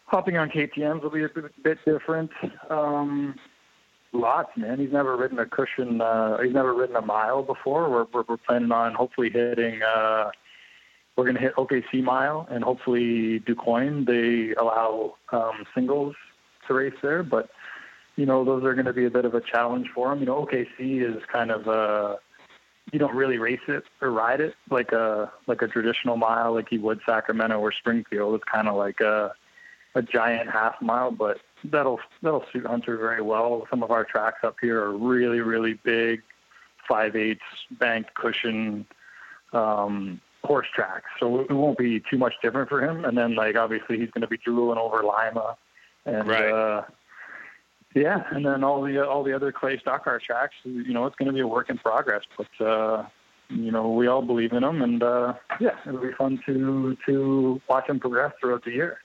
hopping 0.07 0.39
on 0.39 0.49
KTM's 0.49 1.03
will 1.03 1.11
be 1.11 1.25
a 1.25 1.29
bit, 1.29 1.63
bit 1.63 1.79
different. 1.85 2.31
Um, 2.71 3.37
Lots, 4.17 4.57
man. 4.57 4.79
He's 4.79 4.93
never 4.93 5.15
ridden 5.15 5.39
a 5.39 5.47
cushion. 5.47 6.01
Uh, 6.01 6.39
he's 6.43 6.55
never 6.55 6.73
ridden 6.73 6.97
a 6.97 7.03
mile 7.03 7.43
before. 7.43 7.91
We're 7.91 8.07
we're, 8.13 8.25
we're 8.27 8.37
planning 8.39 8.73
on 8.73 8.95
hopefully 8.95 9.31
hitting. 9.31 9.83
Uh, 9.83 10.31
we're 11.17 11.25
going 11.25 11.37
to 11.37 11.41
hit 11.41 11.55
OKC 11.57 12.03
mile 12.03 12.47
and 12.51 12.65
hopefully 12.65 13.41
Du 13.41 13.55
They 14.07 14.55
allow 14.55 15.17
um, 15.33 15.65
singles 15.75 16.15
to 16.67 16.75
race 16.75 16.95
there, 17.03 17.23
but 17.23 17.51
you 18.17 18.25
know 18.25 18.45
those 18.45 18.65
are 18.65 18.73
going 18.75 18.87
to 18.87 18.95
be 18.95 19.05
a 19.05 19.11
bit 19.11 19.27
of 19.27 19.35
a 19.35 19.41
challenge 19.41 19.89
for 19.95 20.13
him. 20.13 20.21
You 20.21 20.27
know, 20.27 20.47
OKC 20.47 21.03
is 21.03 21.23
kind 21.31 21.51
of 21.51 21.69
uh, 21.69 22.17
you 22.93 22.99
don't 22.99 23.15
really 23.15 23.37
race 23.37 23.61
it 23.69 23.85
or 24.01 24.11
ride 24.13 24.41
it 24.41 24.55
like 24.71 24.93
a 24.93 25.31
like 25.47 25.61
a 25.61 25.69
traditional 25.69 26.17
mile 26.17 26.55
like 26.55 26.73
you 26.73 26.81
would 26.81 27.01
Sacramento 27.07 27.59
or 27.59 27.71
Springfield. 27.71 28.35
It's 28.35 28.45
kind 28.51 28.67
of 28.67 28.77
like 28.77 29.01
a 29.01 29.33
a 29.95 30.01
giant 30.01 30.51
half 30.51 30.81
mile, 30.81 31.11
but 31.11 31.39
that'll 31.71 32.01
that'll 32.23 32.45
suit 32.53 32.67
Hunter 32.67 32.97
very 32.97 33.23
well. 33.23 33.67
Some 33.71 33.83
of 33.83 33.91
our 33.91 34.05
tracks 34.05 34.41
up 34.43 34.57
here 34.61 34.83
are 34.83 34.97
really 34.97 35.41
really 35.41 35.75
big, 35.75 36.23
five 36.89 37.17
eighths 37.17 37.43
banked 37.71 38.15
cushion 38.15 38.87
um, 39.53 40.21
horse 40.45 40.67
tracks, 40.75 41.11
so 41.19 41.41
it 41.41 41.51
won't 41.51 41.79
be 41.79 42.01
too 42.01 42.19
much 42.19 42.35
different 42.43 42.69
for 42.69 42.83
him. 42.83 43.05
And 43.05 43.17
then 43.17 43.35
like 43.35 43.57
obviously 43.57 43.99
he's 43.99 44.11
going 44.11 44.23
to 44.23 44.29
be 44.29 44.39
drooling 44.39 44.79
over 44.79 45.03
Lima, 45.03 45.57
and 46.05 46.29
right. 46.29 46.51
uh, 46.51 46.83
yeah, 47.95 48.25
and 48.31 48.45
then 48.45 48.65
all 48.65 48.83
the 48.83 49.07
all 49.07 49.23
the 49.23 49.35
other 49.35 49.53
clay 49.53 49.79
stock 49.79 50.05
car 50.05 50.19
tracks. 50.19 50.55
You 50.65 50.93
know, 50.93 51.07
it's 51.07 51.17
going 51.17 51.29
to 51.29 51.33
be 51.33 51.41
a 51.41 51.49
work 51.49 51.71
in 51.71 51.79
progress, 51.79 52.23
but. 52.37 52.65
uh 52.65 53.07
you 53.49 53.71
know, 53.71 53.93
we 53.93 54.07
all 54.07 54.23
believe 54.23 54.53
in 54.53 54.65
him, 54.65 54.83
and 54.83 55.03
uh, 55.03 55.35
yeah, 55.61 55.77
it'll 55.87 56.01
be 56.01 56.13
fun 56.13 56.41
to 56.47 56.97
to 57.07 57.61
watch 57.69 57.89
him 57.89 58.01
progress 58.01 58.33
throughout 58.41 58.65
the 58.65 58.73
year. 58.73 58.99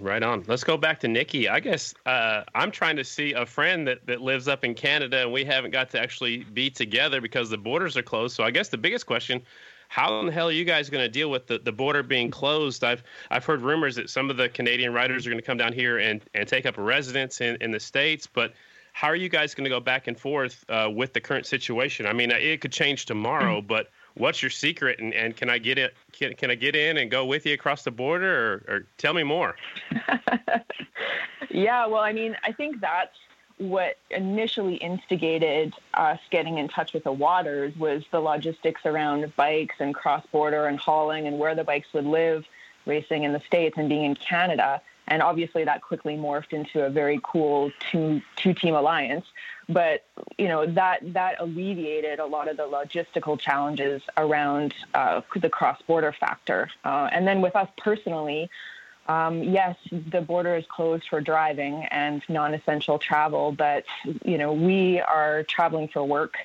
Right 0.00 0.22
on. 0.22 0.44
Let's 0.46 0.64
go 0.64 0.76
back 0.76 1.00
to 1.00 1.08
Nikki. 1.08 1.48
I 1.48 1.60
guess 1.60 1.94
uh, 2.06 2.42
I'm 2.54 2.70
trying 2.70 2.96
to 2.96 3.04
see 3.04 3.32
a 3.32 3.46
friend 3.46 3.86
that, 3.86 4.06
that 4.06 4.20
lives 4.20 4.48
up 4.48 4.64
in 4.64 4.74
Canada, 4.74 5.22
and 5.22 5.32
we 5.32 5.44
haven't 5.44 5.70
got 5.70 5.90
to 5.90 6.00
actually 6.00 6.38
be 6.44 6.70
together 6.70 7.20
because 7.20 7.50
the 7.50 7.58
borders 7.58 7.96
are 7.96 8.02
closed. 8.02 8.34
So 8.34 8.44
I 8.44 8.50
guess 8.50 8.68
the 8.68 8.78
biggest 8.78 9.06
question 9.06 9.42
how 9.88 10.18
in 10.18 10.26
the 10.26 10.32
hell 10.32 10.48
are 10.48 10.52
you 10.52 10.64
guys 10.64 10.90
going 10.90 11.04
to 11.04 11.08
deal 11.08 11.30
with 11.30 11.46
the, 11.46 11.58
the 11.58 11.70
border 11.70 12.02
being 12.02 12.28
closed? 12.30 12.82
I've 12.82 13.04
I've 13.30 13.44
heard 13.44 13.62
rumors 13.62 13.94
that 13.96 14.10
some 14.10 14.28
of 14.28 14.36
the 14.36 14.48
Canadian 14.48 14.92
writers 14.92 15.24
are 15.24 15.30
going 15.30 15.40
to 15.40 15.46
come 15.46 15.56
down 15.56 15.72
here 15.72 15.98
and, 15.98 16.20
and 16.34 16.48
take 16.48 16.66
up 16.66 16.78
a 16.78 16.82
residence 16.82 17.40
in, 17.40 17.56
in 17.60 17.70
the 17.70 17.78
states, 17.78 18.26
but 18.26 18.54
how 18.92 19.08
are 19.08 19.16
you 19.16 19.28
guys 19.28 19.54
going 19.54 19.64
to 19.64 19.70
go 19.70 19.80
back 19.80 20.06
and 20.08 20.18
forth 20.18 20.64
uh, 20.68 20.90
with 20.92 21.12
the 21.12 21.20
current 21.20 21.46
situation? 21.46 22.06
I 22.06 22.12
mean, 22.12 22.30
it 22.30 22.60
could 22.60 22.72
change 22.72 23.06
tomorrow, 23.06 23.60
but 23.60 23.90
what's 24.14 24.42
your 24.42 24.50
secret 24.50 24.98
and, 25.00 25.12
and 25.14 25.36
can 25.36 25.50
I 25.50 25.58
get 25.58 25.78
it 25.78 25.94
can, 26.12 26.34
can 26.34 26.50
I 26.50 26.54
get 26.54 26.76
in 26.76 26.98
and 26.98 27.10
go 27.10 27.24
with 27.26 27.46
you 27.46 27.54
across 27.54 27.82
the 27.82 27.90
border 27.90 28.64
or, 28.68 28.74
or 28.74 28.86
tell 28.98 29.14
me 29.14 29.22
more? 29.22 29.56
yeah, 31.50 31.86
well, 31.86 32.02
I 32.02 32.12
mean, 32.12 32.36
I 32.44 32.52
think 32.52 32.80
that's 32.80 33.16
what 33.58 33.98
initially 34.10 34.74
instigated 34.76 35.74
us 35.94 36.18
getting 36.30 36.58
in 36.58 36.68
touch 36.68 36.92
with 36.92 37.04
the 37.04 37.12
waters 37.12 37.76
was 37.76 38.02
the 38.10 38.20
logistics 38.20 38.82
around 38.84 39.34
bikes 39.36 39.76
and 39.78 39.94
cross 39.94 40.24
border 40.32 40.66
and 40.66 40.78
hauling 40.78 41.26
and 41.26 41.38
where 41.38 41.54
the 41.54 41.62
bikes 41.62 41.88
would 41.92 42.06
live 42.06 42.44
racing 42.86 43.22
in 43.22 43.32
the 43.32 43.40
states 43.40 43.76
and 43.78 43.88
being 43.88 44.04
in 44.04 44.14
Canada 44.16 44.82
and 45.08 45.22
obviously 45.22 45.64
that 45.64 45.82
quickly 45.82 46.16
morphed 46.16 46.52
into 46.52 46.84
a 46.84 46.90
very 46.90 47.20
cool 47.22 47.70
two 47.90 48.20
two 48.36 48.54
team 48.54 48.74
alliance 48.74 49.26
but 49.68 50.04
you 50.38 50.48
know 50.48 50.66
that 50.66 51.00
that 51.12 51.36
alleviated 51.40 52.18
a 52.18 52.26
lot 52.26 52.48
of 52.48 52.56
the 52.56 52.62
logistical 52.62 53.38
challenges 53.38 54.02
around 54.16 54.74
uh, 54.94 55.20
the 55.36 55.48
cross 55.48 55.80
border 55.86 56.12
factor 56.12 56.70
uh, 56.84 57.08
and 57.12 57.26
then 57.26 57.40
with 57.40 57.56
us 57.56 57.68
personally 57.76 58.48
um, 59.06 59.42
yes, 59.42 59.76
the 59.90 60.22
border 60.22 60.56
is 60.56 60.64
closed 60.66 61.04
for 61.08 61.20
driving 61.20 61.84
and 61.90 62.22
non-essential 62.28 62.98
travel, 62.98 63.52
but 63.52 63.84
you 64.24 64.38
know 64.38 64.52
we 64.52 65.00
are 65.00 65.42
traveling 65.42 65.88
for 65.88 66.02
work, 66.04 66.36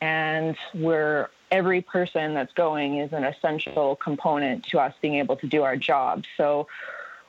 and 0.00 0.56
we're 0.74 1.28
every 1.50 1.80
person 1.80 2.34
that's 2.34 2.52
going 2.52 2.98
is 2.98 3.12
an 3.12 3.24
essential 3.24 3.96
component 3.96 4.64
to 4.64 4.78
us 4.78 4.94
being 5.00 5.14
able 5.14 5.36
to 5.36 5.46
do 5.46 5.62
our 5.62 5.76
job. 5.76 6.24
So 6.36 6.66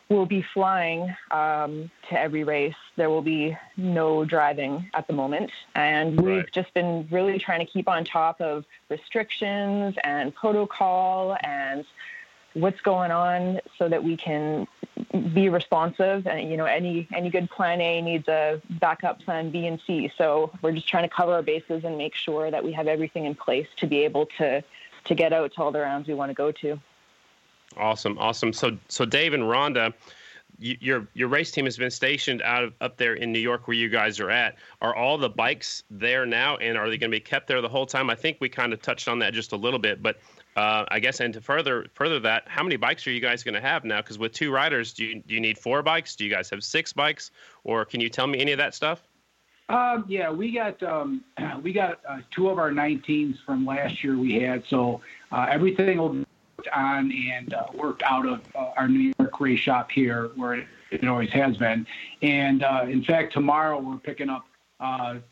we'll 0.09 0.25
be 0.25 0.43
flying 0.53 1.15
um, 1.31 1.89
to 2.09 2.19
every 2.19 2.43
race. 2.43 2.75
There 2.95 3.09
will 3.09 3.21
be 3.21 3.55
no 3.77 4.25
driving 4.25 4.89
at 4.93 5.07
the 5.07 5.13
moment. 5.13 5.51
And 5.75 6.19
we've 6.19 6.37
right. 6.37 6.51
just 6.51 6.73
been 6.73 7.07
really 7.11 7.37
trying 7.37 7.59
to 7.59 7.71
keep 7.71 7.87
on 7.87 8.03
top 8.03 8.41
of 8.41 8.65
restrictions 8.89 9.95
and 10.03 10.33
protocol 10.33 11.37
and 11.43 11.85
what's 12.53 12.81
going 12.81 13.11
on 13.11 13.59
so 13.77 13.87
that 13.87 14.03
we 14.03 14.17
can 14.17 14.67
be 15.33 15.49
responsive 15.49 16.27
and 16.27 16.49
you 16.49 16.57
know 16.57 16.65
any 16.65 17.07
any 17.13 17.29
good 17.29 17.49
plan 17.49 17.79
a 17.79 18.01
needs 18.01 18.27
a 18.27 18.61
backup 18.81 19.21
plan 19.21 19.49
b 19.49 19.65
and 19.65 19.79
c 19.85 20.11
so 20.17 20.51
we're 20.61 20.71
just 20.71 20.87
trying 20.87 21.07
to 21.07 21.15
cover 21.15 21.33
our 21.33 21.41
bases 21.41 21.83
and 21.83 21.97
make 21.97 22.15
sure 22.15 22.51
that 22.51 22.63
we 22.63 22.71
have 22.71 22.87
everything 22.87 23.25
in 23.25 23.33
place 23.33 23.67
to 23.77 23.87
be 23.87 23.99
able 23.99 24.25
to 24.25 24.63
to 25.05 25.15
get 25.15 25.31
out 25.31 25.53
to 25.53 25.61
all 25.61 25.71
the 25.71 25.79
rounds 25.79 26.07
we 26.07 26.13
want 26.13 26.29
to 26.29 26.33
go 26.33 26.51
to 26.51 26.79
awesome 27.77 28.17
awesome 28.17 28.51
so 28.51 28.77
so 28.87 29.05
dave 29.05 29.33
and 29.33 29.43
rhonda 29.43 29.93
your 30.59 31.07
your 31.13 31.29
race 31.29 31.51
team 31.51 31.65
has 31.65 31.77
been 31.77 31.89
stationed 31.89 32.41
out 32.41 32.63
of 32.63 32.73
up 32.81 32.97
there 32.97 33.13
in 33.13 33.31
New 33.31 33.39
York 33.39 33.67
where 33.67 33.77
you 33.77 33.87
guys 33.87 34.19
are 34.19 34.29
at. 34.29 34.57
Are 34.81 34.93
all 34.93 35.17
the 35.17 35.29
bikes 35.29 35.83
there 35.89 36.25
now, 36.25 36.57
and 36.57 36.77
are 36.77 36.89
they 36.89 36.97
going 36.97 37.11
to 37.11 37.15
be 37.15 37.21
kept 37.21 37.47
there 37.47 37.61
the 37.61 37.69
whole 37.69 37.85
time? 37.85 38.09
I 38.09 38.15
think 38.15 38.37
we 38.39 38.49
kind 38.49 38.73
of 38.73 38.81
touched 38.81 39.07
on 39.07 39.19
that 39.19 39.33
just 39.33 39.53
a 39.53 39.55
little 39.55 39.79
bit, 39.79 40.03
but 40.03 40.19
uh, 40.57 40.85
I 40.89 40.99
guess, 40.99 41.21
and 41.21 41.33
to 41.33 41.41
further 41.41 41.87
further 41.93 42.19
that, 42.21 42.43
how 42.47 42.63
many 42.63 42.75
bikes 42.75 43.07
are 43.07 43.11
you 43.11 43.21
guys 43.21 43.43
going 43.43 43.53
to 43.53 43.61
have 43.61 43.85
now? 43.85 44.01
Because 44.01 44.19
with 44.19 44.33
two 44.33 44.51
riders, 44.51 44.93
do 44.93 45.05
you 45.05 45.23
do 45.25 45.33
you 45.33 45.39
need 45.39 45.57
four 45.57 45.81
bikes? 45.81 46.15
Do 46.15 46.25
you 46.25 46.31
guys 46.31 46.49
have 46.49 46.63
six 46.63 46.91
bikes, 46.91 47.31
or 47.63 47.85
can 47.85 48.01
you 48.01 48.09
tell 48.09 48.27
me 48.27 48.39
any 48.39 48.51
of 48.51 48.57
that 48.57 48.75
stuff? 48.75 49.01
Um, 49.69 50.03
yeah, 50.07 50.31
we 50.31 50.51
got 50.51 50.81
um, 50.83 51.23
we 51.63 51.71
got 51.71 51.99
uh, 52.07 52.19
two 52.31 52.49
of 52.49 52.59
our 52.59 52.71
19s 52.71 53.37
from 53.45 53.65
last 53.65 54.03
year 54.03 54.17
we 54.17 54.33
had, 54.33 54.63
so 54.67 54.99
uh, 55.31 55.47
everything 55.49 55.99
will 55.99 56.25
on 56.67 57.11
and 57.11 57.53
uh, 57.53 57.65
worked 57.73 58.03
out 58.03 58.27
of 58.27 58.41
uh, 58.55 58.71
our 58.77 58.87
New 58.87 59.13
York 59.19 59.39
race 59.39 59.59
shop 59.59 59.91
here, 59.91 60.31
where 60.35 60.55
it, 60.55 60.67
it 60.91 61.07
always 61.07 61.29
has 61.31 61.57
been. 61.57 61.85
And 62.21 62.63
uh, 62.63 62.85
in 62.87 63.03
fact, 63.03 63.33
tomorrow 63.33 63.79
we're 63.79 63.97
picking 63.97 64.29
up 64.29 64.45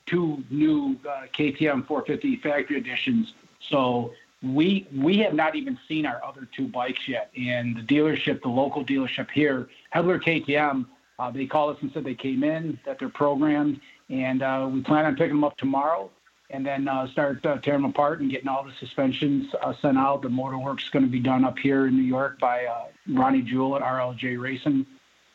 two 0.06 0.44
new 0.50 0.96
KTM 1.34 1.88
450 1.88 2.38
factory 2.38 2.78
editions. 2.78 3.34
So 3.60 4.14
we 4.44 4.88
we 4.96 5.18
have 5.20 5.34
not 5.34 5.56
even 5.56 5.80
seen 5.88 6.06
our 6.06 6.24
other 6.24 6.48
two 6.56 6.68
bikes 6.68 7.08
yet. 7.08 7.32
And 7.38 7.76
the 7.76 7.82
dealership, 7.82 8.42
the 8.42 8.50
local 8.50 8.86
dealership 8.86 9.30
here, 9.32 9.70
Hedler 9.94 10.22
KTM, 10.22 10.86
uh, 11.20 11.32
they 11.32 11.46
called 11.46 11.76
us 11.76 11.82
and 11.82 11.92
said 11.92 12.04
they 12.04 12.16
came 12.16 12.44
in, 12.44 12.80
that 12.86 13.00
they're 13.00 13.10
programmed, 13.10 13.80
and 14.10 14.44
uh, 14.44 14.70
we 14.72 14.82
plan 14.82 15.06
on 15.06 15.16
picking 15.16 15.36
them 15.36 15.44
up 15.44 15.58
tomorrow, 15.58 16.10
and 16.50 16.66
then 16.66 16.88
uh, 16.88 17.08
start 17.12 17.46
uh, 17.46 17.58
tearing 17.58 17.82
them 17.82 17.92
apart 17.92 18.22
and 18.22 18.32
getting 18.32 18.48
all 18.48 18.64
the 18.64 18.74
suspensions 18.80 19.54
uh, 19.62 19.74
sent 19.82 19.98
out. 19.98 20.22
The 20.22 20.30
motor 20.30 20.58
work's 20.58 20.90
going 20.90 21.04
to 21.04 21.12
be 21.12 21.20
done 21.20 21.44
up 21.44 21.60
here 21.60 21.88
in 21.88 21.96
New 21.96 22.04
York 22.04 22.40
by 22.40 22.66
uh, 22.66 22.86
Ronnie 23.10 23.42
Jewell 23.42 23.76
at 23.76 23.82
RLJ 23.82 24.40
Racing, 24.40 24.86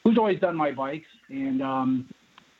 who's 0.05 0.17
always 0.17 0.41
done 0.41 0.57
my 0.57 0.71
bikes, 0.71 1.09
and 1.29 1.63
um, 1.63 2.09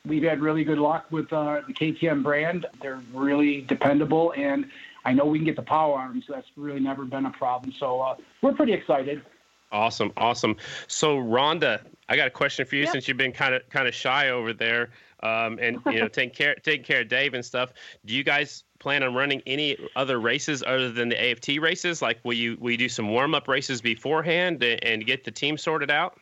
we've 0.07 0.23
had 0.23 0.41
really 0.41 0.65
good 0.65 0.79
luck 0.79 1.07
with 1.11 1.31
the 1.31 1.63
KTM 1.69 2.23
brand. 2.23 2.67
They're 2.81 3.03
really 3.13 3.63
dependable 3.63 4.35
and 4.37 4.67
I 5.05 5.13
know 5.13 5.25
we 5.25 5.39
can 5.39 5.47
get 5.47 5.57
the 5.57 5.63
power 5.63 5.99
on 5.99 6.11
them, 6.11 6.23
so 6.27 6.33
that's 6.33 6.47
really 6.57 6.81
never 6.81 7.05
been 7.05 7.27
a 7.27 7.31
problem. 7.31 7.73
So 7.79 8.01
uh, 8.01 8.17
we're 8.41 8.53
pretty 8.53 8.73
excited. 8.73 9.23
Awesome, 9.71 10.13
awesome. 10.17 10.57
So 10.87 11.17
Rhonda, 11.17 11.81
I 12.09 12.17
got 12.17 12.27
a 12.27 12.31
question 12.31 12.67
for 12.67 12.77
you 12.77 12.83
yep. 12.83 12.93
since 12.93 13.09
you've 13.09 13.17
been 13.17 13.33
kind 13.33 13.55
of 13.55 13.69
kind 13.71 13.89
of 13.89 13.95
shy 13.95 14.29
over 14.29 14.53
there, 14.53 14.91
um, 15.23 15.59
and 15.61 15.79
you 15.87 16.01
know 16.01 16.09
taking 16.21 16.35
care 16.35 16.55
taking 16.55 16.85
care 16.85 17.03
of 17.03 17.09
Dave 17.09 17.35
and 17.35 17.45
stuff. 17.45 17.73
Do 18.05 18.15
you 18.15 18.25
guys 18.25 18.65
plan 18.79 19.03
on 19.03 19.15
running 19.15 19.43
any 19.47 19.77
other 19.97 20.21
races 20.21 20.63
other 20.67 20.91
than 20.91 21.09
the 21.09 21.31
AFT 21.31 21.61
races? 21.61 22.03
Like, 22.03 22.19
will 22.25 22.35
you 22.35 22.57
will 22.61 22.73
you 22.73 22.79
do 22.79 22.89
some 22.89 23.11
warm 23.11 23.35
up 23.35 23.49
races 23.49 23.81
beforehand 23.81 24.63
and, 24.63 24.83
and 24.85 25.07
get 25.07 25.25
the 25.25 25.31
team 25.31 25.57
sorted 25.57 25.91
out? 25.91 26.19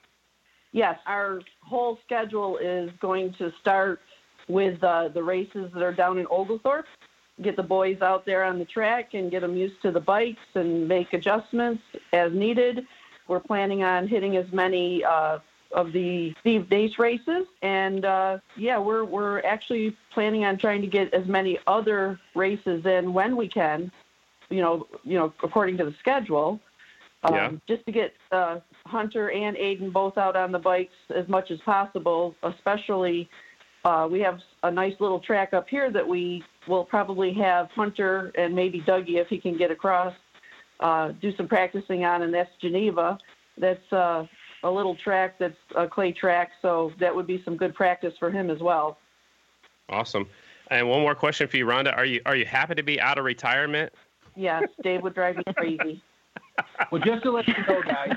Yes, 0.72 0.98
our 1.06 1.40
whole 1.62 1.98
schedule 2.04 2.58
is 2.58 2.90
going 3.00 3.34
to 3.34 3.52
start 3.60 4.00
with 4.48 4.82
uh, 4.84 5.08
the 5.08 5.22
races 5.22 5.70
that 5.74 5.82
are 5.82 5.92
down 5.92 6.18
in 6.18 6.26
Oglethorpe 6.30 6.86
get 7.42 7.56
the 7.56 7.62
boys 7.62 8.00
out 8.02 8.26
there 8.26 8.44
on 8.44 8.58
the 8.58 8.64
track 8.64 9.14
and 9.14 9.30
get 9.30 9.40
them 9.40 9.56
used 9.56 9.80
to 9.82 9.90
the 9.90 10.00
bikes 10.00 10.40
and 10.54 10.86
make 10.86 11.12
adjustments 11.12 11.82
as 12.12 12.32
needed. 12.32 12.86
We're 13.28 13.40
planning 13.40 13.82
on 13.82 14.08
hitting 14.08 14.36
as 14.36 14.50
many 14.52 15.04
uh, 15.04 15.38
of 15.72 15.92
the 15.92 16.34
Steve 16.40 16.70
Nace 16.70 16.98
races, 16.98 17.46
and 17.62 18.04
uh, 18.04 18.38
yeah, 18.56 18.78
we're 18.78 19.04
we're 19.04 19.40
actually 19.40 19.96
planning 20.12 20.44
on 20.44 20.58
trying 20.58 20.80
to 20.80 20.86
get 20.86 21.12
as 21.14 21.26
many 21.26 21.58
other 21.66 22.18
races 22.34 22.84
in 22.86 23.12
when 23.12 23.36
we 23.36 23.48
can. 23.48 23.90
You 24.48 24.62
know, 24.62 24.86
you 25.04 25.18
know, 25.18 25.32
according 25.42 25.76
to 25.78 25.84
the 25.84 25.94
schedule. 26.00 26.60
Um, 27.22 27.34
yeah. 27.34 27.50
Just 27.68 27.84
to 27.84 27.92
get 27.92 28.14
uh, 28.32 28.60
Hunter 28.86 29.30
and 29.30 29.56
Aiden 29.56 29.92
both 29.92 30.16
out 30.16 30.36
on 30.36 30.52
the 30.52 30.58
bikes 30.58 30.94
as 31.14 31.28
much 31.28 31.50
as 31.50 31.60
possible, 31.60 32.34
especially 32.42 33.28
uh, 33.84 34.08
we 34.10 34.20
have 34.20 34.40
a 34.62 34.70
nice 34.70 34.94
little 35.00 35.20
track 35.20 35.52
up 35.54 35.68
here 35.68 35.90
that 35.90 36.06
we 36.06 36.42
will 36.66 36.84
probably 36.84 37.32
have 37.34 37.70
Hunter 37.70 38.32
and 38.36 38.54
maybe 38.54 38.80
Dougie, 38.80 39.16
if 39.20 39.28
he 39.28 39.38
can 39.38 39.56
get 39.56 39.70
across, 39.70 40.14
uh, 40.80 41.12
do 41.20 41.34
some 41.36 41.48
practicing 41.48 42.04
on, 42.04 42.22
and 42.22 42.32
that's 42.32 42.50
Geneva. 42.60 43.18
That's 43.56 43.92
uh, 43.92 44.26
a 44.62 44.70
little 44.70 44.94
track 44.96 45.38
that's 45.38 45.56
a 45.76 45.86
clay 45.88 46.12
track, 46.12 46.50
so 46.60 46.92
that 47.00 47.14
would 47.14 47.26
be 47.26 47.42
some 47.44 47.56
good 47.56 47.74
practice 47.74 48.14
for 48.18 48.30
him 48.30 48.50
as 48.50 48.60
well. 48.60 48.98
Awesome. 49.88 50.26
And 50.70 50.88
one 50.88 51.00
more 51.00 51.14
question 51.14 51.48
for 51.48 51.56
you, 51.56 51.66
Rhonda. 51.66 51.96
Are 51.96 52.04
you 52.04 52.20
are 52.26 52.36
you 52.36 52.44
happy 52.44 52.74
to 52.76 52.82
be 52.82 53.00
out 53.00 53.18
of 53.18 53.24
retirement? 53.24 53.92
Yes, 54.36 54.64
Dave 54.82 55.02
would 55.02 55.14
drive 55.14 55.36
me 55.36 55.42
crazy. 55.56 56.02
well, 56.92 57.02
just 57.02 57.22
to 57.24 57.30
let 57.32 57.48
you 57.48 57.54
know, 57.68 57.82
guys, 57.82 58.16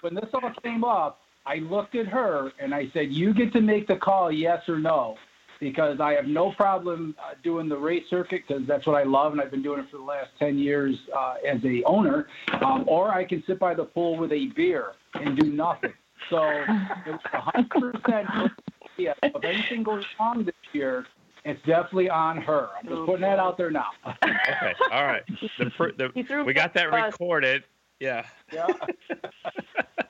when 0.00 0.14
this 0.14 0.28
all 0.34 0.52
came 0.62 0.84
up, 0.84 1.20
I 1.46 1.56
looked 1.56 1.94
at 1.94 2.06
her 2.06 2.52
and 2.58 2.74
I 2.74 2.90
said, 2.92 3.12
"You 3.12 3.32
get 3.32 3.52
to 3.54 3.60
make 3.60 3.86
the 3.86 3.96
call, 3.96 4.30
yes 4.30 4.68
or 4.68 4.78
no." 4.78 5.16
Because 5.60 6.00
I 6.00 6.12
have 6.12 6.26
no 6.26 6.52
problem 6.52 7.14
uh, 7.18 7.34
doing 7.42 7.68
the 7.68 7.76
race 7.76 8.04
circuit 8.10 8.42
because 8.46 8.66
that's 8.66 8.86
what 8.86 8.96
I 8.96 9.04
love 9.04 9.32
and 9.32 9.40
I've 9.40 9.50
been 9.50 9.62
doing 9.62 9.80
it 9.80 9.90
for 9.90 9.96
the 9.98 10.02
last 10.02 10.30
10 10.38 10.58
years 10.58 10.96
uh, 11.16 11.34
as 11.46 11.64
a 11.64 11.82
owner. 11.84 12.28
Um, 12.62 12.84
or 12.86 13.10
I 13.10 13.24
can 13.24 13.42
sit 13.46 13.58
by 13.58 13.74
the 13.74 13.84
pool 13.84 14.16
with 14.16 14.32
a 14.32 14.46
beer 14.54 14.92
and 15.14 15.38
do 15.38 15.50
nothing. 15.50 15.92
So 16.30 16.42
it 16.42 17.12
was 17.12 17.20
100% 17.32 18.50
yeah, 18.98 19.12
if 19.22 19.44
anything 19.44 19.82
goes 19.82 20.04
wrong 20.18 20.44
this 20.44 20.54
year, 20.72 21.06
it's 21.44 21.60
definitely 21.66 22.10
on 22.10 22.38
her. 22.38 22.68
I'm 22.78 22.88
just 22.88 23.06
putting 23.06 23.20
that 23.22 23.38
out 23.38 23.56
there 23.56 23.70
now. 23.70 23.90
okay, 24.06 24.74
all 24.90 25.04
right. 25.04 25.22
The, 25.58 26.12
the, 26.14 26.44
we 26.44 26.52
got 26.52 26.74
that 26.74 26.90
recorded. 26.90 27.64
Yeah. 28.00 28.26
Yeah. 28.52 28.66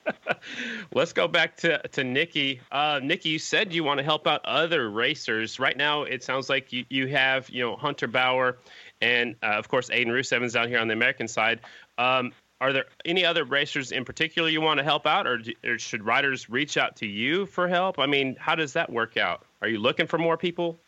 Let's 0.94 1.12
go 1.12 1.28
back 1.28 1.56
to 1.58 1.78
to 1.88 2.04
Nikki. 2.04 2.60
Uh, 2.70 3.00
Nikki, 3.02 3.30
you 3.30 3.38
said 3.38 3.72
you 3.72 3.84
want 3.84 3.98
to 3.98 4.04
help 4.04 4.26
out 4.26 4.44
other 4.44 4.90
racers. 4.90 5.58
Right 5.58 5.76
now, 5.76 6.02
it 6.02 6.22
sounds 6.22 6.48
like 6.48 6.72
you, 6.72 6.84
you 6.88 7.06
have 7.08 7.48
you 7.50 7.62
know 7.62 7.76
Hunter 7.76 8.06
Bauer, 8.06 8.58
and 9.00 9.36
uh, 9.42 9.46
of 9.46 9.68
course 9.68 9.90
Aiden 9.90 10.12
Roos 10.12 10.30
down 10.30 10.68
here 10.68 10.78
on 10.78 10.88
the 10.88 10.94
American 10.94 11.28
side. 11.28 11.60
Um, 11.98 12.32
are 12.60 12.72
there 12.72 12.86
any 13.04 13.24
other 13.24 13.44
racers 13.44 13.92
in 13.92 14.04
particular 14.04 14.48
you 14.48 14.62
want 14.62 14.78
to 14.78 14.84
help 14.84 15.06
out, 15.06 15.26
or, 15.26 15.38
do, 15.38 15.52
or 15.64 15.78
should 15.78 16.04
riders 16.04 16.48
reach 16.48 16.76
out 16.78 16.96
to 16.96 17.06
you 17.06 17.44
for 17.46 17.68
help? 17.68 17.98
I 17.98 18.06
mean, 18.06 18.34
how 18.38 18.54
does 18.54 18.72
that 18.72 18.90
work 18.90 19.16
out? 19.18 19.44
Are 19.60 19.68
you 19.68 19.78
looking 19.78 20.06
for 20.06 20.16
more 20.16 20.38
people? 20.38 20.78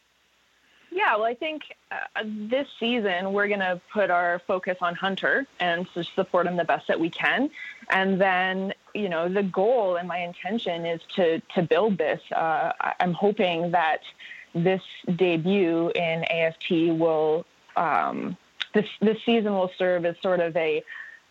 Yeah, 0.91 1.17
well, 1.17 1.27
I 1.27 1.35
think 1.35 1.63
uh, 1.91 1.97
this 2.25 2.67
season 2.81 3.33
we're 3.33 3.49
going 3.49 3.61
to 3.61 3.81
put 3.93 4.11
our 4.11 4.41
focus 4.47 4.79
on 4.81 4.95
Hunter 4.95 5.47
and 5.61 5.87
support 6.15 6.47
him 6.47 6.57
the 6.57 6.65
best 6.65 6.89
that 6.89 6.99
we 6.99 7.11
can. 7.11 7.51
And 7.91 8.21
then, 8.21 8.73
you 8.95 9.09
know, 9.09 9.29
the 9.29 9.43
goal 9.43 9.97
and 9.97 10.09
my 10.09 10.19
intention 10.19 10.87
is 10.87 11.01
to 11.17 11.41
to 11.55 11.63
build 11.63 11.99
this. 11.99 12.21
Uh, 12.33 12.73
I'm 13.01 13.13
hoping 13.13 13.71
that 13.73 14.03
this 14.55 14.83
debut 15.17 15.91
in 15.95 16.25
AFT 16.25 16.71
will 16.99 17.45
um, 17.77 18.37
this 18.75 18.89
this 19.01 19.19
season 19.25 19.53
will 19.53 19.71
serve 19.79 20.05
as 20.05 20.17
sort 20.23 20.41
of 20.41 20.57
a 20.57 20.83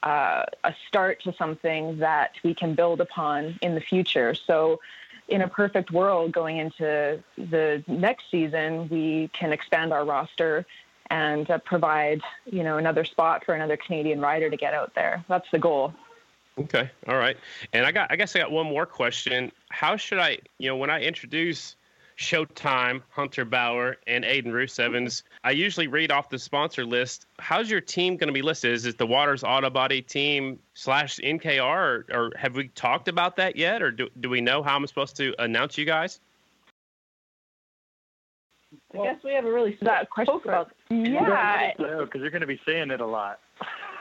uh, 0.03 0.43
a 0.63 0.75
start 0.87 1.21
to 1.23 1.33
something 1.33 1.97
that 1.97 2.35
we 2.43 2.53
can 2.53 2.75
build 2.75 3.01
upon 3.01 3.57
in 3.61 3.75
the 3.75 3.81
future. 3.81 4.33
So 4.35 4.79
in 5.27 5.41
a 5.41 5.47
perfect 5.47 5.91
world 5.91 6.31
going 6.31 6.57
into 6.57 7.21
the 7.37 7.83
next 7.87 8.25
season, 8.31 8.87
we 8.89 9.29
can 9.33 9.51
expand 9.51 9.91
our 9.91 10.05
roster 10.05 10.65
and 11.09 11.49
uh, 11.49 11.57
provide, 11.59 12.21
you 12.45 12.63
know, 12.63 12.77
another 12.77 13.05
spot 13.05 13.45
for 13.45 13.55
another 13.55 13.77
Canadian 13.77 14.21
rider 14.21 14.49
to 14.49 14.57
get 14.57 14.73
out 14.73 14.93
there. 14.93 15.23
That's 15.27 15.49
the 15.51 15.59
goal. 15.59 15.93
Okay. 16.59 16.89
All 17.07 17.17
right. 17.17 17.37
And 17.73 17.85
I 17.85 17.91
got 17.91 18.11
I 18.11 18.15
guess 18.15 18.35
I 18.35 18.39
got 18.39 18.51
one 18.51 18.65
more 18.65 18.85
question. 18.85 19.51
How 19.69 19.95
should 19.95 20.19
I, 20.19 20.39
you 20.57 20.67
know, 20.67 20.75
when 20.75 20.89
I 20.89 21.01
introduce 21.01 21.75
Showtime, 22.17 23.03
Hunter 23.09 23.45
Bauer, 23.45 23.97
and 24.07 24.23
Aiden 24.23 24.51
Roos 24.51 25.23
I 25.43 25.51
usually 25.51 25.87
read 25.87 26.11
off 26.11 26.29
the 26.29 26.39
sponsor 26.39 26.83
list. 26.83 27.27
How's 27.37 27.69
your 27.69 27.81
team 27.81 28.17
going 28.17 28.27
to 28.27 28.33
be 28.33 28.41
listed? 28.41 28.71
Is 28.71 28.85
it 28.85 28.97
the 28.97 29.05
Waters 29.05 29.43
Auto 29.43 29.69
Body 29.69 30.01
team 30.01 30.57
slash 30.73 31.17
NKR, 31.17 31.61
or, 31.61 32.05
or, 32.11 32.31
have 32.35 32.55
we 32.55 32.69
talked 32.69 33.07
about 33.07 33.35
that 33.35 33.55
yet, 33.55 33.83
or 33.83 33.91
do, 33.91 34.09
do 34.19 34.29
we 34.29 34.41
know 34.41 34.63
how 34.63 34.75
I'm 34.75 34.87
supposed 34.87 35.15
to 35.17 35.35
announce 35.37 35.77
you 35.77 35.85
guys? 35.85 36.19
I 38.93 38.97
guess 38.97 39.23
we 39.23 39.33
have 39.33 39.45
a 39.45 39.51
really 39.51 39.77
that 39.81 40.09
question 40.09 40.39
about. 40.43 40.71
Yeah, 40.89 41.73
because 41.77 42.21
you're 42.21 42.31
going 42.31 42.41
to 42.41 42.47
be 42.47 42.59
saying 42.65 42.89
it 42.89 42.99
a 42.99 43.05
lot. 43.05 43.39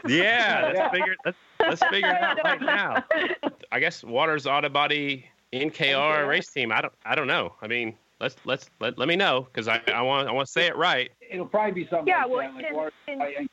Yeah, 0.08 0.72
let's 0.74 0.94
figure 0.94 1.16
let's, 1.24 1.36
let's 1.60 1.82
figure 1.84 2.10
it 2.10 2.22
out 2.22 2.38
right 2.44 2.60
now. 2.60 3.04
I 3.72 3.80
guess 3.80 4.04
Waters 4.04 4.46
Auto 4.46 4.68
Body 4.68 5.26
NKR, 5.52 5.70
NKR 5.72 6.28
race 6.28 6.50
team. 6.50 6.72
I 6.72 6.80
don't 6.80 6.92
I 7.04 7.14
don't 7.14 7.26
know. 7.26 7.54
I 7.62 7.66
mean, 7.66 7.94
let's 8.20 8.36
let's 8.44 8.70
let, 8.80 8.98
let 8.98 9.08
me 9.08 9.16
know 9.16 9.46
because 9.52 9.68
I, 9.68 9.80
I 9.92 10.02
want 10.02 10.28
I 10.28 10.32
want 10.32 10.46
to 10.46 10.52
say 10.52 10.66
it 10.66 10.76
right. 10.76 11.10
It'll 11.30 11.46
probably 11.46 11.72
be 11.72 11.88
something 11.88 12.08
yeah, 12.08 12.24
like 12.24 12.30
well, 12.30 12.52
that, 12.52 12.62
like 12.62 12.72
Waters, 12.72 12.92
in, 13.08 13.48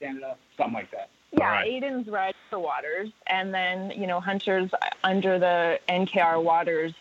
Canada, 0.00 0.36
something 0.56 0.74
like 0.74 0.90
that. 0.90 1.10
Yeah, 1.38 1.50
right. 1.50 1.70
Aiden's 1.70 2.08
riding 2.08 2.34
for 2.50 2.58
Waters, 2.58 3.10
and 3.26 3.52
then 3.52 3.90
you 3.90 4.06
know 4.06 4.20
Hunter's 4.20 4.70
under 5.04 5.38
the 5.38 5.78
NKR 5.88 6.42
Waters 6.42 6.94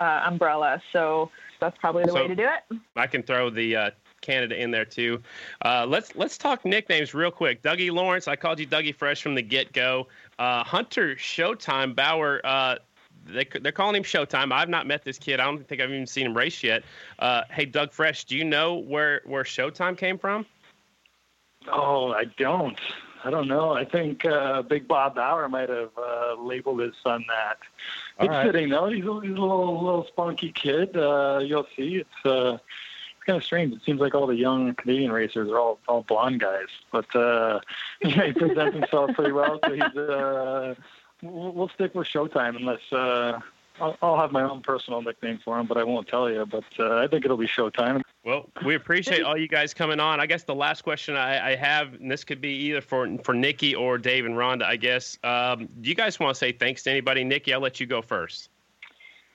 uh, 0.00 0.22
umbrella. 0.24 0.82
So 0.92 1.30
that's 1.60 1.78
probably 1.78 2.04
the 2.04 2.10
so 2.10 2.16
way 2.16 2.28
to 2.28 2.34
do 2.34 2.48
it. 2.48 2.78
I 2.96 3.06
can 3.06 3.22
throw 3.22 3.50
the 3.50 3.76
uh, 3.76 3.90
Canada 4.24 4.60
in 4.60 4.70
there 4.70 4.84
too. 4.84 5.22
Uh, 5.64 5.86
let's 5.88 6.14
let's 6.16 6.36
talk 6.36 6.64
nicknames 6.64 7.14
real 7.14 7.30
quick. 7.30 7.62
Dougie 7.62 7.92
Lawrence, 7.92 8.26
I 8.26 8.36
called 8.36 8.58
you 8.58 8.66
Dougie 8.66 8.94
Fresh 8.94 9.22
from 9.22 9.34
the 9.34 9.42
get 9.42 9.72
go. 9.72 10.08
Uh, 10.38 10.64
Hunter 10.64 11.14
Showtime 11.14 11.94
Bauer, 11.94 12.40
uh, 12.44 12.76
they, 13.26 13.46
they're 13.60 13.72
calling 13.72 13.96
him 13.96 14.02
Showtime. 14.02 14.52
I've 14.52 14.68
not 14.68 14.86
met 14.86 15.04
this 15.04 15.18
kid. 15.18 15.40
I 15.40 15.44
don't 15.44 15.66
think 15.68 15.80
I've 15.80 15.90
even 15.90 16.06
seen 16.06 16.26
him 16.26 16.36
race 16.36 16.62
yet. 16.62 16.82
Uh, 17.18 17.42
hey, 17.50 17.66
Doug 17.66 17.92
Fresh, 17.92 18.24
do 18.24 18.36
you 18.36 18.44
know 18.44 18.74
where 18.74 19.22
where 19.24 19.44
Showtime 19.44 19.96
came 19.96 20.18
from? 20.18 20.46
Oh, 21.70 22.12
I 22.12 22.24
don't. 22.36 22.78
I 23.24 23.30
don't 23.30 23.48
know. 23.48 23.72
I 23.72 23.86
think 23.86 24.24
uh, 24.26 24.60
Big 24.62 24.86
Bob 24.86 25.14
Bauer 25.14 25.48
might 25.48 25.70
have 25.70 25.90
uh, 25.96 26.34
labeled 26.38 26.80
his 26.80 26.92
son 27.02 27.24
that. 27.28 27.56
All 28.18 28.26
it's 28.26 28.32
right. 28.32 28.46
fitting 28.46 28.68
though. 28.68 28.90
He's 28.90 29.04
a, 29.04 29.20
he's 29.22 29.30
a 29.30 29.40
little 29.40 29.82
little 29.82 30.06
spunky 30.08 30.52
kid. 30.52 30.94
Uh, 30.94 31.40
you'll 31.42 31.66
see. 31.74 32.02
It's 32.02 32.26
uh, 32.26 32.58
it's 32.58 32.62
kind 33.24 33.36
of 33.36 33.44
strange. 33.44 33.74
It 33.74 33.82
seems 33.84 34.00
like 34.00 34.14
all 34.14 34.26
the 34.26 34.36
young 34.36 34.74
Canadian 34.74 35.12
racers 35.12 35.50
are 35.50 35.58
all 35.58 35.78
all 35.88 36.02
blonde 36.02 36.40
guys, 36.40 36.68
but 36.92 37.14
uh, 37.14 37.60
yeah, 38.02 38.26
he 38.26 38.32
presents 38.32 38.76
himself 38.76 39.10
pretty 39.14 39.32
well. 39.32 39.58
So 39.64 39.72
he's 39.72 39.96
uh, 39.96 40.74
we'll 41.22 41.68
stick 41.68 41.94
with 41.94 42.06
Showtime 42.06 42.56
unless 42.56 42.80
uh, 42.92 43.40
I'll, 43.80 43.96
I'll, 44.02 44.16
have 44.16 44.30
my 44.30 44.42
own 44.42 44.62
personal 44.62 45.02
nickname 45.02 45.40
for 45.44 45.58
him, 45.58 45.66
but 45.66 45.76
I 45.76 45.84
won't 45.84 46.06
tell 46.06 46.30
you. 46.30 46.46
But 46.46 46.64
uh, 46.78 46.98
I 46.98 47.08
think 47.08 47.24
it'll 47.24 47.36
be 47.36 47.46
Showtime. 47.46 48.02
Well, 48.24 48.48
we 48.64 48.74
appreciate 48.74 49.22
all 49.22 49.36
you 49.36 49.48
guys 49.48 49.74
coming 49.74 50.00
on. 50.00 50.20
I 50.20 50.26
guess 50.26 50.44
the 50.44 50.54
last 50.54 50.82
question 50.82 51.16
I, 51.16 51.52
I 51.52 51.56
have, 51.56 51.94
and 51.94 52.10
this 52.10 52.24
could 52.24 52.40
be 52.40 52.50
either 52.50 52.80
for 52.80 53.18
for 53.24 53.34
Nikki 53.34 53.74
or 53.74 53.98
Dave 53.98 54.26
and 54.26 54.34
Rhonda. 54.34 54.64
I 54.64 54.76
guess. 54.76 55.18
Um, 55.24 55.68
do 55.80 55.88
you 55.88 55.94
guys 55.94 56.20
want 56.20 56.34
to 56.34 56.38
say 56.38 56.52
thanks 56.52 56.82
to 56.84 56.90
anybody? 56.90 57.24
Nikki, 57.24 57.52
I'll 57.52 57.60
let 57.60 57.80
you 57.80 57.86
go 57.86 58.00
first. 58.00 58.50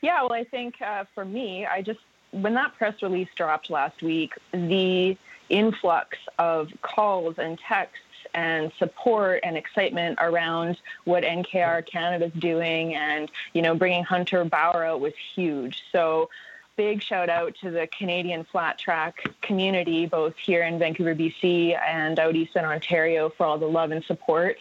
Yeah, 0.01 0.21
well, 0.21 0.33
I 0.33 0.45
think 0.45 0.75
uh, 0.81 1.03
for 1.13 1.25
me, 1.25 1.65
I 1.65 1.81
just 1.81 1.99
when 2.31 2.53
that 2.55 2.75
press 2.75 3.01
release 3.01 3.29
dropped 3.35 3.69
last 3.69 4.01
week, 4.01 4.33
the 4.51 5.17
influx 5.49 6.17
of 6.37 6.69
calls 6.81 7.35
and 7.37 7.59
texts 7.59 7.97
and 8.33 8.71
support 8.77 9.39
and 9.43 9.57
excitement 9.57 10.19
around 10.21 10.77
what 11.05 11.23
NKR 11.23 11.85
Canada 11.85 12.25
is 12.25 12.33
doing 12.33 12.95
and, 12.95 13.31
you 13.53 13.61
know, 13.61 13.73
bringing 13.75 14.03
Hunter 14.03 14.43
Bauer 14.45 14.83
out 14.83 15.01
was 15.01 15.13
huge. 15.33 15.83
So 15.91 16.29
big 16.75 17.01
shout 17.01 17.29
out 17.29 17.55
to 17.61 17.71
the 17.71 17.87
Canadian 17.87 18.43
flat 18.45 18.77
track 18.77 19.23
community, 19.41 20.05
both 20.05 20.35
here 20.37 20.63
in 20.63 20.79
Vancouver, 20.79 21.15
BC 21.15 21.77
and 21.77 22.19
out 22.19 22.35
east 22.35 22.55
in 22.55 22.63
Ontario 22.63 23.29
for 23.29 23.45
all 23.45 23.57
the 23.57 23.67
love 23.67 23.91
and 23.91 24.03
support. 24.05 24.57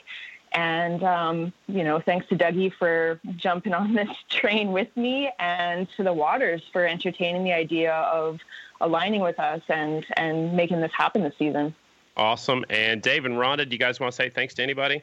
And, 0.52 1.02
um, 1.02 1.52
you 1.66 1.84
know, 1.84 2.00
thanks 2.00 2.26
to 2.28 2.36
Dougie 2.36 2.72
for 2.72 3.20
jumping 3.36 3.74
on 3.74 3.94
this 3.94 4.08
train 4.28 4.72
with 4.72 4.94
me 4.96 5.30
and 5.38 5.88
to 5.96 6.02
the 6.02 6.12
Waters 6.12 6.62
for 6.72 6.86
entertaining 6.86 7.44
the 7.44 7.52
idea 7.52 7.92
of 7.92 8.38
aligning 8.80 9.20
with 9.20 9.38
us 9.38 9.60
and, 9.68 10.06
and 10.16 10.54
making 10.54 10.80
this 10.80 10.92
happen 10.96 11.22
this 11.22 11.34
season. 11.38 11.74
Awesome. 12.16 12.64
And 12.70 13.00
Dave 13.00 13.24
and 13.24 13.34
Rhonda, 13.34 13.68
do 13.68 13.74
you 13.74 13.78
guys 13.78 14.00
want 14.00 14.12
to 14.12 14.16
say 14.16 14.28
thanks 14.28 14.54
to 14.54 14.62
anybody? 14.62 15.02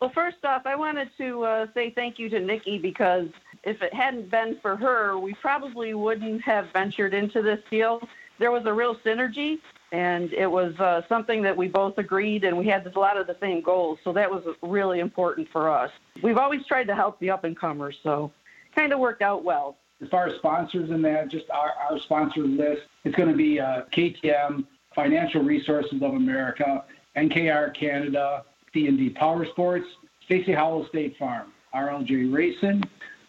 Well, 0.00 0.10
first 0.10 0.44
off, 0.44 0.66
I 0.66 0.74
wanted 0.74 1.10
to 1.18 1.44
uh, 1.44 1.66
say 1.74 1.90
thank 1.90 2.18
you 2.18 2.28
to 2.30 2.40
Nikki 2.40 2.76
because 2.78 3.28
if 3.62 3.80
it 3.82 3.94
hadn't 3.94 4.30
been 4.30 4.58
for 4.60 4.74
her, 4.74 5.16
we 5.16 5.34
probably 5.34 5.94
wouldn't 5.94 6.42
have 6.42 6.72
ventured 6.72 7.14
into 7.14 7.40
this 7.40 7.60
deal. 7.70 8.02
There 8.40 8.50
was 8.50 8.66
a 8.66 8.72
real 8.72 8.96
synergy, 8.96 9.60
and 9.92 10.32
it 10.32 10.50
was 10.50 10.74
uh, 10.80 11.02
something 11.06 11.42
that 11.42 11.54
we 11.54 11.68
both 11.68 11.98
agreed, 11.98 12.44
and 12.44 12.56
we 12.56 12.66
had 12.66 12.86
a 12.86 12.98
lot 12.98 13.18
of 13.18 13.26
the 13.26 13.36
same 13.40 13.60
goals. 13.60 13.98
So 14.02 14.12
that 14.14 14.30
was 14.30 14.42
really 14.62 15.00
important 15.00 15.48
for 15.52 15.70
us. 15.70 15.90
We've 16.22 16.38
always 16.38 16.66
tried 16.66 16.86
to 16.88 16.94
help 16.94 17.20
the 17.20 17.30
up 17.30 17.44
and 17.44 17.56
comers, 17.56 17.96
so 18.02 18.32
kind 18.74 18.92
of 18.92 18.98
worked 18.98 19.20
out 19.20 19.44
well. 19.44 19.76
As 20.02 20.08
far 20.08 20.26
as 20.26 20.34
sponsors 20.36 20.90
and 20.90 21.04
that, 21.04 21.28
just 21.28 21.48
our, 21.50 21.72
our 21.90 21.98
sponsor 22.00 22.40
list, 22.40 22.82
it's 23.04 23.14
going 23.14 23.28
to 23.28 23.36
be 23.36 23.60
uh, 23.60 23.82
KTM, 23.92 24.64
Financial 24.94 25.42
Resources 25.42 26.02
of 26.02 26.14
America, 26.14 26.84
NKR 27.14 27.76
Canada, 27.78 28.44
D&D 28.72 29.10
Power 29.10 29.44
Sports, 29.46 29.86
Stacy 30.24 30.52
Howell 30.52 30.86
State 30.88 31.16
Farm, 31.18 31.52
RLJ 31.74 32.32
Racing, 32.32 32.82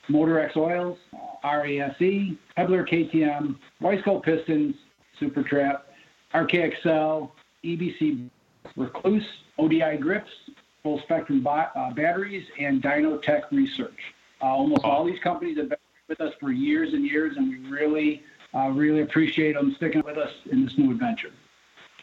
Motorex 0.10 0.56
Oils, 0.56 0.98
RASE, 1.44 2.38
Hebler 2.56 2.86
KTM, 2.86 3.58
Wiseco 3.82 4.24
Pistons, 4.24 4.76
Super 5.20 5.44
Trap, 5.44 5.88
RKXL, 6.34 7.30
EBC 7.64 8.30
Recluse, 8.76 9.26
ODI 9.58 9.98
Grips, 9.98 10.32
Full 10.82 11.00
Spectrum 11.02 11.46
uh, 11.48 11.92
Batteries, 11.94 12.46
and 12.60 12.82
Dynotech 12.82 13.52
Research. 13.52 14.00
Uh, 14.42 14.46
almost 14.46 14.84
all 14.84 15.06
these 15.06 15.20
companies 15.20 15.58
have 15.58 15.70
been 15.70 15.78
with 16.10 16.20
us 16.20 16.34
for 16.40 16.52
years 16.52 16.94
and 16.94 17.06
years, 17.06 17.38
and 17.38 17.50
we 17.50 17.70
really, 17.70 18.24
uh, 18.54 18.70
really 18.70 19.02
appreciate 19.02 19.54
them 19.54 19.74
sticking 19.78 20.02
with 20.04 20.18
us 20.18 20.32
in 20.52 20.66
this 20.66 20.78
new 20.78 20.92
adventure. 20.92 21.32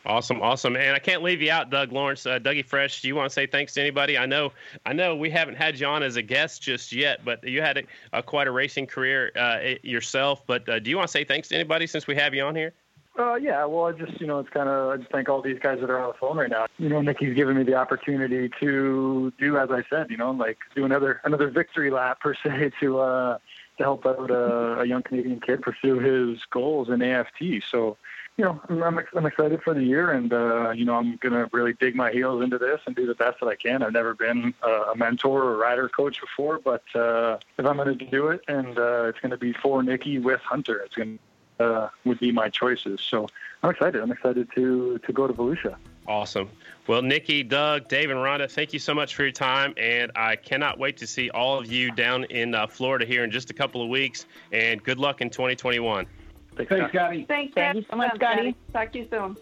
Awesome, 0.06 0.40
awesome, 0.40 0.76
and 0.76 0.96
I 0.96 0.98
can't 0.98 1.22
leave 1.22 1.42
you 1.42 1.50
out, 1.50 1.68
Doug 1.68 1.92
Lawrence, 1.92 2.24
uh, 2.24 2.38
Dougie 2.38 2.64
Fresh. 2.64 3.02
Do 3.02 3.08
you 3.08 3.14
want 3.14 3.28
to 3.28 3.34
say 3.34 3.46
thanks 3.46 3.74
to 3.74 3.82
anybody? 3.82 4.16
I 4.16 4.24
know, 4.24 4.50
I 4.86 4.94
know, 4.94 5.14
we 5.14 5.28
haven't 5.28 5.56
had 5.56 5.78
you 5.78 5.86
on 5.86 6.02
as 6.02 6.16
a 6.16 6.22
guest 6.22 6.62
just 6.62 6.90
yet, 6.90 7.22
but 7.22 7.46
you 7.46 7.60
had 7.60 7.76
a, 7.76 7.82
a 8.14 8.22
quite 8.22 8.46
a 8.46 8.50
racing 8.50 8.86
career 8.86 9.30
uh, 9.36 9.74
yourself. 9.82 10.46
But 10.46 10.66
uh, 10.70 10.78
do 10.78 10.88
you 10.88 10.96
want 10.96 11.08
to 11.08 11.12
say 11.12 11.24
thanks 11.24 11.48
to 11.48 11.54
anybody 11.54 11.86
since 11.86 12.06
we 12.06 12.16
have 12.16 12.32
you 12.32 12.42
on 12.44 12.56
here? 12.56 12.72
Uh, 13.20 13.34
yeah, 13.34 13.66
well, 13.66 13.84
I 13.84 13.92
just, 13.92 14.18
you 14.18 14.26
know, 14.26 14.38
it's 14.38 14.48
kind 14.48 14.66
of, 14.66 14.88
I 14.88 14.96
just 14.96 15.10
thank 15.10 15.28
all 15.28 15.42
these 15.42 15.58
guys 15.58 15.78
that 15.80 15.90
are 15.90 16.00
on 16.00 16.08
the 16.08 16.14
phone 16.14 16.38
right 16.38 16.48
now. 16.48 16.66
You 16.78 16.88
know, 16.88 17.02
Nikki's 17.02 17.34
given 17.34 17.54
me 17.54 17.64
the 17.64 17.74
opportunity 17.74 18.50
to 18.60 19.30
do, 19.38 19.58
as 19.58 19.70
I 19.70 19.84
said, 19.90 20.10
you 20.10 20.16
know, 20.16 20.30
like 20.30 20.56
do 20.74 20.86
another, 20.86 21.20
another 21.24 21.50
victory 21.50 21.90
lap 21.90 22.20
per 22.20 22.32
se 22.32 22.70
to, 22.80 22.98
uh, 22.98 23.38
to 23.76 23.82
help 23.82 24.06
out 24.06 24.30
a, 24.30 24.80
a 24.80 24.84
young 24.86 25.02
Canadian 25.02 25.38
kid 25.38 25.60
pursue 25.60 25.98
his 25.98 26.40
goals 26.50 26.88
in 26.88 27.02
AFT. 27.02 27.62
So, 27.70 27.98
you 28.38 28.44
know, 28.46 28.58
I'm, 28.70 28.98
I'm, 29.14 29.26
excited 29.26 29.62
for 29.62 29.74
the 29.74 29.84
year, 29.84 30.12
and 30.12 30.32
uh, 30.32 30.70
you 30.70 30.86
know, 30.86 30.94
I'm 30.94 31.16
gonna 31.16 31.50
really 31.52 31.74
dig 31.74 31.94
my 31.94 32.10
heels 32.10 32.42
into 32.42 32.56
this 32.56 32.80
and 32.86 32.96
do 32.96 33.06
the 33.06 33.14
best 33.14 33.40
that 33.40 33.48
I 33.48 33.54
can. 33.54 33.82
I've 33.82 33.92
never 33.92 34.14
been 34.14 34.54
a 34.62 34.96
mentor 34.96 35.42
or 35.42 35.58
rider 35.58 35.90
coach 35.90 36.18
before, 36.22 36.58
but 36.58 36.84
uh, 36.94 37.36
if 37.58 37.66
I'm 37.66 37.76
gonna 37.76 37.94
do 37.94 38.28
it, 38.28 38.40
and 38.48 38.78
uh, 38.78 39.04
it's 39.08 39.20
gonna 39.20 39.36
be 39.36 39.52
for 39.52 39.82
Nikki 39.82 40.18
with 40.18 40.40
Hunter, 40.40 40.78
it's 40.78 40.94
gonna 40.94 41.18
uh, 41.60 41.88
would 42.04 42.18
be 42.18 42.32
my 42.32 42.48
choices. 42.48 43.00
So 43.00 43.28
I'm 43.62 43.70
excited. 43.70 44.00
I'm 44.00 44.10
excited 44.10 44.48
to 44.54 44.98
to 44.98 45.12
go 45.12 45.26
to 45.26 45.32
Volusia. 45.32 45.76
Awesome. 46.08 46.48
Well, 46.88 47.02
Nikki, 47.02 47.42
Doug, 47.44 47.86
Dave, 47.88 48.10
and 48.10 48.18
Rhonda, 48.18 48.50
thank 48.50 48.72
you 48.72 48.80
so 48.80 48.94
much 48.94 49.14
for 49.14 49.22
your 49.22 49.30
time, 49.30 49.74
and 49.76 50.10
I 50.16 50.34
cannot 50.34 50.78
wait 50.78 50.96
to 50.96 51.06
see 51.06 51.30
all 51.30 51.60
of 51.60 51.70
you 51.70 51.92
down 51.92 52.24
in 52.24 52.54
uh, 52.54 52.66
Florida 52.66 53.04
here 53.04 53.22
in 53.22 53.30
just 53.30 53.50
a 53.50 53.54
couple 53.54 53.80
of 53.80 53.88
weeks. 53.88 54.26
And 54.50 54.82
good 54.82 54.98
luck 54.98 55.20
in 55.20 55.30
2021. 55.30 56.06
Thanks, 56.56 56.68
Thanks, 56.68 56.90
Scotty. 56.90 57.24
Thanks. 57.28 57.54
Thank 57.54 57.76
you 57.76 57.84
so 57.88 57.96
much, 57.96 58.16
Scotty. 58.16 58.56
Talk 58.72 58.92
to 58.92 58.98
you 58.98 59.08
soon. 59.08 59.36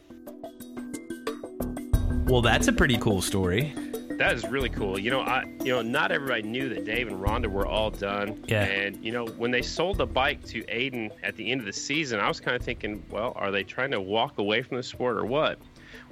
Well, 2.27 2.43
that's 2.43 2.69
a 2.69 2.73
pretty 2.73 2.99
cool 2.99 3.23
story. 3.23 3.73
That 4.19 4.35
is 4.35 4.45
really 4.49 4.69
cool. 4.69 4.99
You 4.99 5.13
know, 5.13 5.21
I 5.21 5.45
you 5.63 5.73
know 5.73 5.81
not 5.81 6.11
everybody 6.11 6.43
knew 6.43 6.69
that 6.71 6.85
Dave 6.85 7.07
and 7.07 7.19
Rhonda 7.23 7.47
were 7.47 7.67
all 7.67 7.91
done. 7.91 8.45
Yeah. 8.49 8.65
And 8.65 9.03
you 9.03 9.13
know 9.13 9.27
when 9.27 9.53
they 9.53 9.63
sold 9.63 9.99
the 9.99 10.07
bike 10.07 10.45
to 10.47 10.63
Aiden 10.65 11.11
at 11.23 11.37
the 11.37 11.53
end 11.53 11.61
of 11.61 11.67
the 11.67 11.73
season, 11.73 12.19
I 12.19 12.27
was 12.27 12.41
kind 12.41 12.57
of 12.57 12.63
thinking, 12.63 13.05
well, 13.11 13.33
are 13.37 13.53
they 13.53 13.63
trying 13.63 13.93
to 13.93 14.01
walk 14.01 14.39
away 14.39 14.63
from 14.63 14.77
the 14.77 14.83
sport 14.83 15.17
or 15.17 15.25
what? 15.25 15.61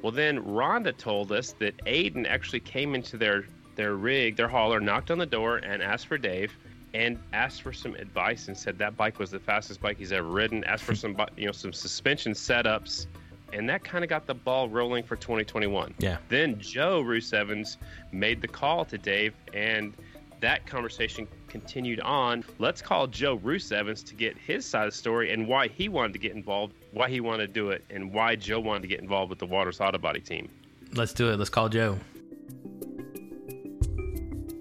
Well, 0.03 0.13
then 0.13 0.41
Rhonda 0.45 0.97
told 0.97 1.33
us 1.33 1.53
that 1.59 1.77
Aiden 1.85 2.29
actually 2.29 2.61
came 2.61 2.95
into 2.95 3.17
their 3.17 3.45
their 3.75 3.95
rig, 3.97 4.37
their 4.37 4.49
hauler, 4.49 4.79
knocked 4.79 5.11
on 5.11 5.19
the 5.19 5.27
door 5.27 5.57
and 5.57 5.83
asked 5.83 6.07
for 6.07 6.17
Dave. 6.17 6.57
And 6.95 7.19
asked 7.35 7.61
for 7.61 7.75
some 7.75 7.95
advice 7.97 8.49
and 8.49 8.57
said 8.57 8.79
that 8.79 8.97
bike 8.97 9.19
was 9.19 9.31
the 9.31 9.41
fastest 9.41 9.83
bike 9.83 9.99
he's 9.99 10.13
ever 10.13 10.29
ridden. 10.29 10.65
Asked 10.65 10.85
for 10.85 10.95
some, 10.95 11.15
you 11.37 11.45
know, 11.45 11.53
some 11.53 11.73
suspension 11.73 12.33
setups, 12.33 13.07
and 13.53 13.69
that 13.69 13.85
kind 13.85 14.05
of 14.05 14.11
got 14.11 14.27
the 14.27 14.35
ball 14.35 14.69
rolling 14.69 15.05
for 15.05 15.17
2021. 15.17 15.95
Yeah. 15.99 16.19
Then 16.29 16.59
Joe 16.59 17.01
Roos 17.01 17.33
Evans 17.33 17.79
made 18.13 18.41
the 18.41 18.49
call 18.49 18.85
to 18.87 18.99
Dave, 18.99 19.35
and 19.55 19.95
that 20.41 20.67
conversation 20.67 21.27
continued 21.49 22.01
on. 22.01 22.45
Let's 22.59 22.83
call 22.83 23.07
Joe 23.07 23.35
Roos 23.35 23.73
Evans 23.73 24.03
to 24.05 24.15
get 24.15 24.37
his 24.37 24.67
side 24.67 24.87
of 24.87 24.93
the 24.93 24.99
story 24.99 25.33
and 25.33 25.49
why 25.49 25.69
he 25.69 25.89
wanted 25.89 26.13
to 26.13 26.19
get 26.19 26.33
involved, 26.33 26.75
why 26.93 27.09
he 27.09 27.21
wanted 27.21 27.47
to 27.47 27.53
do 27.53 27.71
it, 27.71 27.85
and 27.91 28.13
why 28.13 28.37
Joe 28.37 28.61
wanted 28.61 28.83
to 28.83 28.89
get 28.89 29.01
involved 29.01 29.31
with 29.31 29.39
the 29.39 29.47
Waters 29.47 29.81
Auto 29.81 29.99
Body 29.99 30.21
team. 30.21 30.49
Let's 30.93 31.13
do 31.13 31.31
it. 31.31 31.37
Let's 31.39 31.51
call 31.51 31.69
Joe. 31.69 31.99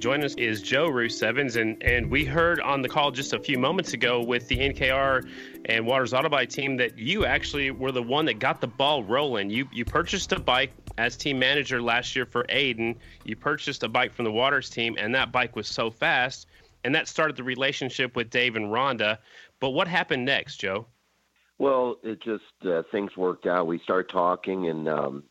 Joining 0.06 0.24
us 0.24 0.36
is 0.36 0.62
Joe 0.62 0.88
Roos 0.88 1.24
Evans, 1.24 1.56
and, 1.56 1.82
and 1.82 2.12
we 2.12 2.26
heard 2.26 2.62
on 2.62 2.84
the 2.84 2.88
call 2.88 3.10
just 3.10 3.34
a 3.34 3.40
few 3.40 3.58
moments 3.58 3.94
ago 3.94 4.22
with 4.22 4.48
the 4.48 4.58
NKR 4.58 5.28
and 5.66 5.88
Waters 5.88 6.14
Auto 6.14 6.30
Body 6.30 6.46
team 6.46 6.78
that 6.78 7.00
you 7.00 7.26
actually 7.26 7.72
were 7.72 7.92
the 7.92 8.04
one 8.04 8.26
that 8.26 8.38
got 8.38 8.62
the 8.62 8.68
ball 8.68 9.04
rolling. 9.04 9.50
You 9.50 9.68
you 9.72 9.84
purchased 9.84 10.32
a 10.32 10.40
bike 10.40 10.72
as 11.00 11.18
team 11.18 11.40
manager 11.40 11.82
last 11.82 12.16
year 12.16 12.28
for 12.28 12.44
Aiden. 12.44 12.98
You 13.24 13.36
purchased 13.36 13.82
a 13.82 13.88
bike 13.88 14.14
from 14.14 14.26
the 14.26 14.32
Waters 14.32 14.70
team, 14.70 14.96
and 15.00 15.16
that 15.16 15.32
bike 15.32 15.56
was 15.56 15.68
so 15.68 15.90
fast, 15.90 16.46
and 16.84 16.94
that 16.94 17.08
started 17.08 17.36
the 17.36 17.44
relationship 17.44 18.16
with 18.16 18.30
Dave 18.30 18.56
and 18.56 18.68
Rhonda. 18.68 19.18
But 19.60 19.72
what 19.72 19.88
happened 19.88 20.24
next, 20.24 20.58
Joe? 20.58 20.86
Well, 21.58 21.96
it 22.04 22.22
just 22.22 22.44
uh, 22.64 22.84
things 22.92 23.18
worked 23.18 23.48
out. 23.48 23.66
We 23.66 23.80
started 23.80 24.12
talking, 24.12 24.70
and 24.70 24.88
um, 24.88 25.24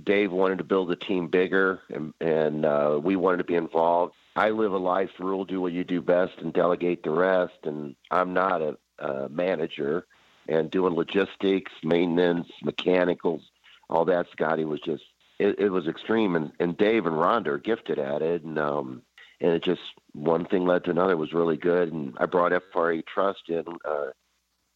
Dave 0.00 0.32
wanted 0.32 0.58
to 0.58 0.64
build 0.64 0.88
the 0.88 0.96
team 0.96 1.28
bigger, 1.28 1.80
and, 1.90 2.14
and 2.20 2.64
uh, 2.64 2.98
we 3.02 3.16
wanted 3.16 3.38
to 3.38 3.44
be 3.44 3.54
involved. 3.54 4.14
I 4.34 4.50
live 4.50 4.72
a 4.72 4.78
life 4.78 5.10
rule: 5.18 5.44
do 5.44 5.60
what 5.60 5.72
you 5.72 5.84
do 5.84 6.00
best 6.00 6.38
and 6.38 6.52
delegate 6.52 7.02
the 7.02 7.10
rest. 7.10 7.58
And 7.64 7.94
I'm 8.10 8.32
not 8.32 8.62
a, 8.62 8.76
a 8.98 9.28
manager, 9.28 10.06
and 10.48 10.70
doing 10.70 10.94
logistics, 10.94 11.72
maintenance, 11.82 12.48
mechanicals, 12.62 13.42
all 13.90 14.04
that. 14.06 14.26
Scotty 14.32 14.64
was 14.64 14.80
just 14.80 15.04
it, 15.38 15.58
it 15.58 15.68
was 15.70 15.86
extreme, 15.86 16.36
and, 16.36 16.52
and 16.60 16.76
Dave 16.76 17.06
and 17.06 17.16
Rhonda 17.16 17.48
are 17.48 17.58
gifted 17.58 17.98
at 17.98 18.22
it, 18.22 18.42
and 18.44 18.58
um, 18.58 19.02
and 19.40 19.52
it 19.52 19.62
just 19.62 19.82
one 20.12 20.46
thing 20.46 20.64
led 20.66 20.84
to 20.84 20.90
another. 20.90 21.12
It 21.12 21.18
was 21.18 21.32
really 21.32 21.56
good, 21.56 21.92
and 21.92 22.16
I 22.18 22.26
brought 22.26 22.52
FRA 22.72 23.02
Trust 23.02 23.48
in. 23.48 23.64
Uh, 23.84 24.10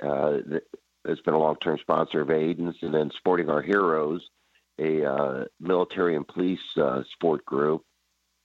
uh, 0.05 0.39
it's 1.05 1.21
been 1.23 1.35
a 1.35 1.39
long-term 1.39 1.79
sponsor 1.81 2.21
of 2.21 2.29
Aiden's, 2.29 2.77
and 2.83 2.93
then 2.93 3.11
Sporting 3.17 3.49
Our 3.49 3.63
Heroes, 3.63 4.29
a 4.79 5.05
uh, 5.05 5.45
military 5.61 6.17
and 6.17 6.27
police 6.27 6.77
uh, 6.77 7.03
sport 7.13 7.45
group, 7.45 7.83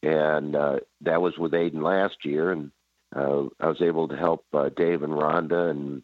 and 0.03 0.55
uh, 0.55 0.79
that 1.01 1.21
was 1.21 1.37
with 1.37 1.51
Aiden 1.51 1.81
last 1.81 2.25
year, 2.25 2.51
and 2.51 2.71
uh, 3.15 3.45
I 3.59 3.67
was 3.67 3.81
able 3.81 4.07
to 4.07 4.15
help 4.15 4.45
uh, 4.53 4.69
Dave 4.69 5.03
and 5.03 5.13
Rhonda, 5.13 5.69
and 5.69 6.03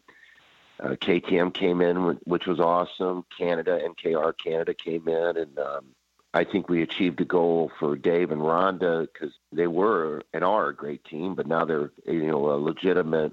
uh, 0.80 0.90
KTM 0.90 1.54
came 1.54 1.80
in, 1.80 2.18
which 2.24 2.46
was 2.46 2.60
awesome. 2.60 3.24
Canada, 3.36 3.80
NKR 3.82 4.36
Canada 4.36 4.74
came 4.74 5.08
in, 5.08 5.36
and 5.36 5.58
um, 5.58 5.86
I 6.34 6.44
think 6.44 6.68
we 6.68 6.82
achieved 6.82 7.20
a 7.20 7.24
goal 7.24 7.72
for 7.78 7.96
Dave 7.96 8.30
and 8.30 8.42
Rhonda 8.42 9.08
because 9.12 9.34
they 9.50 9.66
were 9.66 10.22
and 10.32 10.44
are 10.44 10.68
a 10.68 10.76
great 10.76 11.04
team, 11.04 11.34
but 11.34 11.46
now 11.46 11.64
they're 11.64 11.90
you 12.06 12.26
know 12.26 12.52
a 12.52 12.56
legitimate 12.56 13.32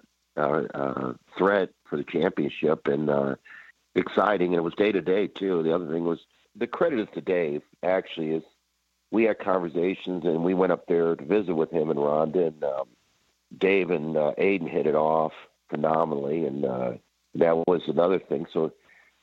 threat 1.37 1.69
for 1.85 1.97
the 1.97 2.03
championship 2.03 2.87
and 2.87 3.37
exciting. 3.95 4.47
And 4.47 4.57
it 4.57 4.63
was 4.63 4.73
day 4.75 4.91
to 4.91 5.01
day 5.01 5.27
too. 5.27 5.61
The 5.61 5.75
other 5.75 5.87
thing 5.87 6.05
was 6.05 6.19
the 6.57 6.67
credit 6.67 6.99
is 6.99 7.07
to 7.13 7.21
Dave. 7.21 7.61
Actually, 7.83 8.31
is 8.31 8.43
we 9.11 9.23
had 9.23 9.39
conversations 9.39 10.23
and 10.25 10.43
we 10.43 10.53
went 10.53 10.71
up 10.71 10.87
there 10.87 11.15
to 11.15 11.25
visit 11.25 11.53
with 11.53 11.71
him 11.71 11.89
and 11.89 11.99
Rhonda 11.99 12.47
and 12.47 12.63
um, 12.63 12.87
Dave 13.57 13.91
and 13.91 14.17
uh, 14.17 14.33
Aiden 14.37 14.69
hit 14.69 14.87
it 14.87 14.95
off 14.95 15.31
phenomenally, 15.69 16.45
and 16.45 16.65
uh, 16.65 16.91
that 17.35 17.57
was 17.67 17.81
another 17.87 18.19
thing. 18.19 18.45
So 18.51 18.71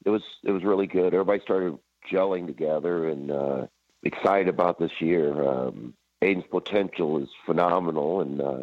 it 0.04 0.10
was 0.10 0.22
it 0.44 0.52
was 0.52 0.64
really 0.64 0.86
good. 0.86 1.14
Everybody 1.14 1.40
started 1.42 1.78
gelling 2.10 2.46
together 2.46 3.08
and 3.08 3.30
uh, 3.30 3.66
excited 4.02 4.48
about 4.48 4.78
this 4.78 4.92
year. 5.00 5.46
Um, 5.46 5.94
Aiden's 6.22 6.46
potential 6.50 7.22
is 7.22 7.28
phenomenal, 7.46 8.20
and 8.20 8.40
uh, 8.40 8.58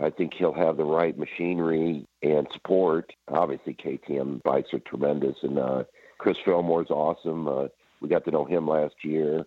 I 0.00 0.10
think 0.10 0.34
he'll 0.34 0.54
have 0.54 0.76
the 0.76 0.84
right 0.84 1.16
machinery 1.18 2.06
and 2.22 2.46
support. 2.52 3.12
Obviously, 3.28 3.74
KTM 3.74 4.42
bikes 4.42 4.72
are 4.72 4.80
tremendous, 4.80 5.36
and 5.42 5.58
uh, 5.58 5.84
Chris 6.18 6.36
Fillmore's 6.44 6.90
awesome. 6.90 7.48
Uh, 7.48 7.66
we 8.04 8.10
got 8.10 8.24
to 8.26 8.30
know 8.30 8.44
him 8.44 8.68
last 8.68 8.96
year 9.02 9.46